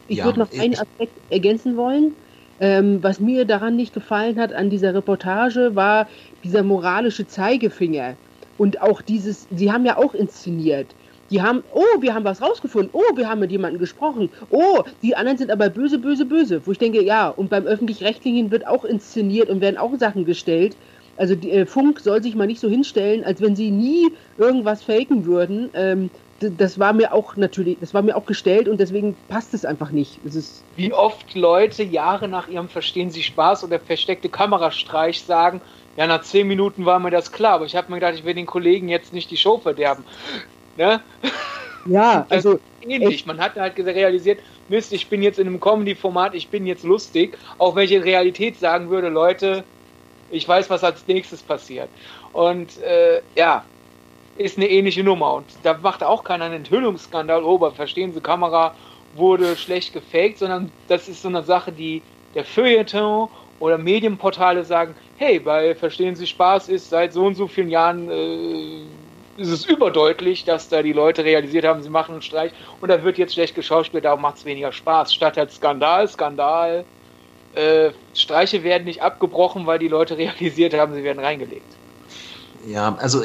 Ich 0.09 0.19
ja, 0.19 0.25
würde 0.25 0.41
noch 0.41 0.53
einen 0.53 0.75
Aspekt 0.75 1.13
ergänzen 1.31 1.77
wollen. 1.77 2.15
Ähm, 2.61 3.03
was 3.03 3.21
mir 3.21 3.45
daran 3.45 3.77
nicht 3.77 3.95
gefallen 3.95 4.39
hat 4.39 4.53
an 4.53 4.69
dieser 4.69 4.93
Reportage, 4.93 5.77
war 5.77 6.09
dieser 6.43 6.65
moralische 6.65 7.27
Zeigefinger. 7.27 8.17
Und 8.57 8.83
auch 8.83 9.01
dieses, 9.01 9.47
sie 9.51 9.71
haben 9.71 9.87
ja 9.87 9.97
auch 9.97 10.15
inszeniert. 10.15 10.89
Die 11.31 11.43
haben, 11.43 11.63
oh, 11.75 12.01
wir 12.01 12.15
haben 12.15 12.25
was 12.25 12.41
rausgefunden, 12.41 12.91
oh, 12.93 13.17
wir 13.17 13.29
haben 13.29 13.41
mit 13.41 13.51
jemandem 13.51 13.79
gesprochen, 13.79 14.31
oh, 14.51 14.83
die 15.03 15.15
anderen 15.15 15.39
sind 15.39 15.51
aber 15.51 15.69
böse, 15.69 15.99
böse, 15.99 16.25
böse. 16.25 16.67
Wo 16.67 16.73
ich 16.73 16.79
denke, 16.79 17.03
ja, 17.03 17.29
und 17.29 17.51
beim 17.51 17.67
Öffentlich-Rechtlichen 17.67 18.51
wird 18.51 18.67
auch 18.67 18.85
inszeniert 18.85 19.51
und 19.51 19.61
werden 19.61 19.77
auch 19.77 19.95
Sachen 19.99 20.25
gestellt. 20.25 20.77
Also 21.17 21.35
die, 21.35 21.51
äh, 21.51 21.67
Funk 21.67 22.01
soll 22.01 22.23
sich 22.23 22.35
mal 22.35 22.47
nicht 22.47 22.61
so 22.61 22.69
hinstellen, 22.69 23.25
als 23.25 23.41
wenn 23.41 23.57
sie 23.57 23.71
nie 23.71 24.09
irgendwas 24.39 24.83
faken 24.83 25.27
würden. 25.27 25.69
Ähm, 25.75 26.11
das 26.41 26.79
war 26.79 26.93
mir 26.93 27.13
auch 27.13 27.35
natürlich, 27.35 27.79
das 27.81 27.93
war 27.95 28.03
mir 28.03 28.17
auch 28.17 28.25
gestellt 28.25 28.69
und 28.69 28.79
deswegen 28.79 29.17
passt 29.29 29.55
es 29.55 29.65
einfach 29.65 29.91
nicht. 29.91 30.21
Es 30.25 30.63
Wie 30.77 30.93
oft 30.93 31.35
Leute 31.35 31.83
Jahre 31.83 32.29
nach 32.29 32.47
ihrem 32.47 32.69
Verstehen 32.69 33.11
Sie 33.11 33.25
Spaß 33.25 33.65
oder 33.65 33.81
versteckte 33.81 34.29
Kamerastreich 34.29 35.23
sagen, 35.23 35.61
ja, 35.97 36.07
nach 36.07 36.23
zehn 36.23 36.47
Minuten 36.47 36.87
war 36.87 37.01
mir 37.01 37.11
das 37.11 37.33
klar, 37.33 37.55
aber 37.55 37.65
ich 37.65 37.75
habe 37.75 37.91
mir 37.91 37.99
gedacht, 37.99 38.15
ich 38.15 38.25
will 38.25 38.35
den 38.35 38.47
Kollegen 38.47 38.89
jetzt 38.89 39.13
nicht 39.13 39.33
die 39.33 39.37
Show 39.37 39.59
verderben. 39.59 40.05
Ne? 40.79 41.03
Ja, 41.87 42.27
also 42.31 42.59
ähnlich. 42.81 43.27
Man 43.27 43.39
hat 43.39 43.57
halt 43.57 43.77
realisiert, 43.79 44.41
Mist, 44.69 44.93
ich 44.93 45.09
bin 45.09 45.23
jetzt 45.23 45.39
in 45.39 45.47
einem 45.47 45.61
Comedy-Format, 45.61 46.35
ich 46.35 46.49
bin 46.49 46.67
jetzt 46.67 46.85
lustig, 46.85 47.37
auch 47.59 47.75
wenn 47.75 47.85
ich 47.85 47.93
in 47.93 48.03
Realität 48.03 48.59
sagen 48.59 48.89
würde, 48.89 49.09
Leute, 49.09 49.65
ich 50.31 50.47
weiß, 50.47 50.71
was 50.71 50.85
als 50.85 51.07
nächstes 51.07 51.43
passiert. 51.43 51.89
Und 52.33 52.81
äh, 52.83 53.21
ja, 53.35 53.65
ist 54.37 54.57
eine 54.57 54.69
ähnliche 54.69 55.03
Nummer. 55.03 55.35
Und 55.35 55.47
da 55.63 55.77
macht 55.79 56.03
auch 56.03 56.23
keiner 56.23 56.45
einen 56.45 56.55
Enthüllungsskandal, 56.57 57.43
oh, 57.43 57.71
verstehen 57.71 58.13
Sie, 58.13 58.21
Kamera 58.21 58.75
wurde 59.15 59.57
schlecht 59.57 59.93
gefaked, 59.93 60.39
sondern 60.39 60.71
das 60.87 61.09
ist 61.09 61.23
so 61.23 61.29
eine 61.29 61.43
Sache, 61.43 61.73
die 61.73 62.03
der 62.35 62.45
Feuilleton 62.45 63.29
oder 63.59 63.79
Medienportale 63.79 64.65
sagen, 64.65 64.95
hey, 65.17 65.41
bei 65.41 65.75
Verstehen 65.75 66.15
Sie 66.15 66.27
Spaß 66.27 66.69
ist 66.69 66.91
seit 66.91 67.13
so 67.13 67.25
und 67.25 67.35
so 67.35 67.49
vielen 67.49 67.71
Jahren 67.71 68.11
äh, 68.11 68.83
ist 69.39 69.49
es 69.49 69.65
überdeutlich, 69.65 70.45
dass 70.45 70.69
da 70.69 70.83
die 70.83 70.93
Leute 70.93 71.25
realisiert 71.25 71.65
haben, 71.65 71.83
sie 71.83 71.91
machen 71.91 72.13
einen 72.13 72.23
Streich 72.23 72.53
und 72.81 72.89
da 72.89 73.03
wird 73.03 73.19
jetzt 73.19 73.35
schlecht 73.35 73.55
geschauspielt, 73.55 74.05
darum 74.05 74.23
macht 74.23 74.39
es 74.39 74.45
weniger 74.45 74.73
Spaß. 74.73 75.15
Statt 75.15 75.37
halt 75.37 75.53
Skandal, 75.53 76.09
Skandal, 76.09 76.85
äh, 77.55 77.91
Streiche 78.15 78.63
werden 78.65 78.85
nicht 78.85 79.03
abgebrochen, 79.03 79.67
weil 79.67 79.79
die 79.79 79.89
Leute 79.89 80.19
realisiert 80.19 80.75
haben, 80.75 80.95
sie 80.95 81.05
werden 81.05 81.21
reingelegt. 81.21 81.77
Ja, 82.67 82.97
also 82.99 83.23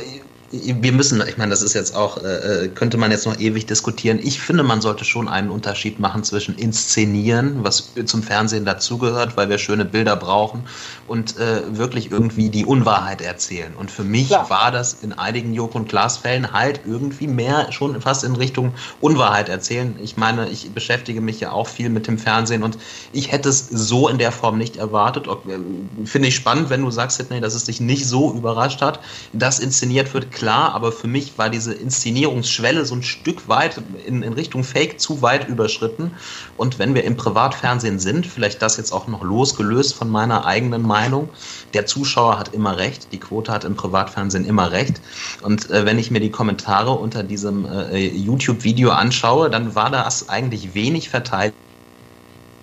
wir 0.54 0.92
müssen, 0.92 1.24
ich 1.28 1.38
meine, 1.38 1.50
das 1.50 1.64
ist 1.64 1.74
jetzt 1.74 1.96
auch, 1.96 2.18
äh, 2.18 2.66
äh, 2.66 2.68
könnte 2.68 2.98
man 2.98 3.10
jetzt 3.10 3.26
noch 3.26 3.40
ewig 3.40 3.66
diskutieren. 3.66 4.20
Ich 4.22 4.40
finde, 4.40 4.62
man 4.62 4.82
sollte 4.82 5.04
schon 5.04 5.28
einen 5.28 5.50
Unterschied 5.50 6.00
machen 6.00 6.24
zwischen 6.24 6.56
inszenieren, 6.56 7.64
was 7.64 7.92
zum 8.06 8.22
Fernsehen 8.22 8.64
dazugehört, 8.64 9.36
weil 9.36 9.50
wir 9.50 9.58
schöne 9.58 9.84
Bilder 9.84 10.16
brauchen, 10.16 10.64
und 11.08 11.38
äh, 11.38 11.78
wirklich 11.78 12.12
irgendwie 12.12 12.50
die 12.50 12.66
Unwahrheit 12.66 13.22
erzählen. 13.22 13.74
Und 13.78 13.92
für 13.92 14.04
mich 14.04 14.28
Klar. 14.28 14.50
war 14.50 14.72
das 14.72 14.98
in 15.02 15.14
einigen 15.14 15.54
Joko 15.54 15.78
und 15.78 15.90
Klaas 15.90 16.18
Fällen 16.18 16.54
halt 16.54 16.82
irgendwie 16.86 17.28
mehr 17.28 17.72
schon 17.72 18.00
fast 18.02 18.24
in 18.24 18.36
Richtung 18.36 18.74
Unwahrheit 19.02 19.50
erzählen. 19.50 19.96
Ich 20.02 20.18
meine, 20.18 20.50
ich 20.50 20.72
beschäftige 20.72 21.22
mich 21.22 21.40
ja 21.40 21.52
auch 21.52 21.68
viel 21.68 21.90
mit 21.90 22.08
dem 22.08 22.18
Fernsehen 22.18 22.64
und 22.64 22.78
ich 23.12 23.32
hätte 23.32 23.50
es 23.50 23.68
so 23.70 24.08
in 24.08 24.18
der 24.18 24.32
Form 24.32 24.58
nicht 24.58 24.78
erwartet. 24.78 25.28
Äh, 25.28 26.06
finde 26.06 26.30
ich 26.30 26.36
spannend, 26.36 26.70
wenn 26.70 26.82
du 26.82 26.92
sagst, 26.92 27.18
Sidney, 27.18 27.42
dass 27.42 27.54
es 27.54 27.66
dich 27.66 27.82
nicht 27.82 28.08
so 28.08 28.34
überrascht 28.34 28.82
hat, 28.82 29.00
dass 29.34 29.60
inszeniert 29.60 30.14
wird 30.14 30.32
klar, 30.44 30.76
aber 30.76 30.92
für 30.92 31.08
mich 31.08 31.38
war 31.38 31.50
diese 31.50 31.74
Inszenierungsschwelle 31.74 32.84
so 32.86 32.96
ein 32.96 33.02
Stück 33.02 33.48
weit 33.48 33.82
in, 34.06 34.24
in 34.24 34.34
Richtung 34.34 34.66
Fake 34.66 35.00
zu 35.00 35.22
weit 35.22 35.48
überschritten. 35.48 36.12
Und 36.58 36.80
wenn 36.80 36.96
wir 36.96 37.06
im 37.06 37.16
Privatfernsehen 37.16 37.98
sind, 37.98 38.28
vielleicht 38.28 38.62
das 38.62 38.76
jetzt 38.76 38.92
auch 38.92 39.08
noch 39.08 39.24
losgelöst 39.24 39.96
von 39.96 40.10
meiner 40.10 40.46
eigenen 40.46 40.82
Meinung, 40.82 41.30
der 41.74 41.86
Zuschauer 41.86 42.38
hat 42.38 42.54
immer 42.54 42.78
recht, 42.78 43.08
die 43.14 43.20
Quote 43.22 43.54
hat 43.54 43.64
im 43.64 43.76
Privatfernsehen 43.76 44.44
immer 44.44 44.74
recht. 44.74 45.00
Und 45.42 45.70
äh, 45.70 45.86
wenn 45.86 45.98
ich 45.98 46.12
mir 46.12 46.20
die 46.20 46.32
Kommentare 46.32 46.92
unter 46.92 47.24
diesem 47.24 47.66
äh, 47.66 48.06
YouTube-Video 48.06 48.92
anschaue, 48.92 49.50
dann 49.50 49.76
war 49.76 49.92
das 49.92 50.28
eigentlich 50.28 50.74
wenig 50.74 51.08
verteilt. 51.08 51.54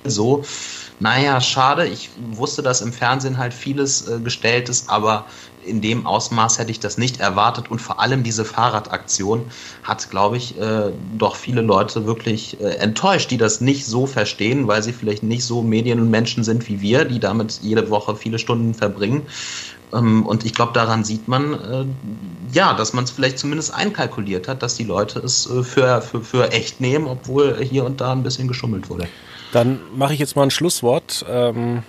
So, 0.05 0.45
naja, 1.03 1.41
schade, 1.41 1.87
ich 1.87 2.11
wusste, 2.31 2.61
dass 2.63 2.83
im 2.83 2.93
Fernsehen 2.93 3.39
halt 3.39 3.55
vieles 3.55 4.07
äh, 4.07 4.21
gestellt 4.21 4.69
ist, 4.69 4.91
aber 4.91 5.25
in 5.65 5.81
dem 5.81 6.07
Ausmaß 6.07 6.59
hätte 6.59 6.71
ich 6.71 6.81
das 6.81 6.99
nicht 6.99 7.21
erwartet 7.21 7.71
und 7.71 7.81
vor 7.81 8.01
allem 8.01 8.23
diese 8.23 8.45
Fahrradaktion 8.45 9.43
hat, 9.83 10.11
glaube 10.11 10.37
ich, 10.37 10.59
äh, 10.59 10.91
doch 11.19 11.37
viele 11.37 11.61
Leute 11.61 12.07
wirklich 12.07 12.61
äh, 12.61 12.77
enttäuscht, 12.77 13.31
die 13.31 13.37
das 13.37 13.61
nicht 13.61 13.87
so 13.87 14.07
verstehen, 14.07 14.69
weil 14.69 14.83
sie 14.83 14.93
vielleicht 14.93 15.23
nicht 15.23 15.45
so 15.45 15.63
Medien 15.63 16.01
und 16.01 16.11
Menschen 16.11 16.45
sind 16.45 16.69
wie 16.69 16.81
wir, 16.81 17.05
die 17.05 17.21
damit 17.21 17.61
jede 17.63 17.91
Woche 17.91 18.17
viele 18.17 18.39
Stunden 18.39 18.75
verbringen. 18.75 19.27
Ähm, 19.93 20.27
und 20.27 20.45
ich 20.45 20.55
glaube, 20.55 20.73
daran 20.73 21.05
sieht 21.05 21.29
man, 21.29 21.55
äh, 21.55 21.85
ja, 22.53 22.75
dass 22.75 22.93
man 22.93 23.05
es 23.05 23.11
vielleicht 23.11 23.39
zumindest 23.39 23.75
einkalkuliert 23.75 24.49
hat, 24.49 24.63
dass 24.63 24.77
die 24.77 24.85
Leute 24.85 25.19
es 25.21 25.49
äh, 25.51 25.63
für, 25.63 26.01
für, 26.01 26.23
für 26.23 26.53
echt 26.53 26.81
nehmen, 26.81 27.07
obwohl 27.07 27.63
hier 27.63 27.85
und 27.85 28.01
da 28.01 28.13
ein 28.13 28.23
bisschen 28.23 28.49
geschummelt 28.49 28.89
wurde. 28.89 29.09
Dann 29.53 29.81
mache 29.97 30.15
ich 30.15 30.21
jetzt 30.21 30.37
mal 30.37 30.45
ein 30.45 30.51
Schlusswort. 30.51 31.25
Ähm, 31.29 31.83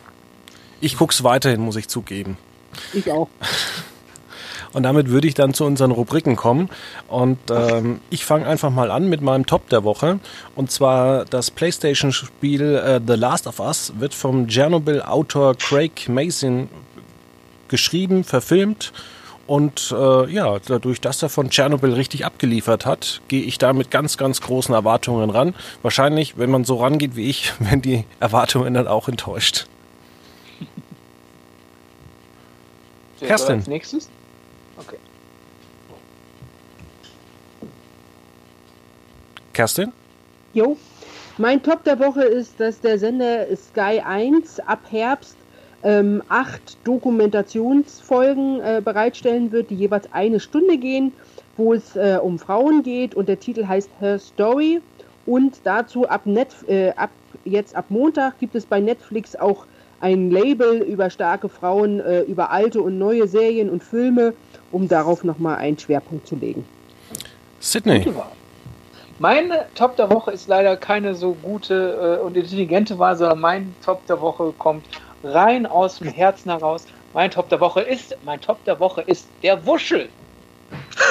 ich 0.79 0.97
gucke 0.97 1.13
es 1.13 1.23
weiterhin, 1.23 1.61
muss 1.61 1.75
ich 1.75 1.87
zugeben. 1.87 2.37
Ich 2.93 3.11
auch. 3.11 3.27
Und 4.73 4.83
damit 4.83 5.09
würde 5.09 5.27
ich 5.27 5.33
dann 5.33 5.53
zu 5.53 5.65
unseren 5.65 5.91
Rubriken 5.91 6.35
kommen. 6.35 6.69
Und 7.07 7.39
ähm, 7.51 7.99
ich 8.09 8.25
fange 8.25 8.47
einfach 8.47 8.69
mal 8.69 8.89
an 8.89 9.09
mit 9.09 9.21
meinem 9.21 9.45
Top 9.45 9.69
der 9.69 9.83
Woche. 9.83 10.19
Und 10.55 10.71
zwar 10.71 11.25
das 11.25 11.51
PlayStation-Spiel 11.51 12.75
äh, 12.75 13.01
The 13.05 13.15
Last 13.15 13.47
of 13.47 13.59
Us 13.59 13.93
wird 13.97 14.13
vom 14.13 14.47
Chernobyl-Autor 14.47 15.55
Craig 15.55 16.07
Mason 16.07 16.69
geschrieben, 17.67 18.23
verfilmt. 18.23 18.93
Und 19.47 19.93
äh, 19.97 20.31
ja, 20.31 20.59
dadurch, 20.65 21.01
dass 21.01 21.21
er 21.21 21.27
von 21.27 21.49
Tschernobyl 21.49 21.93
richtig 21.93 22.25
abgeliefert 22.25 22.85
hat, 22.85 23.21
gehe 23.27 23.43
ich 23.43 23.57
da 23.57 23.73
mit 23.73 23.91
ganz, 23.91 24.17
ganz 24.17 24.39
großen 24.39 24.73
Erwartungen 24.73 25.29
ran. 25.29 25.53
Wahrscheinlich, 25.81 26.37
wenn 26.37 26.49
man 26.49 26.63
so 26.63 26.77
rangeht 26.77 27.17
wie 27.17 27.29
ich, 27.29 27.51
werden 27.59 27.81
die 27.81 28.05
Erwartungen 28.21 28.73
dann 28.73 28.87
auch 28.87 29.09
enttäuscht. 29.09 29.65
Kerstin. 33.27 33.55
Als 33.55 33.67
nächstes? 33.67 34.09
Okay. 34.77 34.97
Kerstin? 39.53 39.91
Jo. 40.53 40.77
Mein 41.37 41.63
Top 41.63 41.83
der 41.83 41.99
Woche 41.99 42.23
ist, 42.23 42.59
dass 42.59 42.79
der 42.81 42.99
Sender 42.99 43.45
Sky 43.55 44.01
1 44.03 44.59
ab 44.61 44.79
Herbst 44.89 45.35
ähm, 45.83 46.21
acht 46.29 46.77
Dokumentationsfolgen 46.83 48.59
äh, 48.59 48.81
bereitstellen 48.83 49.51
wird, 49.51 49.69
die 49.69 49.75
jeweils 49.75 50.11
eine 50.11 50.39
Stunde 50.39 50.77
gehen, 50.77 51.13
wo 51.57 51.73
es 51.73 51.95
äh, 51.95 52.19
um 52.21 52.37
Frauen 52.37 52.83
geht 52.83 53.15
und 53.15 53.27
der 53.29 53.39
Titel 53.39 53.67
heißt 53.67 53.89
Her 53.99 54.19
Story. 54.19 54.81
Und 55.25 55.61
dazu 55.63 56.07
ab, 56.07 56.25
Net, 56.25 56.49
äh, 56.67 56.91
ab 56.91 57.11
jetzt 57.45 57.75
ab 57.75 57.85
Montag 57.89 58.39
gibt 58.39 58.55
es 58.55 58.65
bei 58.65 58.79
Netflix 58.79 59.35
auch 59.35 59.65
ein 60.01 60.31
Label 60.31 60.81
über 60.81 61.09
starke 61.09 61.47
Frauen, 61.47 61.99
äh, 61.99 62.21
über 62.21 62.51
alte 62.51 62.81
und 62.81 62.97
neue 62.97 63.27
Serien 63.27 63.69
und 63.69 63.83
Filme, 63.83 64.33
um 64.71 64.87
darauf 64.87 65.23
nochmal 65.23 65.57
einen 65.57 65.77
Schwerpunkt 65.77 66.27
zu 66.27 66.35
legen. 66.35 66.65
Sydney. 67.59 68.05
Meine 69.19 69.67
Top 69.75 69.95
der 69.97 70.09
Woche 70.09 70.31
ist 70.31 70.47
leider 70.47 70.75
keine 70.75 71.13
so 71.13 71.33
gute 71.43 72.17
äh, 72.19 72.25
und 72.25 72.35
intelligente 72.35 72.97
Wahl, 72.97 73.15
sondern 73.15 73.39
mein 73.39 73.75
Top 73.85 74.05
der 74.07 74.19
Woche 74.19 74.51
kommt 74.57 74.83
rein 75.23 75.67
aus 75.67 75.99
dem 75.99 76.07
Herzen 76.07 76.49
heraus. 76.49 76.87
Mein 77.13 77.29
Top 77.29 77.49
der 77.49 77.59
Woche 77.59 77.81
ist, 77.81 78.17
mein 78.25 78.41
Top 78.41 78.63
der 78.65 78.79
Woche 78.79 79.01
ist 79.01 79.27
der 79.43 79.63
Wuschel. 79.65 80.09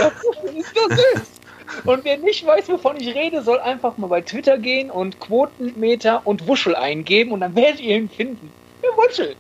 Der 0.01 0.11
Wuschel 0.11 0.57
ist 0.59 0.73
das 0.75 0.99
ist. 1.15 1.41
Und 1.85 2.05
wer 2.05 2.19
nicht 2.19 2.45
weiß, 2.45 2.69
wovon 2.69 2.97
ich 2.97 3.15
rede, 3.15 3.43
soll 3.43 3.61
einfach 3.61 3.97
mal 3.97 4.09
bei 4.09 4.23
Twitter 4.23 4.59
gehen 4.59 4.91
und 4.91 5.21
Quotenmeter 5.21 6.23
und 6.25 6.49
Wuschel 6.49 6.75
eingeben 6.75 7.31
und 7.31 7.41
dann 7.41 7.55
werdet 7.55 7.81
ihr 7.81 7.97
ihn 7.97 8.09
finden. 8.09 8.51
Der 8.83 8.91
Wuschel. 8.97 9.37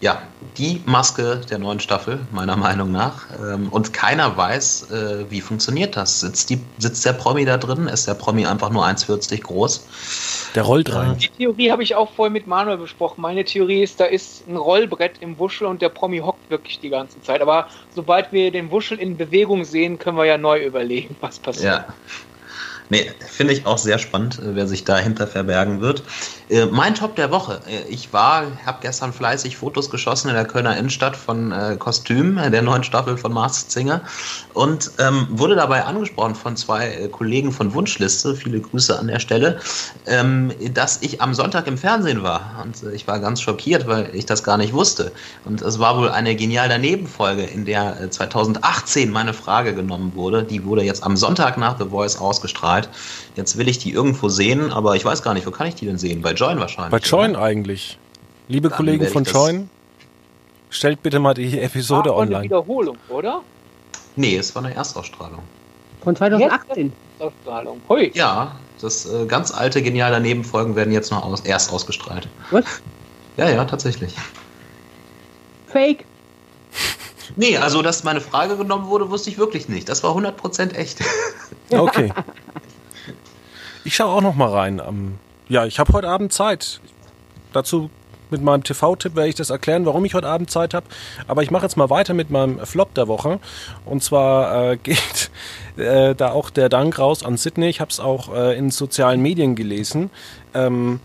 Ja, 0.00 0.22
die 0.56 0.80
Maske 0.86 1.42
der 1.50 1.58
neuen 1.58 1.78
Staffel, 1.78 2.20
meiner 2.32 2.56
Meinung 2.56 2.90
nach. 2.90 3.26
Ähm, 3.38 3.68
und 3.68 3.92
keiner 3.92 4.34
weiß, 4.34 4.90
äh, 4.90 5.30
wie 5.30 5.42
funktioniert 5.42 5.94
das. 5.94 6.20
Sitzt, 6.20 6.48
die, 6.48 6.58
sitzt 6.78 7.04
der 7.04 7.12
Promi 7.12 7.44
da 7.44 7.58
drin? 7.58 7.86
Ist 7.86 8.08
der 8.08 8.14
Promi 8.14 8.46
einfach 8.46 8.70
nur 8.70 8.86
1,40 8.86 9.42
groß? 9.42 10.50
Der 10.54 10.62
rollt 10.62 10.94
rein. 10.94 11.18
Die 11.18 11.28
Theorie 11.28 11.70
habe 11.70 11.82
ich 11.82 11.94
auch 11.94 12.10
vorhin 12.12 12.32
mit 12.32 12.46
Manuel 12.46 12.78
besprochen. 12.78 13.20
Meine 13.20 13.44
Theorie 13.44 13.82
ist, 13.82 14.00
da 14.00 14.06
ist 14.06 14.48
ein 14.48 14.56
Rollbrett 14.56 15.18
im 15.20 15.38
Wuschel 15.38 15.66
und 15.66 15.82
der 15.82 15.90
Promi 15.90 16.20
hockt 16.20 16.48
wirklich 16.48 16.80
die 16.80 16.88
ganze 16.88 17.20
Zeit. 17.20 17.42
Aber 17.42 17.68
sobald 17.94 18.32
wir 18.32 18.50
den 18.50 18.70
Wuschel 18.70 18.98
in 18.98 19.18
Bewegung 19.18 19.64
sehen, 19.64 19.98
können 19.98 20.16
wir 20.16 20.24
ja 20.24 20.38
neu 20.38 20.64
überlegen, 20.64 21.14
was 21.20 21.38
passiert. 21.38 21.84
Ja. 21.86 21.94
Nee, 22.90 23.08
finde 23.20 23.54
ich 23.54 23.66
auch 23.66 23.78
sehr 23.78 23.98
spannend, 23.98 24.40
äh, 24.40 24.56
wer 24.56 24.66
sich 24.66 24.84
dahinter 24.84 25.28
verbergen 25.28 25.80
wird. 25.80 26.02
Äh, 26.48 26.66
mein 26.66 26.96
Top 26.96 27.14
der 27.14 27.30
Woche. 27.30 27.60
Äh, 27.68 27.88
ich 27.88 28.12
war, 28.12 28.46
habe 28.66 28.78
gestern 28.82 29.12
fleißig 29.12 29.56
Fotos 29.56 29.90
geschossen 29.90 30.28
in 30.28 30.34
der 30.34 30.44
Kölner 30.44 30.76
Innenstadt 30.76 31.16
von 31.16 31.52
äh, 31.52 31.76
Kostüm, 31.78 32.36
der 32.50 32.62
neuen 32.62 32.82
Staffel 32.82 33.16
von 33.16 33.32
Masked 33.32 33.70
Singer 33.70 34.02
und 34.54 34.90
ähm, 34.98 35.28
wurde 35.30 35.54
dabei 35.54 35.84
angesprochen 35.84 36.34
von 36.34 36.56
zwei 36.56 36.88
äh, 36.88 37.08
Kollegen 37.08 37.52
von 37.52 37.72
Wunschliste, 37.72 38.34
viele 38.34 38.60
Grüße 38.60 38.98
an 38.98 39.06
der 39.06 39.20
Stelle, 39.20 39.60
ähm, 40.06 40.52
dass 40.74 41.00
ich 41.02 41.22
am 41.22 41.34
Sonntag 41.34 41.68
im 41.68 41.78
Fernsehen 41.78 42.24
war. 42.24 42.60
Und 42.64 42.82
äh, 42.82 42.94
ich 42.94 43.06
war 43.06 43.20
ganz 43.20 43.40
schockiert, 43.40 43.86
weil 43.86 44.10
ich 44.14 44.26
das 44.26 44.42
gar 44.42 44.56
nicht 44.56 44.72
wusste. 44.72 45.12
Und 45.44 45.62
es 45.62 45.78
war 45.78 45.96
wohl 45.96 46.08
eine 46.08 46.34
genial 46.34 46.68
daneben 46.68 47.06
Folge, 47.06 47.44
in 47.44 47.64
der 47.64 48.10
2018 48.10 49.12
meine 49.12 49.34
Frage 49.34 49.74
genommen 49.74 50.12
wurde. 50.16 50.42
Die 50.42 50.64
wurde 50.64 50.82
jetzt 50.82 51.04
am 51.04 51.16
Sonntag 51.16 51.56
nach 51.56 51.78
The 51.78 51.84
Voice 51.84 52.18
ausgestrahlt. 52.18 52.79
Zeit. 52.82 52.90
Jetzt 53.36 53.58
will 53.58 53.68
ich 53.68 53.78
die 53.78 53.92
irgendwo 53.92 54.28
sehen, 54.28 54.72
aber 54.72 54.96
ich 54.96 55.04
weiß 55.04 55.22
gar 55.22 55.34
nicht, 55.34 55.46
wo 55.46 55.50
kann 55.50 55.66
ich 55.66 55.74
die 55.74 55.86
denn 55.86 55.98
sehen? 55.98 56.22
Bei 56.22 56.32
Join 56.32 56.58
wahrscheinlich. 56.58 56.90
Bei 56.90 56.98
Join 56.98 57.32
oder? 57.32 57.42
eigentlich. 57.42 57.98
Liebe 58.48 58.68
Dann 58.68 58.76
Kollegen 58.76 59.06
von 59.06 59.24
Join, 59.24 59.70
stellt 60.70 61.02
bitte 61.02 61.18
mal 61.18 61.34
die 61.34 61.58
Episode 61.60 62.10
ah, 62.10 62.16
online. 62.16 62.36
Eine 62.36 62.44
Wiederholung, 62.44 62.96
oder? 63.08 63.42
Nee, 64.16 64.36
es 64.36 64.54
war 64.54 64.64
eine 64.64 64.74
Erstausstrahlung. 64.74 65.40
Von 66.02 66.16
2018. 66.16 66.92
Erstausstrahlung. 67.18 67.80
Hui. 67.88 68.10
Ja, 68.14 68.56
das 68.80 69.06
äh, 69.06 69.26
ganz 69.26 69.52
alte, 69.52 69.82
genial 69.82 70.10
daneben 70.10 70.44
Folgen 70.44 70.74
werden 70.76 70.92
jetzt 70.92 71.10
noch 71.10 71.24
aus, 71.24 71.40
erst 71.40 71.72
ausgestrahlt. 71.72 72.28
Was? 72.50 72.64
Ja, 73.36 73.48
ja, 73.48 73.64
tatsächlich. 73.64 74.14
Fake. 75.66 76.04
Nee, 77.36 77.56
also 77.56 77.82
dass 77.82 78.02
meine 78.02 78.20
Frage 78.20 78.56
genommen 78.56 78.88
wurde, 78.88 79.10
wusste 79.10 79.30
ich 79.30 79.38
wirklich 79.38 79.68
nicht. 79.68 79.88
Das 79.88 80.02
war 80.02 80.16
100% 80.16 80.74
echt. 80.74 80.98
Okay. 81.70 82.12
Ich 83.84 83.94
schaue 83.96 84.08
auch 84.08 84.20
noch 84.20 84.34
mal 84.34 84.50
rein. 84.50 84.80
Ähm, 84.86 85.18
ja, 85.48 85.64
ich 85.66 85.78
habe 85.78 85.92
heute 85.92 86.08
Abend 86.08 86.32
Zeit. 86.32 86.80
Dazu 87.52 87.90
mit 88.30 88.42
meinem 88.42 88.62
TV-Tipp 88.62 89.16
werde 89.16 89.28
ich 89.28 89.34
das 89.34 89.50
erklären, 89.50 89.86
warum 89.86 90.04
ich 90.04 90.14
heute 90.14 90.28
Abend 90.28 90.50
Zeit 90.50 90.74
habe. 90.74 90.86
Aber 91.26 91.42
ich 91.42 91.50
mache 91.50 91.64
jetzt 91.64 91.76
mal 91.76 91.90
weiter 91.90 92.14
mit 92.14 92.30
meinem 92.30 92.64
Flop 92.64 92.94
der 92.94 93.08
Woche. 93.08 93.40
Und 93.84 94.02
zwar 94.02 94.72
äh, 94.72 94.76
geht 94.82 95.30
äh, 95.76 96.14
da 96.14 96.30
auch 96.30 96.50
der 96.50 96.68
Dank 96.68 96.98
raus 96.98 97.24
an 97.24 97.36
Sydney. 97.36 97.68
Ich 97.68 97.80
habe 97.80 97.90
es 97.90 98.00
auch 98.00 98.34
äh, 98.34 98.56
in 98.56 98.70
sozialen 98.70 99.20
Medien 99.20 99.56
gelesen. 99.56 100.10
Ähm, 100.54 101.00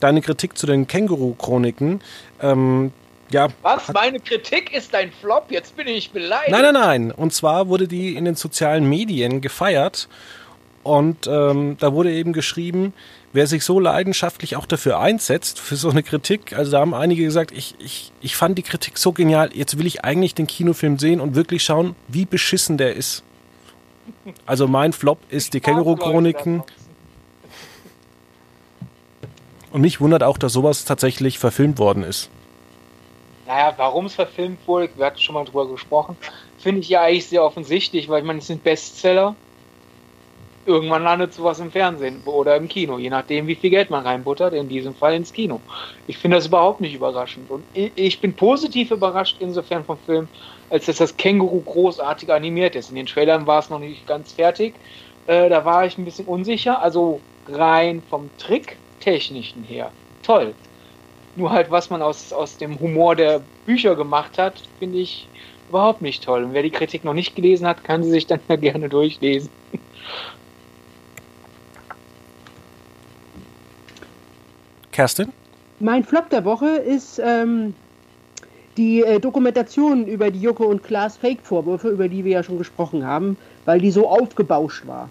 deine 0.00 0.20
Kritik 0.22 0.58
zu 0.58 0.66
den 0.66 0.86
Känguru-Chroniken. 0.86 2.00
Ähm, 2.40 2.92
ja, 3.30 3.48
Was? 3.62 3.92
Meine 3.92 4.20
Kritik 4.20 4.72
ist 4.72 4.94
ein 4.94 5.10
Flop? 5.20 5.50
Jetzt 5.50 5.76
bin 5.76 5.88
ich 5.88 6.10
beleidigt. 6.10 6.50
Nein, 6.50 6.62
nein, 6.62 6.74
nein. 6.74 7.10
Und 7.12 7.32
zwar 7.32 7.68
wurde 7.68 7.88
die 7.88 8.14
in 8.16 8.24
den 8.24 8.36
sozialen 8.36 8.88
Medien 8.88 9.40
gefeiert. 9.40 10.08
Und 10.86 11.26
ähm, 11.26 11.76
da 11.80 11.92
wurde 11.94 12.12
eben 12.12 12.32
geschrieben, 12.32 12.94
wer 13.32 13.48
sich 13.48 13.64
so 13.64 13.80
leidenschaftlich 13.80 14.54
auch 14.54 14.66
dafür 14.66 15.00
einsetzt, 15.00 15.58
für 15.58 15.74
so 15.74 15.90
eine 15.90 16.04
Kritik, 16.04 16.52
also 16.52 16.70
da 16.70 16.78
haben 16.78 16.94
einige 16.94 17.24
gesagt, 17.24 17.50
ich, 17.50 17.74
ich, 17.80 18.12
ich 18.20 18.36
fand 18.36 18.56
die 18.56 18.62
Kritik 18.62 18.96
so 18.96 19.10
genial, 19.10 19.50
jetzt 19.52 19.80
will 19.80 19.86
ich 19.86 20.04
eigentlich 20.04 20.36
den 20.36 20.46
Kinofilm 20.46 21.00
sehen 21.00 21.20
und 21.20 21.34
wirklich 21.34 21.64
schauen, 21.64 21.96
wie 22.06 22.24
beschissen 22.24 22.78
der 22.78 22.94
ist. 22.94 23.24
Also 24.46 24.68
mein 24.68 24.92
Flop 24.92 25.18
ist 25.28 25.54
die 25.54 25.60
Känguru-Chroniken. 25.60 26.62
Und 29.72 29.80
mich 29.80 30.00
wundert 30.00 30.22
auch, 30.22 30.38
dass 30.38 30.52
sowas 30.52 30.84
tatsächlich 30.84 31.40
verfilmt 31.40 31.80
worden 31.80 32.04
ist. 32.04 32.30
Naja, 33.46 33.74
warum 33.76 34.06
es 34.06 34.14
verfilmt 34.14 34.60
wurde, 34.68 34.88
wir 34.94 35.06
hatten 35.06 35.18
schon 35.18 35.34
mal 35.34 35.44
drüber 35.44 35.68
gesprochen, 35.68 36.16
finde 36.58 36.80
ich 36.80 36.88
ja 36.88 37.02
eigentlich 37.02 37.26
sehr 37.26 37.42
offensichtlich, 37.42 38.08
weil 38.08 38.20
ich 38.20 38.26
meine, 38.26 38.38
es 38.38 38.46
sind 38.46 38.62
Bestseller 38.62 39.34
irgendwann 40.66 41.04
landet 41.04 41.32
sowas 41.32 41.60
im 41.60 41.70
Fernsehen 41.70 42.20
oder 42.24 42.56
im 42.56 42.68
Kino, 42.68 42.98
je 42.98 43.08
nachdem, 43.08 43.46
wie 43.46 43.54
viel 43.54 43.70
Geld 43.70 43.88
man 43.88 44.04
reinbuttert, 44.04 44.52
in 44.52 44.68
diesem 44.68 44.94
Fall 44.94 45.14
ins 45.14 45.32
Kino. 45.32 45.60
Ich 46.06 46.18
finde 46.18 46.36
das 46.36 46.46
überhaupt 46.46 46.80
nicht 46.80 46.94
überraschend. 46.94 47.50
Und 47.50 47.64
ich 47.74 48.20
bin 48.20 48.34
positiv 48.34 48.90
überrascht 48.90 49.36
insofern 49.38 49.84
vom 49.84 49.98
Film, 49.98 50.28
als 50.70 50.86
dass 50.86 50.96
das 50.96 51.16
Känguru 51.16 51.60
großartig 51.60 52.32
animiert 52.32 52.74
ist. 52.74 52.90
In 52.90 52.96
den 52.96 53.06
Trailern 53.06 53.46
war 53.46 53.60
es 53.60 53.70
noch 53.70 53.78
nicht 53.78 54.06
ganz 54.06 54.32
fertig. 54.32 54.74
Äh, 55.26 55.48
da 55.48 55.64
war 55.64 55.86
ich 55.86 55.96
ein 55.96 56.04
bisschen 56.04 56.26
unsicher. 56.26 56.82
Also 56.82 57.20
rein 57.48 58.02
vom 58.10 58.28
Tricktechnischen 58.38 59.62
her. 59.62 59.90
Toll. 60.22 60.54
Nur 61.36 61.50
halt, 61.50 61.70
was 61.70 61.90
man 61.90 62.02
aus, 62.02 62.32
aus 62.32 62.56
dem 62.56 62.80
Humor 62.80 63.14
der 63.14 63.40
Bücher 63.66 63.94
gemacht 63.94 64.38
hat, 64.38 64.62
finde 64.78 64.98
ich 64.98 65.28
überhaupt 65.68 66.02
nicht 66.02 66.24
toll. 66.24 66.44
Und 66.44 66.54
wer 66.54 66.62
die 66.62 66.70
Kritik 66.70 67.04
noch 67.04 67.14
nicht 67.14 67.36
gelesen 67.36 67.66
hat, 67.66 67.84
kann 67.84 68.02
sie 68.02 68.10
sich 68.10 68.26
dann 68.26 68.40
ja 68.48 68.56
gerne 68.56 68.88
durchlesen. 68.88 69.50
Kerstin? 74.96 75.30
Mein 75.78 76.04
Flop 76.04 76.30
der 76.30 76.46
Woche 76.46 76.68
ist 76.68 77.20
ähm, 77.22 77.74
die 78.78 79.02
äh, 79.02 79.20
Dokumentation 79.20 80.06
über 80.06 80.30
die 80.30 80.40
Joko 80.40 80.64
und 80.64 80.82
Klaas 80.82 81.18
Fake-Vorwürfe, 81.18 81.90
über 81.90 82.08
die 82.08 82.24
wir 82.24 82.32
ja 82.32 82.42
schon 82.42 82.56
gesprochen 82.56 83.06
haben, 83.06 83.36
weil 83.66 83.78
die 83.78 83.90
so 83.90 84.08
aufgebauscht 84.08 84.86
war. 84.86 85.10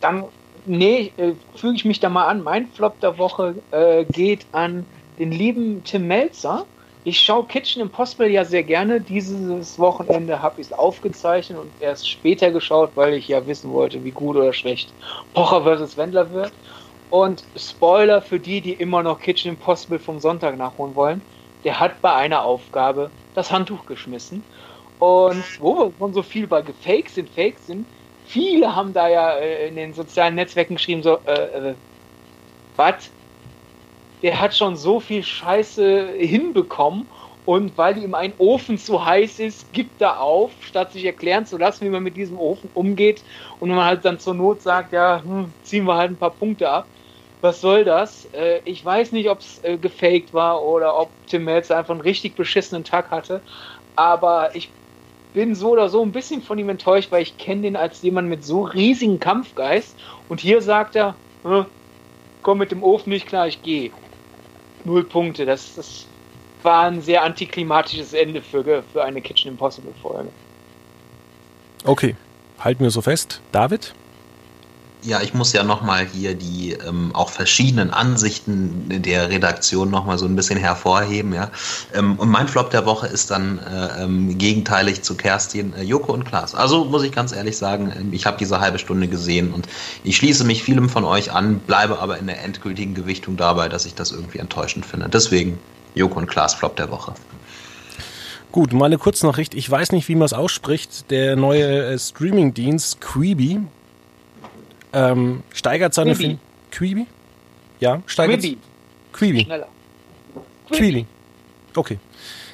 Dann, 0.00 0.26
nee, 0.64 1.10
äh, 1.16 1.32
füge 1.56 1.74
ich 1.74 1.84
mich 1.84 1.98
da 1.98 2.08
mal 2.08 2.28
an. 2.28 2.44
Mein 2.44 2.68
Flop 2.68 3.00
der 3.00 3.18
Woche 3.18 3.56
äh, 3.72 4.04
geht 4.04 4.46
an 4.52 4.86
den 5.18 5.32
lieben 5.32 5.82
Tim 5.82 6.06
Melzer. 6.06 6.66
Ich 7.02 7.18
schaue 7.18 7.46
Kitchen 7.46 7.82
Impossible 7.82 8.30
ja 8.30 8.44
sehr 8.44 8.62
gerne. 8.62 9.00
Dieses 9.00 9.76
Wochenende 9.76 10.40
habe 10.40 10.60
ich 10.60 10.68
es 10.68 10.72
aufgezeichnet 10.72 11.58
und 11.58 11.70
erst 11.80 12.08
später 12.08 12.52
geschaut, 12.52 12.92
weil 12.94 13.14
ich 13.14 13.26
ja 13.26 13.44
wissen 13.44 13.72
wollte, 13.72 14.04
wie 14.04 14.12
gut 14.12 14.36
oder 14.36 14.52
schlecht 14.52 14.92
Pocher 15.34 15.62
vs. 15.62 15.96
Wendler 15.96 16.30
wird. 16.30 16.52
Und 17.10 17.42
Spoiler 17.56 18.20
für 18.20 18.38
die, 18.38 18.60
die 18.60 18.74
immer 18.74 19.02
noch 19.02 19.20
Kitchen 19.20 19.52
Impossible 19.52 19.98
vom 19.98 20.20
Sonntag 20.20 20.58
nachholen 20.58 20.94
wollen, 20.94 21.22
der 21.64 21.80
hat 21.80 22.00
bei 22.02 22.12
einer 22.12 22.44
Aufgabe 22.44 23.10
das 23.34 23.50
Handtuch 23.50 23.86
geschmissen. 23.86 24.42
Und 24.98 25.42
wo 25.60 25.76
wir 25.76 25.92
schon 25.98 26.12
so 26.12 26.22
viel 26.22 26.46
bei 26.46 26.60
gefaked 26.60 27.10
sind, 27.10 27.30
fake 27.30 27.58
sind, 27.58 27.86
viele 28.26 28.74
haben 28.74 28.92
da 28.92 29.08
ja 29.08 29.32
äh, 29.32 29.68
in 29.68 29.76
den 29.76 29.94
sozialen 29.94 30.34
Netzwerken 30.34 30.74
geschrieben, 30.74 31.02
so, 31.02 31.18
äh, 31.24 31.70
äh, 31.70 31.74
was? 32.76 33.10
Der 34.22 34.40
hat 34.40 34.54
schon 34.54 34.76
so 34.76 35.00
viel 35.00 35.22
Scheiße 35.22 36.08
hinbekommen 36.18 37.06
und 37.46 37.78
weil 37.78 37.96
ihm 37.98 38.14
ein 38.14 38.32
Ofen 38.38 38.76
zu 38.76 39.04
heiß 39.04 39.38
ist, 39.38 39.72
gibt 39.72 40.02
er 40.02 40.20
auf, 40.20 40.50
statt 40.60 40.92
sich 40.92 41.04
erklären 41.04 41.46
zu 41.46 41.56
lassen, 41.56 41.86
wie 41.86 41.90
man 41.90 42.02
mit 42.02 42.16
diesem 42.16 42.38
Ofen 42.38 42.68
umgeht. 42.74 43.22
Und 43.60 43.70
man 43.70 43.84
halt 43.84 44.04
dann 44.04 44.18
zur 44.18 44.34
Not 44.34 44.60
sagt, 44.60 44.92
ja, 44.92 45.22
hm, 45.22 45.52
ziehen 45.62 45.84
wir 45.84 45.94
halt 45.94 46.10
ein 46.10 46.16
paar 46.16 46.32
Punkte 46.32 46.68
ab 46.68 46.86
was 47.40 47.60
soll 47.60 47.84
das? 47.84 48.26
Äh, 48.32 48.60
ich 48.64 48.84
weiß 48.84 49.12
nicht, 49.12 49.28
ob 49.28 49.40
es 49.40 49.62
äh, 49.62 49.76
gefaked 49.76 50.34
war 50.34 50.62
oder 50.62 50.98
ob 50.98 51.10
Tim 51.26 51.44
Melzer 51.44 51.76
einfach 51.78 51.92
einen 51.92 52.00
richtig 52.00 52.34
beschissenen 52.34 52.84
Tag 52.84 53.10
hatte. 53.10 53.40
Aber 53.96 54.54
ich 54.54 54.70
bin 55.34 55.54
so 55.54 55.70
oder 55.70 55.88
so 55.88 56.02
ein 56.02 56.12
bisschen 56.12 56.42
von 56.42 56.58
ihm 56.58 56.68
enttäuscht, 56.68 57.10
weil 57.10 57.22
ich 57.22 57.38
kenne 57.38 57.62
den 57.62 57.76
als 57.76 58.02
jemand 58.02 58.28
mit 58.28 58.44
so 58.44 58.62
riesigen 58.62 59.20
Kampfgeist. 59.20 59.94
Und 60.28 60.40
hier 60.40 60.62
sagt 60.62 60.96
er, 60.96 61.14
komm 62.42 62.58
mit 62.58 62.70
dem 62.70 62.82
Ofen 62.82 63.10
nicht 63.10 63.26
klar, 63.26 63.46
ich 63.46 63.62
gehe. 63.62 63.90
Null 64.84 65.04
Punkte. 65.04 65.46
Das, 65.46 65.74
das 65.74 66.06
war 66.62 66.84
ein 66.84 67.02
sehr 67.02 67.22
antiklimatisches 67.22 68.12
Ende 68.14 68.42
für, 68.42 68.82
für 68.82 69.04
eine 69.04 69.20
Kitchen 69.20 69.52
Impossible 69.52 69.92
Folge. 70.02 70.30
Okay, 71.84 72.16
halten 72.58 72.82
wir 72.82 72.90
so 72.90 73.00
fest. 73.00 73.40
David? 73.52 73.94
Ja, 75.04 75.22
ich 75.22 75.32
muss 75.32 75.52
ja 75.52 75.62
nochmal 75.62 76.06
hier 76.12 76.34
die 76.34 76.72
ähm, 76.72 77.14
auch 77.14 77.30
verschiedenen 77.30 77.90
Ansichten 77.90 79.02
der 79.02 79.30
Redaktion 79.30 79.90
nochmal 79.90 80.18
so 80.18 80.26
ein 80.26 80.34
bisschen 80.34 80.58
hervorheben. 80.58 81.32
Ja? 81.32 81.52
Ähm, 81.94 82.16
und 82.16 82.28
mein 82.28 82.48
Flop 82.48 82.70
der 82.70 82.84
Woche 82.84 83.06
ist 83.06 83.30
dann 83.30 83.60
äh, 83.60 84.02
ähm, 84.02 84.36
gegenteilig 84.36 85.02
zu 85.02 85.16
Kerstin, 85.16 85.72
äh, 85.74 85.84
Joko 85.84 86.12
und 86.12 86.24
Klaas. 86.24 86.56
Also 86.56 86.84
muss 86.84 87.04
ich 87.04 87.12
ganz 87.12 87.32
ehrlich 87.32 87.56
sagen, 87.56 87.92
ähm, 87.96 88.12
ich 88.12 88.26
habe 88.26 88.38
diese 88.38 88.58
halbe 88.58 88.80
Stunde 88.80 89.06
gesehen 89.06 89.52
und 89.52 89.68
ich 90.02 90.16
schließe 90.16 90.42
mich 90.42 90.64
vielem 90.64 90.88
von 90.88 91.04
euch 91.04 91.30
an, 91.30 91.60
bleibe 91.60 92.00
aber 92.00 92.18
in 92.18 92.26
der 92.26 92.42
endgültigen 92.42 92.94
Gewichtung 92.94 93.36
dabei, 93.36 93.68
dass 93.68 93.86
ich 93.86 93.94
das 93.94 94.10
irgendwie 94.10 94.38
enttäuschend 94.38 94.84
finde. 94.84 95.08
Deswegen 95.08 95.60
Joko 95.94 96.18
und 96.18 96.26
Klaas 96.26 96.54
Flop 96.54 96.74
der 96.74 96.90
Woche. 96.90 97.14
Gut, 98.50 98.72
meine 98.72 98.98
Kurznachricht. 98.98 99.54
Ich 99.54 99.70
weiß 99.70 99.92
nicht, 99.92 100.08
wie 100.08 100.16
man 100.16 100.26
es 100.26 100.32
ausspricht. 100.32 101.10
Der 101.10 101.36
neue 101.36 101.92
äh, 101.92 101.98
Streaming-Dienst 101.98 103.00
Quibi 103.00 103.60
ähm, 104.92 105.42
steigert 105.52 105.94
seine 105.94 106.14
Quibi. 106.14 106.38
Quibi? 106.70 107.06
Ja, 107.80 108.02
steigert 108.06 108.40
Quibi. 108.40 108.58
Quibi. 109.12 109.44
Schneller. 109.44 109.68
Quibi. 110.70 111.06
Okay. 111.74 111.98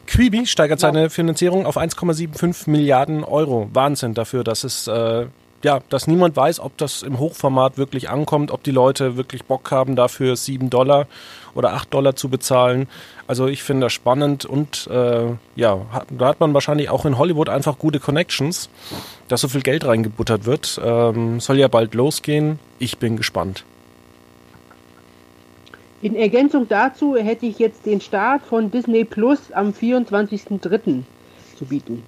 Quibi 0.07 0.47
steigert 0.47 0.83
Ja. 0.83 0.89
seine 0.93 1.11
Finanzierung 1.11 1.67
auf 1.67 1.77
1,75 1.77 2.69
Milliarden 2.71 3.25
Euro. 3.25 3.69
Wahnsinn 3.73 4.15
dafür, 4.15 4.45
dass 4.45 4.65
es 4.65 4.87
äh, 4.87 5.27
ja, 5.65 5.81
dass 5.89 6.07
niemand 6.07 6.37
weiß, 6.37 6.61
ob 6.61 6.77
das 6.79 7.03
im 7.03 7.19
Hochformat 7.19 7.77
wirklich 7.79 8.09
ankommt, 8.09 8.51
ob 8.51 8.63
die 8.63 8.71
Leute 8.71 9.17
wirklich 9.17 9.45
Bock 9.45 9.71
haben, 9.71 9.97
dafür 9.97 10.37
7 10.37 10.71
Dollar 10.71 11.07
oder 11.55 11.73
8 11.73 11.93
Dollar 11.93 12.15
zu 12.17 12.29
bezahlen. 12.29 12.89
Also 13.27 13.49
ich 13.49 13.63
finde 13.63 13.87
das 13.87 13.93
spannend 13.93 14.45
und 14.45 14.87
äh, 14.87 15.27
ja, 15.57 15.81
hat, 15.91 16.07
da 16.11 16.27
hat 16.27 16.41
man 16.41 16.55
wahrscheinlich 16.55 16.91
auch 16.91 17.05
in 17.05 17.19
Hollywood 17.19 17.49
einfach 17.49 17.79
gute 17.79 18.01
Connections, 18.01 18.69
dass 19.29 19.41
so 19.41 19.49
viel 19.49 19.63
Geld 19.63 19.85
reingebuttert 19.85 20.45
wird. 20.45 20.81
Ähm, 20.85 21.41
soll 21.41 21.59
ja 21.59 21.69
bald 21.69 21.95
losgehen. 21.95 22.59
Ich 22.79 22.99
bin 22.99 23.17
gespannt. 23.17 23.65
In 26.03 26.17
Ergänzung 26.17 26.69
dazu 26.69 27.17
hätte 27.17 27.47
ich 27.47 27.59
jetzt 27.59 27.87
den 27.87 28.03
Start 28.03 28.43
von 28.43 28.71
Disney 28.71 29.05
Plus 29.05 29.53
am 29.53 29.71
24.03. 29.71 31.03
zu 31.57 31.65
bieten. 31.65 32.03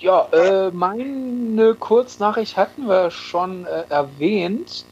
Ja, 0.00 0.28
äh, 0.32 0.70
meine 0.70 1.74
Kurznachricht 1.74 2.56
hatten 2.56 2.86
wir 2.86 3.10
schon 3.10 3.66
äh, 3.66 3.84
erwähnt. 3.88 4.84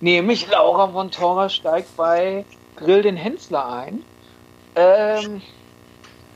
Nämlich 0.00 0.50
Laura 0.50 0.88
von 0.88 1.10
Tora 1.10 1.48
steigt 1.48 1.94
bei 1.96 2.44
Grill 2.76 3.02
den 3.02 3.16
Hensler 3.16 3.68
ein. 3.68 4.04
Ähm, 4.74 5.42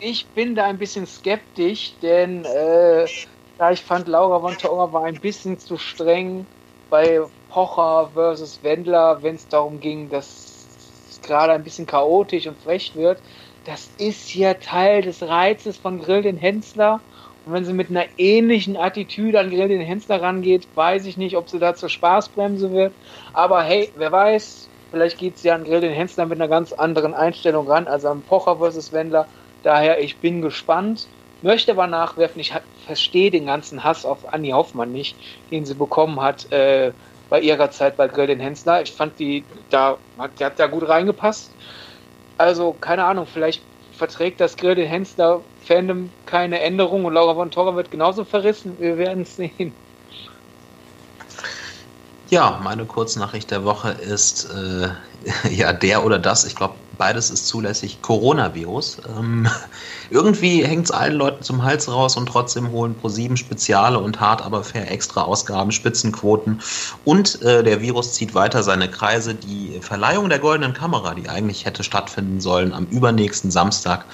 ich 0.01 0.27
bin 0.29 0.55
da 0.55 0.65
ein 0.65 0.79
bisschen 0.79 1.07
skeptisch, 1.07 1.95
denn 2.03 2.45
äh, 2.45 3.05
ich 3.05 3.83
fand, 3.83 4.09
Laura 4.09 4.41
von 4.41 4.57
Tora 4.57 4.93
war 4.93 5.05
ein 5.05 5.21
bisschen 5.21 5.59
zu 5.59 5.77
streng 5.77 6.47
bei 6.91 7.21
Pocher 7.51 8.11
versus 8.15 8.63
Wendler, 8.63 9.23
wenn 9.23 9.35
es 9.37 9.49
darum 9.49 9.81
ging, 9.81 10.09
dass 10.11 10.27
es 11.11 11.21
gerade 11.23 11.53
ein 11.53 11.63
bisschen 11.63 11.87
chaotisch 11.87 12.47
und 12.47 12.59
frech 12.61 12.95
wird. 12.95 13.23
Das 13.65 13.91
ist 13.99 14.35
ja 14.35 14.55
Teil 14.55 15.03
des 15.03 15.23
Reizes 15.23 15.77
von 15.77 16.01
Grill 16.01 16.23
den 16.23 16.39
Hensler. 16.39 17.01
Wenn 17.53 17.65
sie 17.65 17.73
mit 17.73 17.91
einer 17.91 18.07
ähnlichen 18.19 18.77
Attitüde 18.77 19.41
an 19.41 19.51
Grill 19.51 19.69
den 19.69 19.81
Hensler 19.81 20.23
rangeht, 20.23 20.69
weiß 20.75 21.07
ich 21.07 21.17
nicht, 21.17 21.37
ob 21.37 21.49
sie 21.49 21.59
da 21.59 21.75
zur 21.75 21.89
Spaßbremse 21.89 22.73
wird. 22.73 22.95
Aber 23.33 23.63
hey, 23.63 23.93
wer 23.97 24.13
weiß, 24.13 24.69
vielleicht 24.91 25.19
geht 25.19 25.39
sie 25.39 25.51
an 25.51 25.65
Grill 25.65 25.81
den 25.81 25.93
Hensler 25.93 26.27
mit 26.27 26.41
einer 26.41 26.49
ganz 26.49 26.73
anderen 26.73 27.15
Einstellung 27.15 27.69
ran, 27.69 27.89
als 27.89 28.05
am 28.05 28.23
Pocher 28.23 28.59
versus 28.59 28.93
Wendler. 28.93 29.29
Daher, 29.63 30.01
ich 30.03 30.19
bin 30.21 30.43
gespannt. 30.43 31.09
möchte 31.43 31.73
aber 31.73 31.87
nachwerfen, 31.87 32.41
ich 32.41 32.53
verstehe 32.87 33.31
den 33.31 33.47
ganzen 33.47 33.85
Hass 33.85 34.05
auf 34.05 34.33
Annie 34.33 34.53
Hoffmann 34.53 34.93
nicht, 34.93 35.17
den 35.51 35.65
sie 35.65 35.75
bekommen 35.75 36.21
hat 36.21 36.51
äh, 36.53 36.93
bei 37.29 37.41
ihrer 37.41 37.71
Zeit 37.71 37.97
bei 37.97 38.09
Gretchen 38.09 38.41
Hensler. 38.41 38.83
Ich 38.83 38.93
fand 38.93 39.19
die 39.19 39.45
da, 39.71 39.99
die 40.39 40.45
hat 40.45 40.59
da 40.59 40.67
gut 40.67 40.89
reingepasst. 40.89 41.57
Also, 42.39 42.73
keine 42.75 43.05
Ahnung, 43.05 43.27
vielleicht 43.27 43.63
verträgt 43.93 44.41
das 44.41 44.57
Gretchen 44.57 44.87
Hensler 44.87 45.45
Fandom 45.67 46.11
keine 46.27 46.61
Änderung 46.61 47.05
und 47.05 47.15
Laura 47.15 47.35
von 47.35 47.51
Torra 47.51 47.77
wird 47.77 47.91
genauso 47.91 48.25
verrissen. 48.25 48.79
Wir 48.79 48.97
werden 48.99 49.23
es 49.23 49.37
sehen. 49.37 49.73
Ja, 52.29 52.61
meine 52.63 52.85
Kurznachricht 52.85 53.51
der 53.51 53.65
Woche 53.65 53.91
ist 53.91 54.49
äh, 54.51 54.89
ja 55.51 55.73
der 55.73 56.05
oder 56.05 56.19
das, 56.19 56.45
ich 56.45 56.55
glaube, 56.55 56.75
beides 57.01 57.31
ist 57.31 57.47
zulässig, 57.47 58.03
Coronavirus. 58.03 58.99
Ähm, 59.09 59.49
irgendwie 60.11 60.63
hängt 60.63 60.85
es 60.85 60.91
allen 60.91 61.15
Leuten 61.15 61.43
zum 61.43 61.63
Hals 61.63 61.91
raus 61.91 62.19
und 62.19 62.27
trotzdem 62.27 62.71
holen 62.71 62.95
ProSieben 62.95 63.39
Speziale 63.39 63.99
und 63.99 64.21
hart 64.21 64.43
aber 64.43 64.63
fair 64.63 64.91
extra 64.91 65.23
Ausgaben, 65.23 65.73
Spitzenquoten 65.73 66.61
und 67.07 67.41
äh, 67.41 67.65
der 67.65 67.81
Virus 67.81 68.13
zieht 68.13 68.35
weiter 68.35 68.63
seine 68.63 68.91
Kreise. 68.91 69.35
Die 69.35 69.81
Verleihung 69.81 70.29
der 70.29 70.41
goldenen 70.41 70.75
Kamera, 70.75 71.15
die 71.15 71.31
eigentlich 71.31 71.65
hätte 71.65 71.85
stattfinden 71.85 72.39
sollen 72.39 72.75
am 72.75 72.85
übernächsten 72.85 73.51
Samstag, 73.51 74.05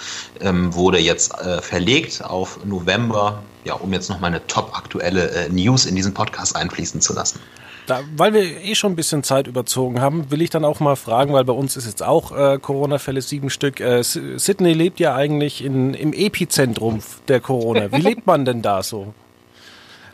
ähm, 0.40 0.72
wurde 0.72 1.00
jetzt 1.00 1.36
äh, 1.40 1.60
verlegt 1.60 2.24
auf 2.24 2.64
November, 2.64 3.42
ja, 3.64 3.74
um 3.74 3.92
jetzt 3.92 4.08
noch 4.08 4.20
mal 4.20 4.28
eine 4.28 4.46
top 4.46 4.78
aktuelle 4.78 5.28
äh, 5.32 5.48
News 5.48 5.86
in 5.86 5.96
diesen 5.96 6.14
Podcast 6.14 6.54
einfließen 6.54 7.00
zu 7.00 7.14
lassen. 7.14 7.40
Da, 7.86 8.00
weil 8.16 8.34
wir 8.34 8.42
eh 8.42 8.74
schon 8.74 8.92
ein 8.92 8.96
bisschen 8.96 9.22
Zeit 9.22 9.46
überzogen 9.46 10.00
haben, 10.00 10.30
will 10.30 10.42
ich 10.42 10.50
dann 10.50 10.64
auch 10.64 10.80
mal 10.80 10.96
fragen, 10.96 11.32
weil 11.32 11.44
bei 11.44 11.52
uns 11.52 11.76
ist 11.76 11.86
jetzt 11.86 12.02
auch 12.02 12.36
äh, 12.36 12.58
Corona-Fälle 12.58 13.22
sieben 13.22 13.48
Stück. 13.48 13.78
Äh, 13.80 14.02
Sydney 14.02 14.72
lebt 14.72 14.98
ja 14.98 15.14
eigentlich 15.14 15.64
in, 15.64 15.94
im 15.94 16.12
Epizentrum 16.12 17.00
der 17.28 17.38
Corona. 17.38 17.92
Wie 17.92 18.00
lebt 18.00 18.26
man 18.26 18.44
denn 18.44 18.60
da 18.60 18.82
so? 18.82 19.14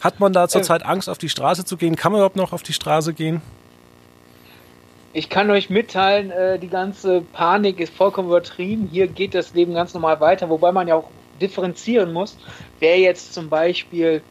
Hat 0.02 0.20
man 0.20 0.32
da 0.32 0.48
zurzeit 0.48 0.84
Angst, 0.84 1.08
auf 1.08 1.16
die 1.16 1.30
Straße 1.30 1.64
zu 1.64 1.76
gehen? 1.76 1.96
Kann 1.96 2.12
man 2.12 2.18
überhaupt 2.18 2.36
noch 2.36 2.52
auf 2.52 2.62
die 2.62 2.74
Straße 2.74 3.14
gehen? 3.14 3.40
Ich 5.14 5.30
kann 5.30 5.50
euch 5.50 5.70
mitteilen, 5.70 6.30
äh, 6.30 6.58
die 6.58 6.68
ganze 6.68 7.20
Panik 7.20 7.80
ist 7.80 7.94
vollkommen 7.94 8.28
übertrieben. 8.28 8.88
Hier 8.90 9.06
geht 9.06 9.34
das 9.34 9.54
Leben 9.54 9.74
ganz 9.74 9.94
normal 9.94 10.20
weiter, 10.20 10.50
wobei 10.50 10.72
man 10.72 10.88
ja 10.88 10.96
auch 10.96 11.08
differenzieren 11.40 12.12
muss. 12.12 12.36
Wer 12.80 12.98
jetzt 12.98 13.32
zum 13.32 13.48
Beispiel 13.48 14.22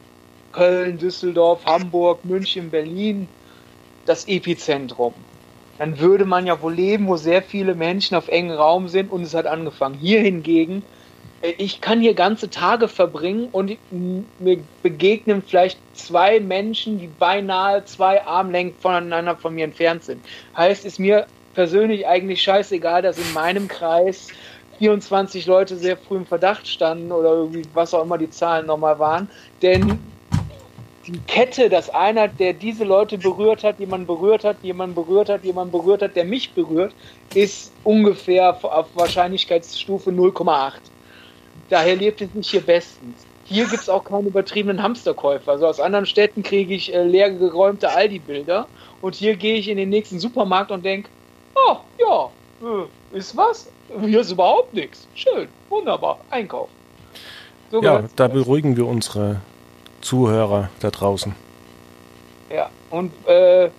Köln, 0.52 0.98
Düsseldorf, 0.98 1.64
Hamburg, 1.64 2.24
München, 2.24 2.70
Berlin 2.70 3.28
das 4.06 4.26
Epizentrum. 4.26 5.14
Dann 5.78 5.98
würde 5.98 6.24
man 6.24 6.46
ja 6.46 6.60
wohl 6.62 6.74
leben, 6.74 7.08
wo 7.08 7.16
sehr 7.16 7.42
viele 7.42 7.74
Menschen 7.74 8.16
auf 8.16 8.28
engem 8.28 8.56
Raum 8.56 8.88
sind 8.88 9.10
und 9.10 9.22
es 9.22 9.34
hat 9.34 9.46
angefangen. 9.46 9.96
Hier 9.98 10.20
hingegen, 10.20 10.82
äh, 11.40 11.54
ich 11.58 11.80
kann 11.80 12.00
hier 12.00 12.14
ganze 12.14 12.50
Tage 12.50 12.88
verbringen 12.88 13.48
und 13.52 13.76
mir 13.90 14.58
begegnen 14.82 15.42
vielleicht 15.42 15.78
zwei 15.94 16.40
Menschen, 16.40 16.98
die 16.98 17.08
beinahe 17.08 17.84
zwei 17.84 18.24
Armlängen 18.24 18.74
voneinander 18.78 19.36
von 19.36 19.54
mir 19.54 19.64
entfernt 19.64 20.04
sind. 20.04 20.24
Heißt, 20.56 20.84
ist 20.84 20.98
mir 20.98 21.26
persönlich 21.54 22.06
eigentlich 22.06 22.42
scheißegal, 22.42 23.02
dass 23.02 23.18
in 23.18 23.32
meinem 23.34 23.68
Kreis 23.68 24.28
24 24.78 25.46
Leute 25.46 25.76
sehr 25.76 25.96
früh 25.96 26.16
im 26.16 26.26
Verdacht 26.26 26.66
standen 26.66 27.12
oder 27.12 27.30
irgendwie 27.30 27.62
was 27.74 27.94
auch 27.94 28.02
immer 28.02 28.18
die 28.18 28.30
Zahlen 28.30 28.66
nochmal 28.66 28.98
waren. 28.98 29.28
Denn 29.60 29.98
die 31.06 31.18
Kette, 31.26 31.68
dass 31.68 31.90
einer, 31.90 32.28
der 32.28 32.52
diese 32.52 32.84
Leute 32.84 33.18
berührt 33.18 33.64
hat, 33.64 33.80
jemanden 33.80 34.06
berührt 34.06 34.44
hat, 34.44 34.56
jemanden 34.62 34.94
berührt 34.94 35.28
hat, 35.28 35.44
jemanden 35.44 35.72
berührt 35.72 36.02
hat, 36.02 36.14
der 36.14 36.24
mich 36.24 36.52
berührt, 36.52 36.94
ist 37.34 37.72
ungefähr 37.82 38.56
auf 38.62 38.86
Wahrscheinlichkeitsstufe 38.94 40.10
0,8. 40.10 40.74
Daher 41.70 41.96
lebt 41.96 42.20
es 42.20 42.32
nicht 42.34 42.50
hier 42.50 42.60
bestens. 42.60 43.26
Hier 43.44 43.66
gibt 43.66 43.82
es 43.82 43.88
auch 43.88 44.04
keine 44.04 44.28
übertriebenen 44.28 44.82
Hamsterkäufer. 44.82 45.52
Also 45.52 45.66
aus 45.66 45.80
anderen 45.80 46.06
Städten 46.06 46.42
kriege 46.42 46.74
ich 46.74 46.94
äh, 46.94 47.02
leer 47.02 47.30
geräumte 47.30 47.90
Aldi-Bilder 47.90 48.66
und 49.00 49.14
hier 49.14 49.36
gehe 49.36 49.56
ich 49.56 49.68
in 49.68 49.76
den 49.76 49.88
nächsten 49.88 50.20
Supermarkt 50.20 50.70
und 50.70 50.84
denke, 50.84 51.08
oh 51.54 51.76
ja, 51.98 52.30
äh, 52.62 53.18
ist 53.18 53.36
was? 53.36 53.68
Hier 54.00 54.20
ist 54.20 54.30
überhaupt 54.30 54.72
nichts. 54.72 55.08
Schön, 55.14 55.48
wunderbar, 55.68 56.18
einkaufen. 56.30 56.72
So 57.70 57.82
ja, 57.82 58.04
da 58.16 58.28
beruhigen 58.28 58.76
wir 58.76 58.86
unsere 58.86 59.40
Zuhörer 60.02 60.68
da 60.80 60.90
draußen. 60.90 61.34
Ja, 62.50 62.70
und 62.90 63.12
äh, 63.26 63.70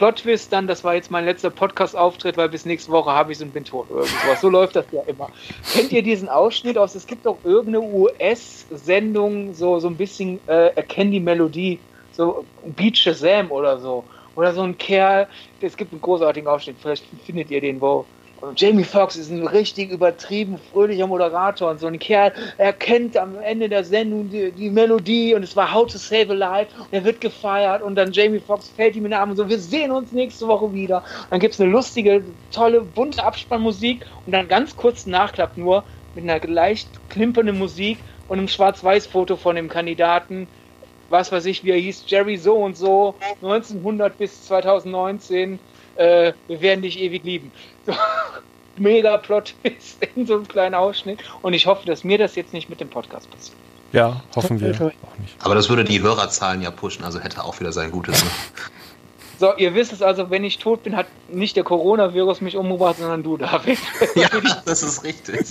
Plot 0.00 0.24
dann, 0.50 0.66
das 0.66 0.82
war 0.82 0.94
jetzt 0.94 1.10
mein 1.10 1.26
letzter 1.26 1.50
Podcast-Auftritt, 1.50 2.38
weil 2.38 2.48
bis 2.48 2.64
nächste 2.64 2.90
Woche 2.90 3.10
habe 3.10 3.32
ich 3.32 3.38
es 3.38 3.42
und 3.42 3.52
bin 3.52 3.64
tot 3.64 3.86
sowas. 3.88 4.40
So 4.40 4.48
läuft 4.50 4.76
das 4.76 4.86
ja 4.92 5.02
immer. 5.02 5.28
Kennt 5.74 5.92
ihr 5.92 6.02
diesen 6.02 6.28
Ausschnitt 6.28 6.78
aus? 6.78 6.94
Es 6.94 7.06
gibt 7.06 7.26
doch 7.26 7.36
irgendeine 7.44 7.82
US-Sendung, 7.82 9.52
so, 9.52 9.78
so 9.78 9.88
ein 9.88 9.96
bisschen 9.96 10.40
äh, 10.46 10.74
Erkenn 10.74 11.10
die 11.10 11.20
Melodie, 11.20 11.78
so 12.12 12.46
Beat 12.64 12.96
Shazam 12.96 13.50
oder 13.50 13.78
so. 13.78 14.04
Oder 14.36 14.54
so 14.54 14.62
ein 14.62 14.78
Kerl, 14.78 15.26
es 15.60 15.76
gibt 15.76 15.92
einen 15.92 16.00
großartigen 16.00 16.48
Ausschnitt, 16.48 16.76
vielleicht 16.80 17.04
findet 17.26 17.50
ihr 17.50 17.60
den, 17.60 17.78
wo 17.78 18.06
Jamie 18.56 18.84
Foxx 18.84 19.16
ist 19.16 19.30
ein 19.30 19.46
richtig 19.46 19.90
übertrieben 19.90 20.58
fröhlicher 20.58 21.06
Moderator 21.06 21.70
und 21.70 21.78
so 21.78 21.86
ein 21.86 21.98
Kerl, 21.98 22.32
er 22.56 22.72
kennt 22.72 23.16
am 23.16 23.38
Ende 23.38 23.68
der 23.68 23.84
Sendung 23.84 24.30
die, 24.30 24.50
die 24.50 24.70
Melodie 24.70 25.34
und 25.34 25.42
es 25.42 25.56
war 25.56 25.72
How 25.72 25.86
to 25.90 25.98
Save 25.98 26.30
a 26.30 26.34
Life 26.34 26.70
er 26.90 27.04
wird 27.04 27.20
gefeiert 27.20 27.82
und 27.82 27.96
dann 27.96 28.12
Jamie 28.12 28.40
Foxx 28.40 28.68
fällt 28.70 28.96
ihm 28.96 29.04
in 29.04 29.10
den 29.10 29.20
Arm 29.20 29.30
und 29.30 29.36
so, 29.36 29.48
wir 29.48 29.58
sehen 29.58 29.90
uns 29.90 30.12
nächste 30.12 30.48
Woche 30.48 30.72
wieder. 30.72 31.04
Dann 31.28 31.40
gibt 31.40 31.54
es 31.54 31.60
eine 31.60 31.70
lustige, 31.70 32.24
tolle, 32.50 32.80
bunte 32.80 33.22
Abspannmusik 33.22 34.06
und 34.24 34.32
dann 34.32 34.48
ganz 34.48 34.74
kurz 34.74 35.06
Nachklapp 35.06 35.56
nur 35.56 35.84
mit 36.14 36.28
einer 36.28 36.40
leicht 36.46 36.88
klimpernden 37.10 37.58
Musik 37.58 37.98
und 38.28 38.38
einem 38.38 38.48
Schwarz-Weiß-Foto 38.48 39.36
von 39.36 39.56
dem 39.56 39.68
Kandidaten, 39.68 40.48
was 41.10 41.30
weiß 41.30 41.44
ich, 41.46 41.64
wie 41.64 41.70
er 41.70 41.76
hieß, 41.78 42.04
Jerry 42.06 42.36
so 42.36 42.54
und 42.54 42.76
so, 42.76 43.14
1900 43.42 44.16
bis 44.16 44.44
2019 44.46 45.58
äh, 46.00 46.32
wir 46.48 46.60
werden 46.60 46.82
dich 46.82 46.98
ewig 46.98 47.24
lieben. 47.24 47.52
Mega 48.76 49.16
Plot 49.18 49.54
ist 49.62 50.02
in 50.14 50.26
so 50.26 50.34
einem 50.34 50.48
kleinen 50.48 50.74
Ausschnitt. 50.74 51.20
Und 51.42 51.52
ich 51.52 51.66
hoffe, 51.66 51.86
dass 51.86 52.04
mir 52.04 52.18
das 52.18 52.34
jetzt 52.34 52.52
nicht 52.52 52.70
mit 52.70 52.80
dem 52.80 52.88
Podcast 52.88 53.30
passiert. 53.30 53.56
Ja, 53.92 54.22
hoffen 54.36 54.60
wir 54.60 54.70
auch 54.74 55.18
nicht. 55.18 55.34
Aber 55.40 55.54
das 55.54 55.68
würde 55.68 55.84
die 55.84 56.00
Hörerzahlen 56.00 56.62
ja 56.62 56.70
pushen, 56.70 57.04
also 57.04 57.18
hätte 57.20 57.42
auch 57.42 57.58
wieder 57.58 57.72
sein 57.72 57.90
Gutes. 57.90 58.24
Ne? 58.24 58.30
So, 59.40 59.56
ihr 59.56 59.74
wisst 59.74 59.90
es 59.90 60.02
also, 60.02 60.28
wenn 60.28 60.44
ich 60.44 60.58
tot 60.58 60.82
bin, 60.82 60.94
hat 60.94 61.06
nicht 61.30 61.56
der 61.56 61.64
Coronavirus 61.64 62.42
mich 62.42 62.58
umgebracht, 62.58 62.96
sondern 62.98 63.22
du, 63.22 63.38
David. 63.38 63.78
Ja, 64.14 64.28
das 64.66 64.82
ist 64.82 65.02
richtig. 65.02 65.46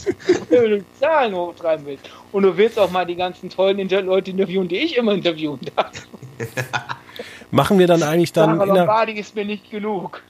wenn 0.50 0.70
du 0.70 0.86
Zahlen 1.00 1.34
hochtreiben 1.34 1.88
willst. 1.88 2.08
Und 2.32 2.44
du 2.44 2.56
willst 2.56 2.78
auch 2.78 2.92
mal 2.92 3.06
die 3.08 3.16
ganzen 3.16 3.50
tollen 3.50 3.80
Inter 3.80 4.04
Leute 4.04 4.30
interviewen, 4.30 4.68
die 4.68 4.78
ich 4.78 4.96
immer 4.96 5.14
interviewen 5.14 5.60
darf. 5.76 5.92
Machen 7.50 7.80
wir 7.80 7.88
dann 7.88 8.04
eigentlich 8.04 8.32
dann. 8.32 8.62
Aber 8.62 8.68
Lombardi 8.68 9.14
ist 9.14 9.34
mir 9.34 9.46
nicht 9.46 9.72
genug. 9.72 10.22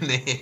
nee. 0.00 0.40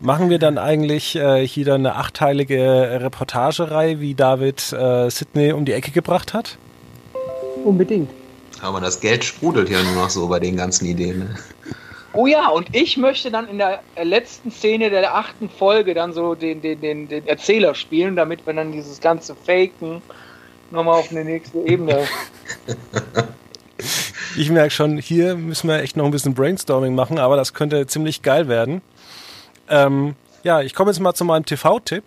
Machen 0.00 0.30
wir 0.30 0.38
dann 0.38 0.58
eigentlich 0.58 1.14
äh, 1.16 1.46
hier 1.46 1.64
dann 1.64 1.86
eine 1.86 1.96
achteilige 1.96 3.00
Reportagerei, 3.02 4.00
wie 4.00 4.14
David 4.14 4.72
äh, 4.72 5.10
Sydney 5.10 5.52
um 5.52 5.64
die 5.64 5.72
Ecke 5.72 5.90
gebracht 5.90 6.32
hat? 6.32 6.56
Unbedingt. 7.64 8.10
Aber 8.62 8.80
das 8.80 9.00
Geld 9.00 9.24
sprudelt 9.24 9.68
ja 9.68 9.82
nur 9.82 9.94
noch 9.94 10.10
so 10.10 10.28
bei 10.28 10.40
den 10.40 10.56
ganzen 10.56 10.86
Ideen. 10.86 11.20
Ne? 11.20 11.34
Oh 12.12 12.26
ja, 12.26 12.48
und 12.48 12.74
ich 12.74 12.96
möchte 12.96 13.30
dann 13.30 13.48
in 13.48 13.58
der 13.58 13.80
letzten 14.02 14.50
Szene 14.50 14.90
der 14.90 15.14
achten 15.14 15.48
Folge 15.48 15.94
dann 15.94 16.12
so 16.12 16.34
den, 16.34 16.60
den, 16.60 16.80
den, 16.80 17.08
den 17.08 17.26
Erzähler 17.26 17.74
spielen, 17.74 18.16
damit 18.16 18.46
wir 18.46 18.54
dann 18.54 18.72
dieses 18.72 19.00
ganze 19.00 19.34
Faken 19.34 20.02
nochmal 20.70 20.98
auf 20.98 21.10
eine 21.10 21.24
nächste 21.24 21.58
Ebene 21.58 22.06
ich 24.36 24.50
merke 24.50 24.70
schon, 24.70 24.98
hier 24.98 25.34
müssen 25.36 25.68
wir 25.68 25.80
echt 25.80 25.96
noch 25.96 26.04
ein 26.04 26.10
bisschen 26.10 26.34
Brainstorming 26.34 26.94
machen, 26.94 27.18
aber 27.18 27.36
das 27.36 27.54
könnte 27.54 27.86
ziemlich 27.86 28.22
geil 28.22 28.48
werden. 28.48 28.82
Ähm, 29.70 30.14
ja, 30.42 30.60
ich 30.60 30.74
komme 30.74 30.90
jetzt 30.90 31.00
mal 31.00 31.14
zu 31.14 31.24
meinem 31.24 31.44
TV-Tipp, 31.44 32.04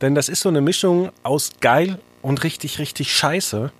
denn 0.00 0.14
das 0.14 0.28
ist 0.28 0.40
so 0.40 0.48
eine 0.48 0.60
Mischung 0.60 1.10
aus 1.22 1.50
geil 1.60 1.98
und 2.22 2.42
richtig, 2.44 2.78
richtig 2.78 3.12
scheiße 3.12 3.70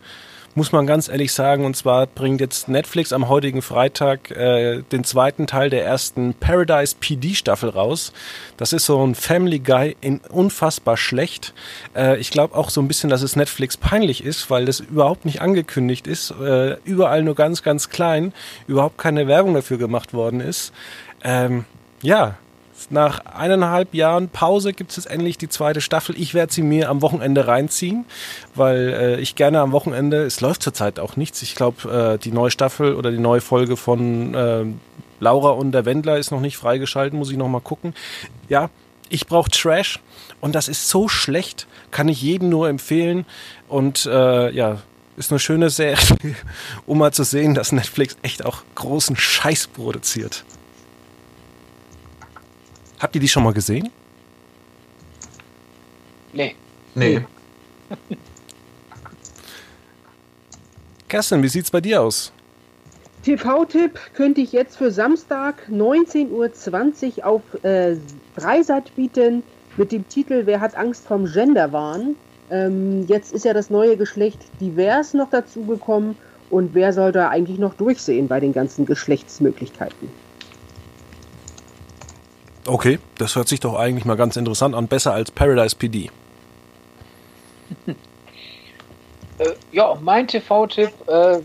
muss 0.54 0.72
man 0.72 0.86
ganz 0.86 1.08
ehrlich 1.08 1.32
sagen. 1.32 1.64
Und 1.64 1.76
zwar 1.76 2.06
bringt 2.06 2.40
jetzt 2.40 2.68
Netflix 2.68 3.12
am 3.12 3.28
heutigen 3.28 3.62
Freitag 3.62 4.30
äh, 4.30 4.82
den 4.82 5.04
zweiten 5.04 5.46
Teil 5.46 5.70
der 5.70 5.84
ersten 5.84 6.34
Paradise 6.34 6.96
PD 6.98 7.34
Staffel 7.34 7.70
raus. 7.70 8.12
Das 8.56 8.72
ist 8.72 8.86
so 8.86 9.04
ein 9.04 9.14
Family 9.14 9.58
Guy 9.60 9.96
in 10.00 10.20
unfassbar 10.30 10.96
schlecht. 10.96 11.54
Äh, 11.96 12.18
ich 12.18 12.30
glaube 12.30 12.54
auch 12.56 12.70
so 12.70 12.80
ein 12.80 12.88
bisschen, 12.88 13.10
dass 13.10 13.22
es 13.22 13.36
Netflix 13.36 13.76
peinlich 13.76 14.24
ist, 14.24 14.50
weil 14.50 14.66
das 14.66 14.80
überhaupt 14.80 15.24
nicht 15.24 15.40
angekündigt 15.40 16.06
ist. 16.06 16.32
Äh, 16.32 16.76
überall 16.84 17.22
nur 17.22 17.34
ganz, 17.34 17.62
ganz 17.62 17.88
klein. 17.88 18.32
Überhaupt 18.66 18.98
keine 18.98 19.26
Werbung 19.26 19.54
dafür 19.54 19.78
gemacht 19.78 20.12
worden 20.12 20.40
ist. 20.40 20.72
Ähm, 21.24 21.64
ja, 22.02 22.36
nach 22.90 23.24
eineinhalb 23.26 23.94
Jahren 23.94 24.28
Pause 24.28 24.72
gibt 24.72 24.90
es 24.90 24.96
jetzt 24.96 25.06
endlich 25.06 25.38
die 25.38 25.48
zweite 25.48 25.80
Staffel. 25.80 26.18
Ich 26.18 26.34
werde 26.34 26.52
sie 26.52 26.62
mir 26.62 26.90
am 26.90 27.02
Wochenende 27.02 27.46
reinziehen, 27.46 28.04
weil 28.54 28.88
äh, 28.88 29.20
ich 29.20 29.34
gerne 29.34 29.60
am 29.60 29.72
Wochenende, 29.72 30.24
es 30.24 30.40
läuft 30.40 30.62
zurzeit 30.62 30.98
auch 30.98 31.16
nichts. 31.16 31.42
Ich 31.42 31.54
glaube, 31.54 32.14
äh, 32.14 32.18
die 32.18 32.32
neue 32.32 32.50
Staffel 32.50 32.94
oder 32.94 33.10
die 33.10 33.18
neue 33.18 33.40
Folge 33.40 33.76
von 33.76 34.34
äh, 34.34 34.64
Laura 35.20 35.50
und 35.50 35.72
der 35.72 35.84
Wendler 35.84 36.18
ist 36.18 36.32
noch 36.32 36.40
nicht 36.40 36.56
freigeschalten, 36.56 37.18
muss 37.18 37.30
ich 37.30 37.36
noch 37.36 37.48
mal 37.48 37.60
gucken. 37.60 37.94
Ja, 38.48 38.70
Ich 39.08 39.26
brauche 39.26 39.50
Trash 39.50 40.00
und 40.40 40.54
das 40.54 40.68
ist 40.68 40.88
so 40.88 41.06
schlecht, 41.06 41.66
kann 41.90 42.08
ich 42.08 42.22
jedem 42.22 42.48
nur 42.48 42.68
empfehlen. 42.68 43.26
Und 43.68 44.06
äh, 44.06 44.50
ja, 44.50 44.78
ist 45.16 45.30
eine 45.30 45.38
schöne 45.38 45.70
Serie, 45.70 45.98
um 46.86 46.98
mal 46.98 47.12
zu 47.12 47.24
sehen, 47.24 47.54
dass 47.54 47.72
Netflix 47.72 48.16
echt 48.22 48.44
auch 48.44 48.62
großen 48.74 49.16
Scheiß 49.16 49.68
produziert. 49.68 50.44
Habt 53.02 53.16
ihr 53.16 53.20
die 53.20 53.26
schon 53.28 53.42
mal 53.42 53.52
gesehen? 53.52 53.90
Nee. 56.32 56.54
Nee. 56.94 57.20
Kerstin, 61.08 61.42
wie 61.42 61.48
sieht's 61.48 61.70
bei 61.70 61.80
dir 61.80 62.00
aus? 62.00 62.32
TV-Tipp 63.24 63.98
könnte 64.14 64.40
ich 64.40 64.52
jetzt 64.52 64.76
für 64.76 64.92
Samstag 64.92 65.68
19.20 65.68 67.18
Uhr 67.18 67.26
auf 67.26 67.42
äh, 67.64 67.96
Dreisat 68.36 68.94
bieten 68.94 69.42
mit 69.76 69.90
dem 69.90 70.08
Titel 70.08 70.42
Wer 70.44 70.60
hat 70.60 70.76
Angst 70.76 71.04
vom 71.04 71.26
Genderwahn? 71.26 72.14
Ähm, 72.50 73.04
jetzt 73.08 73.32
ist 73.32 73.44
ja 73.44 73.52
das 73.52 73.68
neue 73.68 73.96
Geschlecht 73.96 74.38
divers 74.60 75.12
noch 75.12 75.30
dazugekommen 75.30 76.16
und 76.50 76.72
wer 76.74 76.92
soll 76.92 77.10
da 77.10 77.30
eigentlich 77.30 77.58
noch 77.58 77.74
durchsehen 77.74 78.28
bei 78.28 78.38
den 78.38 78.52
ganzen 78.52 78.86
Geschlechtsmöglichkeiten? 78.86 80.08
Okay, 82.66 83.00
das 83.18 83.34
hört 83.34 83.48
sich 83.48 83.58
doch 83.58 83.74
eigentlich 83.74 84.04
mal 84.04 84.16
ganz 84.16 84.36
interessant 84.36 84.74
an, 84.74 84.86
besser 84.86 85.12
als 85.12 85.30
Paradise 85.30 85.76
PD. 85.76 86.10
Äh, 89.38 89.54
ja, 89.72 89.96
mein 89.98 90.28
TV-Tipp, 90.28 90.90
äh, 91.08 91.38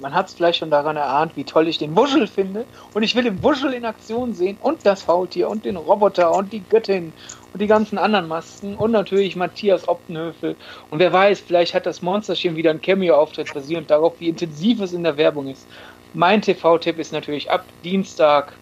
man 0.00 0.14
hat 0.14 0.28
es 0.28 0.34
vielleicht 0.34 0.58
schon 0.58 0.70
daran 0.70 0.96
erahnt, 0.96 1.36
wie 1.36 1.44
toll 1.44 1.68
ich 1.68 1.76
den 1.76 1.94
Wuschel 1.94 2.26
finde. 2.26 2.64
Und 2.94 3.02
ich 3.02 3.14
will 3.14 3.24
den 3.24 3.42
Wuschel 3.42 3.74
in 3.74 3.84
Aktion 3.84 4.34
sehen 4.34 4.56
und 4.62 4.84
das 4.84 5.02
Faultier 5.02 5.50
und 5.50 5.66
den 5.66 5.76
Roboter 5.76 6.34
und 6.34 6.50
die 6.50 6.60
Göttin 6.60 7.12
und 7.52 7.60
die 7.60 7.66
ganzen 7.66 7.98
anderen 7.98 8.26
Masken 8.26 8.74
und 8.74 8.90
natürlich 8.90 9.36
Matthias 9.36 9.86
Optenhöfel. 9.86 10.56
Und 10.90 10.98
wer 10.98 11.12
weiß, 11.12 11.40
vielleicht 11.40 11.74
hat 11.74 11.84
das 11.84 12.00
Monsterchen 12.00 12.56
wieder 12.56 12.70
einen 12.70 12.80
Cameo-Auftritt 12.80 13.52
basierend 13.52 13.90
darauf, 13.90 14.14
wie 14.18 14.30
intensiv 14.30 14.80
es 14.80 14.94
in 14.94 15.04
der 15.04 15.18
Werbung 15.18 15.48
ist. 15.48 15.66
Mein 16.14 16.40
TV-Tipp 16.40 16.98
ist 16.98 17.12
natürlich 17.12 17.50
ab 17.50 17.64
Dienstag 17.84 18.54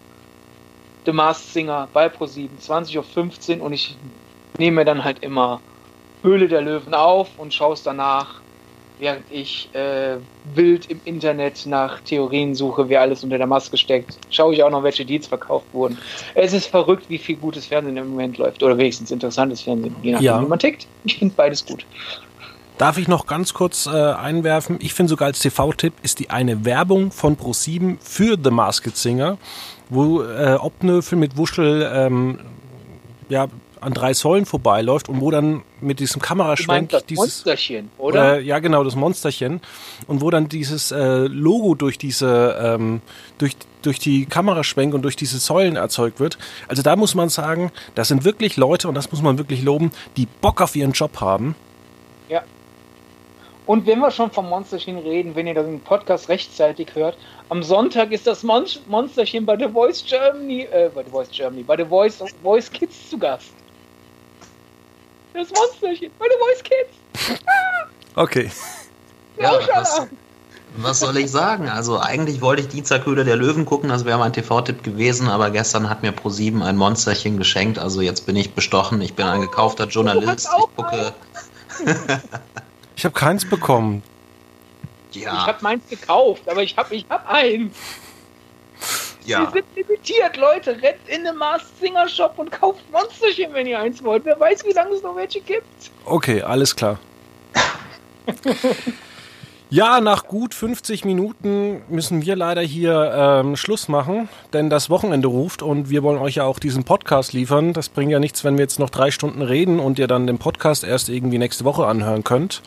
The 1.04 1.12
Masked 1.12 1.52
Singer 1.52 1.88
bei 1.92 2.06
Pro7, 2.06 2.48
20.15 2.60 3.58
Uhr 3.58 3.64
und 3.64 3.72
ich 3.72 3.96
nehme 4.58 4.84
dann 4.84 5.04
halt 5.04 5.22
immer 5.22 5.60
Höhle 6.22 6.48
der 6.48 6.62
Löwen 6.62 6.94
auf 6.94 7.28
und 7.38 7.52
schaue 7.52 7.74
es 7.74 7.82
danach 7.82 8.40
während 8.98 9.24
ich 9.30 9.68
äh, 9.74 10.16
wild 10.54 10.90
im 10.90 11.00
Internet 11.04 11.66
nach 11.66 12.00
Theorien 12.00 12.54
suche, 12.54 12.88
wer 12.88 13.00
alles 13.00 13.24
unter 13.24 13.38
der 13.38 13.46
Maske 13.46 13.76
steckt, 13.76 14.16
schaue 14.30 14.54
ich 14.54 14.62
auch 14.62 14.70
noch, 14.70 14.82
welche 14.82 15.04
Deals 15.04 15.26
verkauft 15.26 15.66
wurden. 15.72 15.98
Es 16.34 16.52
ist 16.52 16.66
verrückt, 16.66 17.06
wie 17.08 17.18
viel 17.18 17.36
gutes 17.36 17.66
Fernsehen 17.66 17.96
im 17.96 18.10
Moment 18.10 18.38
läuft 18.38 18.62
oder 18.62 18.78
wenigstens 18.78 19.10
interessantes 19.10 19.62
Fernsehen, 19.62 19.96
je 20.02 20.12
nachdem, 20.12 20.24
ja. 20.24 20.40
wie 20.40 20.46
man 20.46 20.58
tickt. 20.58 20.86
Ich 21.04 21.18
finde 21.18 21.34
beides 21.36 21.66
gut. 21.66 21.84
Darf 22.78 22.98
ich 22.98 23.06
noch 23.06 23.26
ganz 23.26 23.54
kurz 23.54 23.86
äh, 23.86 23.90
einwerfen? 23.90 24.78
Ich 24.80 24.94
finde 24.94 25.10
sogar 25.10 25.26
als 25.26 25.38
TV-Tipp 25.38 25.92
ist 26.02 26.18
die 26.18 26.30
eine 26.30 26.64
Werbung 26.64 27.12
von 27.12 27.36
Pro7 27.36 27.98
für 28.00 28.36
The 28.42 28.50
Masked 28.50 28.96
Singer, 28.96 29.38
wo 29.90 30.22
äh, 30.22 30.56
Obnöfel 30.60 31.18
mit 31.18 31.36
Wuschel 31.36 31.88
ähm, 31.92 32.38
ja, 33.28 33.48
an 33.84 33.92
drei 33.92 34.14
Säulen 34.14 34.46
vorbeiläuft 34.46 35.08
und 35.08 35.20
wo 35.20 35.30
dann 35.30 35.62
mit 35.80 36.00
diesem 36.00 36.20
Kameraschwenk 36.20 36.90
das 36.90 37.04
dieses 37.04 37.18
Monsterchen, 37.18 37.90
oder? 37.98 38.38
Äh, 38.38 38.42
ja, 38.42 38.58
genau, 38.58 38.82
das 38.82 38.96
Monsterchen 38.96 39.60
und 40.06 40.22
wo 40.22 40.30
dann 40.30 40.48
dieses 40.48 40.90
äh, 40.90 41.26
Logo 41.26 41.74
durch 41.74 41.98
diese 41.98 42.56
ähm, 42.60 43.02
durch 43.38 43.56
durch 43.82 43.98
die 43.98 44.24
Kameraschwenk 44.24 44.94
und 44.94 45.02
durch 45.02 45.16
diese 45.16 45.38
Säulen 45.38 45.76
erzeugt 45.76 46.18
wird. 46.18 46.38
Also 46.68 46.82
da 46.82 46.96
muss 46.96 47.14
man 47.14 47.28
sagen, 47.28 47.70
das 47.94 48.08
sind 48.08 48.24
wirklich 48.24 48.56
Leute 48.56 48.88
und 48.88 48.94
das 48.94 49.12
muss 49.12 49.20
man 49.20 49.36
wirklich 49.36 49.62
loben, 49.62 49.92
die 50.16 50.26
Bock 50.26 50.62
auf 50.62 50.74
ihren 50.74 50.92
Job 50.92 51.20
haben. 51.20 51.54
Ja. 53.64 53.72
Und 53.72 53.86
wenn 53.86 53.98
wir 54.00 54.10
schon 54.10 54.30
vom 54.30 54.48
Monsterchen 54.48 54.98
reden, 54.98 55.34
wenn 55.34 55.46
ihr 55.46 55.54
den 55.54 55.80
Podcast 55.80 56.28
rechtzeitig 56.28 56.94
hört, 56.94 57.16
am 57.48 57.62
Sonntag 57.62 58.12
ist 58.12 58.26
das 58.26 58.42
Mon 58.42 58.64
Monsterchen 58.86 59.46
bei 59.46 59.56
The 59.56 59.68
Voice 59.68 60.04
Germany, 60.06 60.68
äh, 60.70 60.90
bei 60.94 61.02
The 61.04 61.10
Voice 61.10 61.30
Germany, 61.30 61.62
bei 61.62 61.76
The 61.76 61.84
Voice, 61.84 62.22
Voice 62.42 62.70
Kids 62.70 63.10
zu 63.10 63.18
Gast. 63.18 63.52
Das 65.32 65.48
Monsterchen, 65.50 66.10
meine 66.18 66.34
Voice 66.38 66.62
Kids. 66.62 67.38
Okay. 68.16 68.48
Ja, 69.40 69.58
was, 69.74 70.06
was, 70.76 71.00
soll 71.00 71.16
ich 71.16 71.28
sagen? 71.32 71.68
Also 71.68 71.98
eigentlich 71.98 72.40
wollte 72.40 72.62
ich 72.62 72.68
Dienstag 72.68 73.06
Höhle 73.06 73.24
der 73.24 73.34
Löwen 73.34 73.64
gucken, 73.64 73.88
das 73.88 74.04
wäre 74.04 74.18
mein 74.18 74.32
TV-Tipp 74.32 74.84
gewesen, 74.84 75.26
aber 75.26 75.50
gestern 75.50 75.90
hat 75.90 76.02
mir 76.02 76.12
Pro7 76.12 76.62
ein 76.62 76.76
Monsterchen 76.76 77.38
geschenkt, 77.38 77.76
also 77.80 78.02
jetzt 78.02 78.24
bin 78.24 78.36
ich 78.36 78.54
bestochen, 78.54 79.00
ich 79.00 79.14
bin 79.14 79.26
ein 79.26 79.40
gekaufter 79.40 79.88
Journalist, 79.88 80.48
ich 80.56 80.76
gucke... 80.76 81.12
ich 82.96 83.04
habe 83.04 83.14
keins 83.14 83.48
bekommen. 83.48 84.02
Ja. 85.12 85.32
Ich 85.32 85.46
habe 85.46 85.58
meins 85.62 85.88
gekauft, 85.88 86.42
aber 86.48 86.62
ich 86.62 86.76
habe 86.76 86.94
ich 86.94 87.06
hab 87.08 87.28
eins. 87.28 87.76
Ja. 89.24 89.46
Die 89.46 89.52
sind 89.52 89.66
limitiert, 89.74 90.36
Leute. 90.36 90.82
Rennt 90.82 91.08
in 91.08 91.24
den 91.24 91.36
Mars 91.36 91.62
Singer 91.80 92.08
Shop 92.08 92.34
und 92.36 92.50
kauft 92.52 92.80
Monsterchen, 92.90 93.54
wenn 93.54 93.66
ihr 93.66 93.78
eins 93.78 94.02
wollt. 94.04 94.24
Wer 94.24 94.38
weiß, 94.38 94.64
wie 94.66 94.72
lange 94.72 94.94
es 94.94 95.02
noch 95.02 95.16
welche 95.16 95.40
gibt. 95.40 95.90
Okay, 96.04 96.42
alles 96.42 96.76
klar. 96.76 96.98
Ja, 99.74 100.00
nach 100.00 100.28
gut 100.28 100.54
50 100.54 101.04
Minuten 101.04 101.82
müssen 101.88 102.24
wir 102.24 102.36
leider 102.36 102.60
hier 102.60 103.12
ähm, 103.12 103.56
Schluss 103.56 103.88
machen, 103.88 104.28
denn 104.52 104.70
das 104.70 104.88
Wochenende 104.88 105.26
ruft 105.26 105.62
und 105.64 105.90
wir 105.90 106.04
wollen 106.04 106.20
euch 106.20 106.36
ja 106.36 106.44
auch 106.44 106.60
diesen 106.60 106.84
Podcast 106.84 107.32
liefern. 107.32 107.72
Das 107.72 107.88
bringt 107.88 108.12
ja 108.12 108.20
nichts, 108.20 108.44
wenn 108.44 108.56
wir 108.56 108.62
jetzt 108.62 108.78
noch 108.78 108.90
drei 108.90 109.10
Stunden 109.10 109.42
reden 109.42 109.80
und 109.80 109.98
ihr 109.98 110.06
dann 110.06 110.28
den 110.28 110.38
Podcast 110.38 110.84
erst 110.84 111.08
irgendwie 111.08 111.38
nächste 111.38 111.64
Woche 111.64 111.86
anhören 111.86 112.22
könnt. 112.22 112.62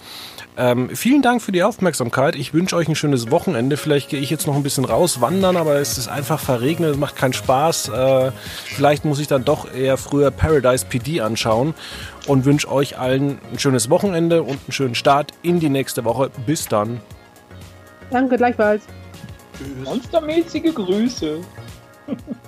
Ähm, 0.57 0.89
vielen 0.95 1.21
Dank 1.21 1.41
für 1.41 1.53
die 1.53 1.63
Aufmerksamkeit. 1.63 2.35
Ich 2.35 2.53
wünsche 2.53 2.75
euch 2.75 2.89
ein 2.89 2.95
schönes 2.95 3.31
Wochenende. 3.31 3.77
Vielleicht 3.77 4.09
gehe 4.09 4.19
ich 4.19 4.29
jetzt 4.29 4.45
noch 4.45 4.55
ein 4.55 4.63
bisschen 4.63 4.83
raus 4.83 5.21
wandern, 5.21 5.55
aber 5.55 5.75
es 5.75 5.97
ist 5.97 6.09
einfach 6.09 6.41
verregnet, 6.41 6.91
es 6.91 6.97
macht 6.97 7.15
keinen 7.15 7.33
Spaß. 7.33 7.87
Äh, 7.87 8.31
vielleicht 8.65 9.05
muss 9.05 9.19
ich 9.19 9.27
dann 9.27 9.45
doch 9.45 9.73
eher 9.73 9.95
früher 9.95 10.29
Paradise 10.29 10.85
PD 10.85 11.21
anschauen 11.21 11.73
und 12.27 12.45
wünsche 12.45 12.71
euch 12.71 12.97
allen 12.97 13.39
ein 13.51 13.59
schönes 13.59 13.89
Wochenende 13.89 14.43
und 14.43 14.51
einen 14.51 14.71
schönen 14.71 14.95
Start 14.95 15.31
in 15.41 15.59
die 15.59 15.69
nächste 15.69 16.05
Woche. 16.05 16.29
Bis 16.45 16.67
dann. 16.67 17.01
Danke, 18.11 18.37
gleichfalls. 18.37 18.83
Monstermäßige 19.83 20.73
Grüße. 20.73 21.39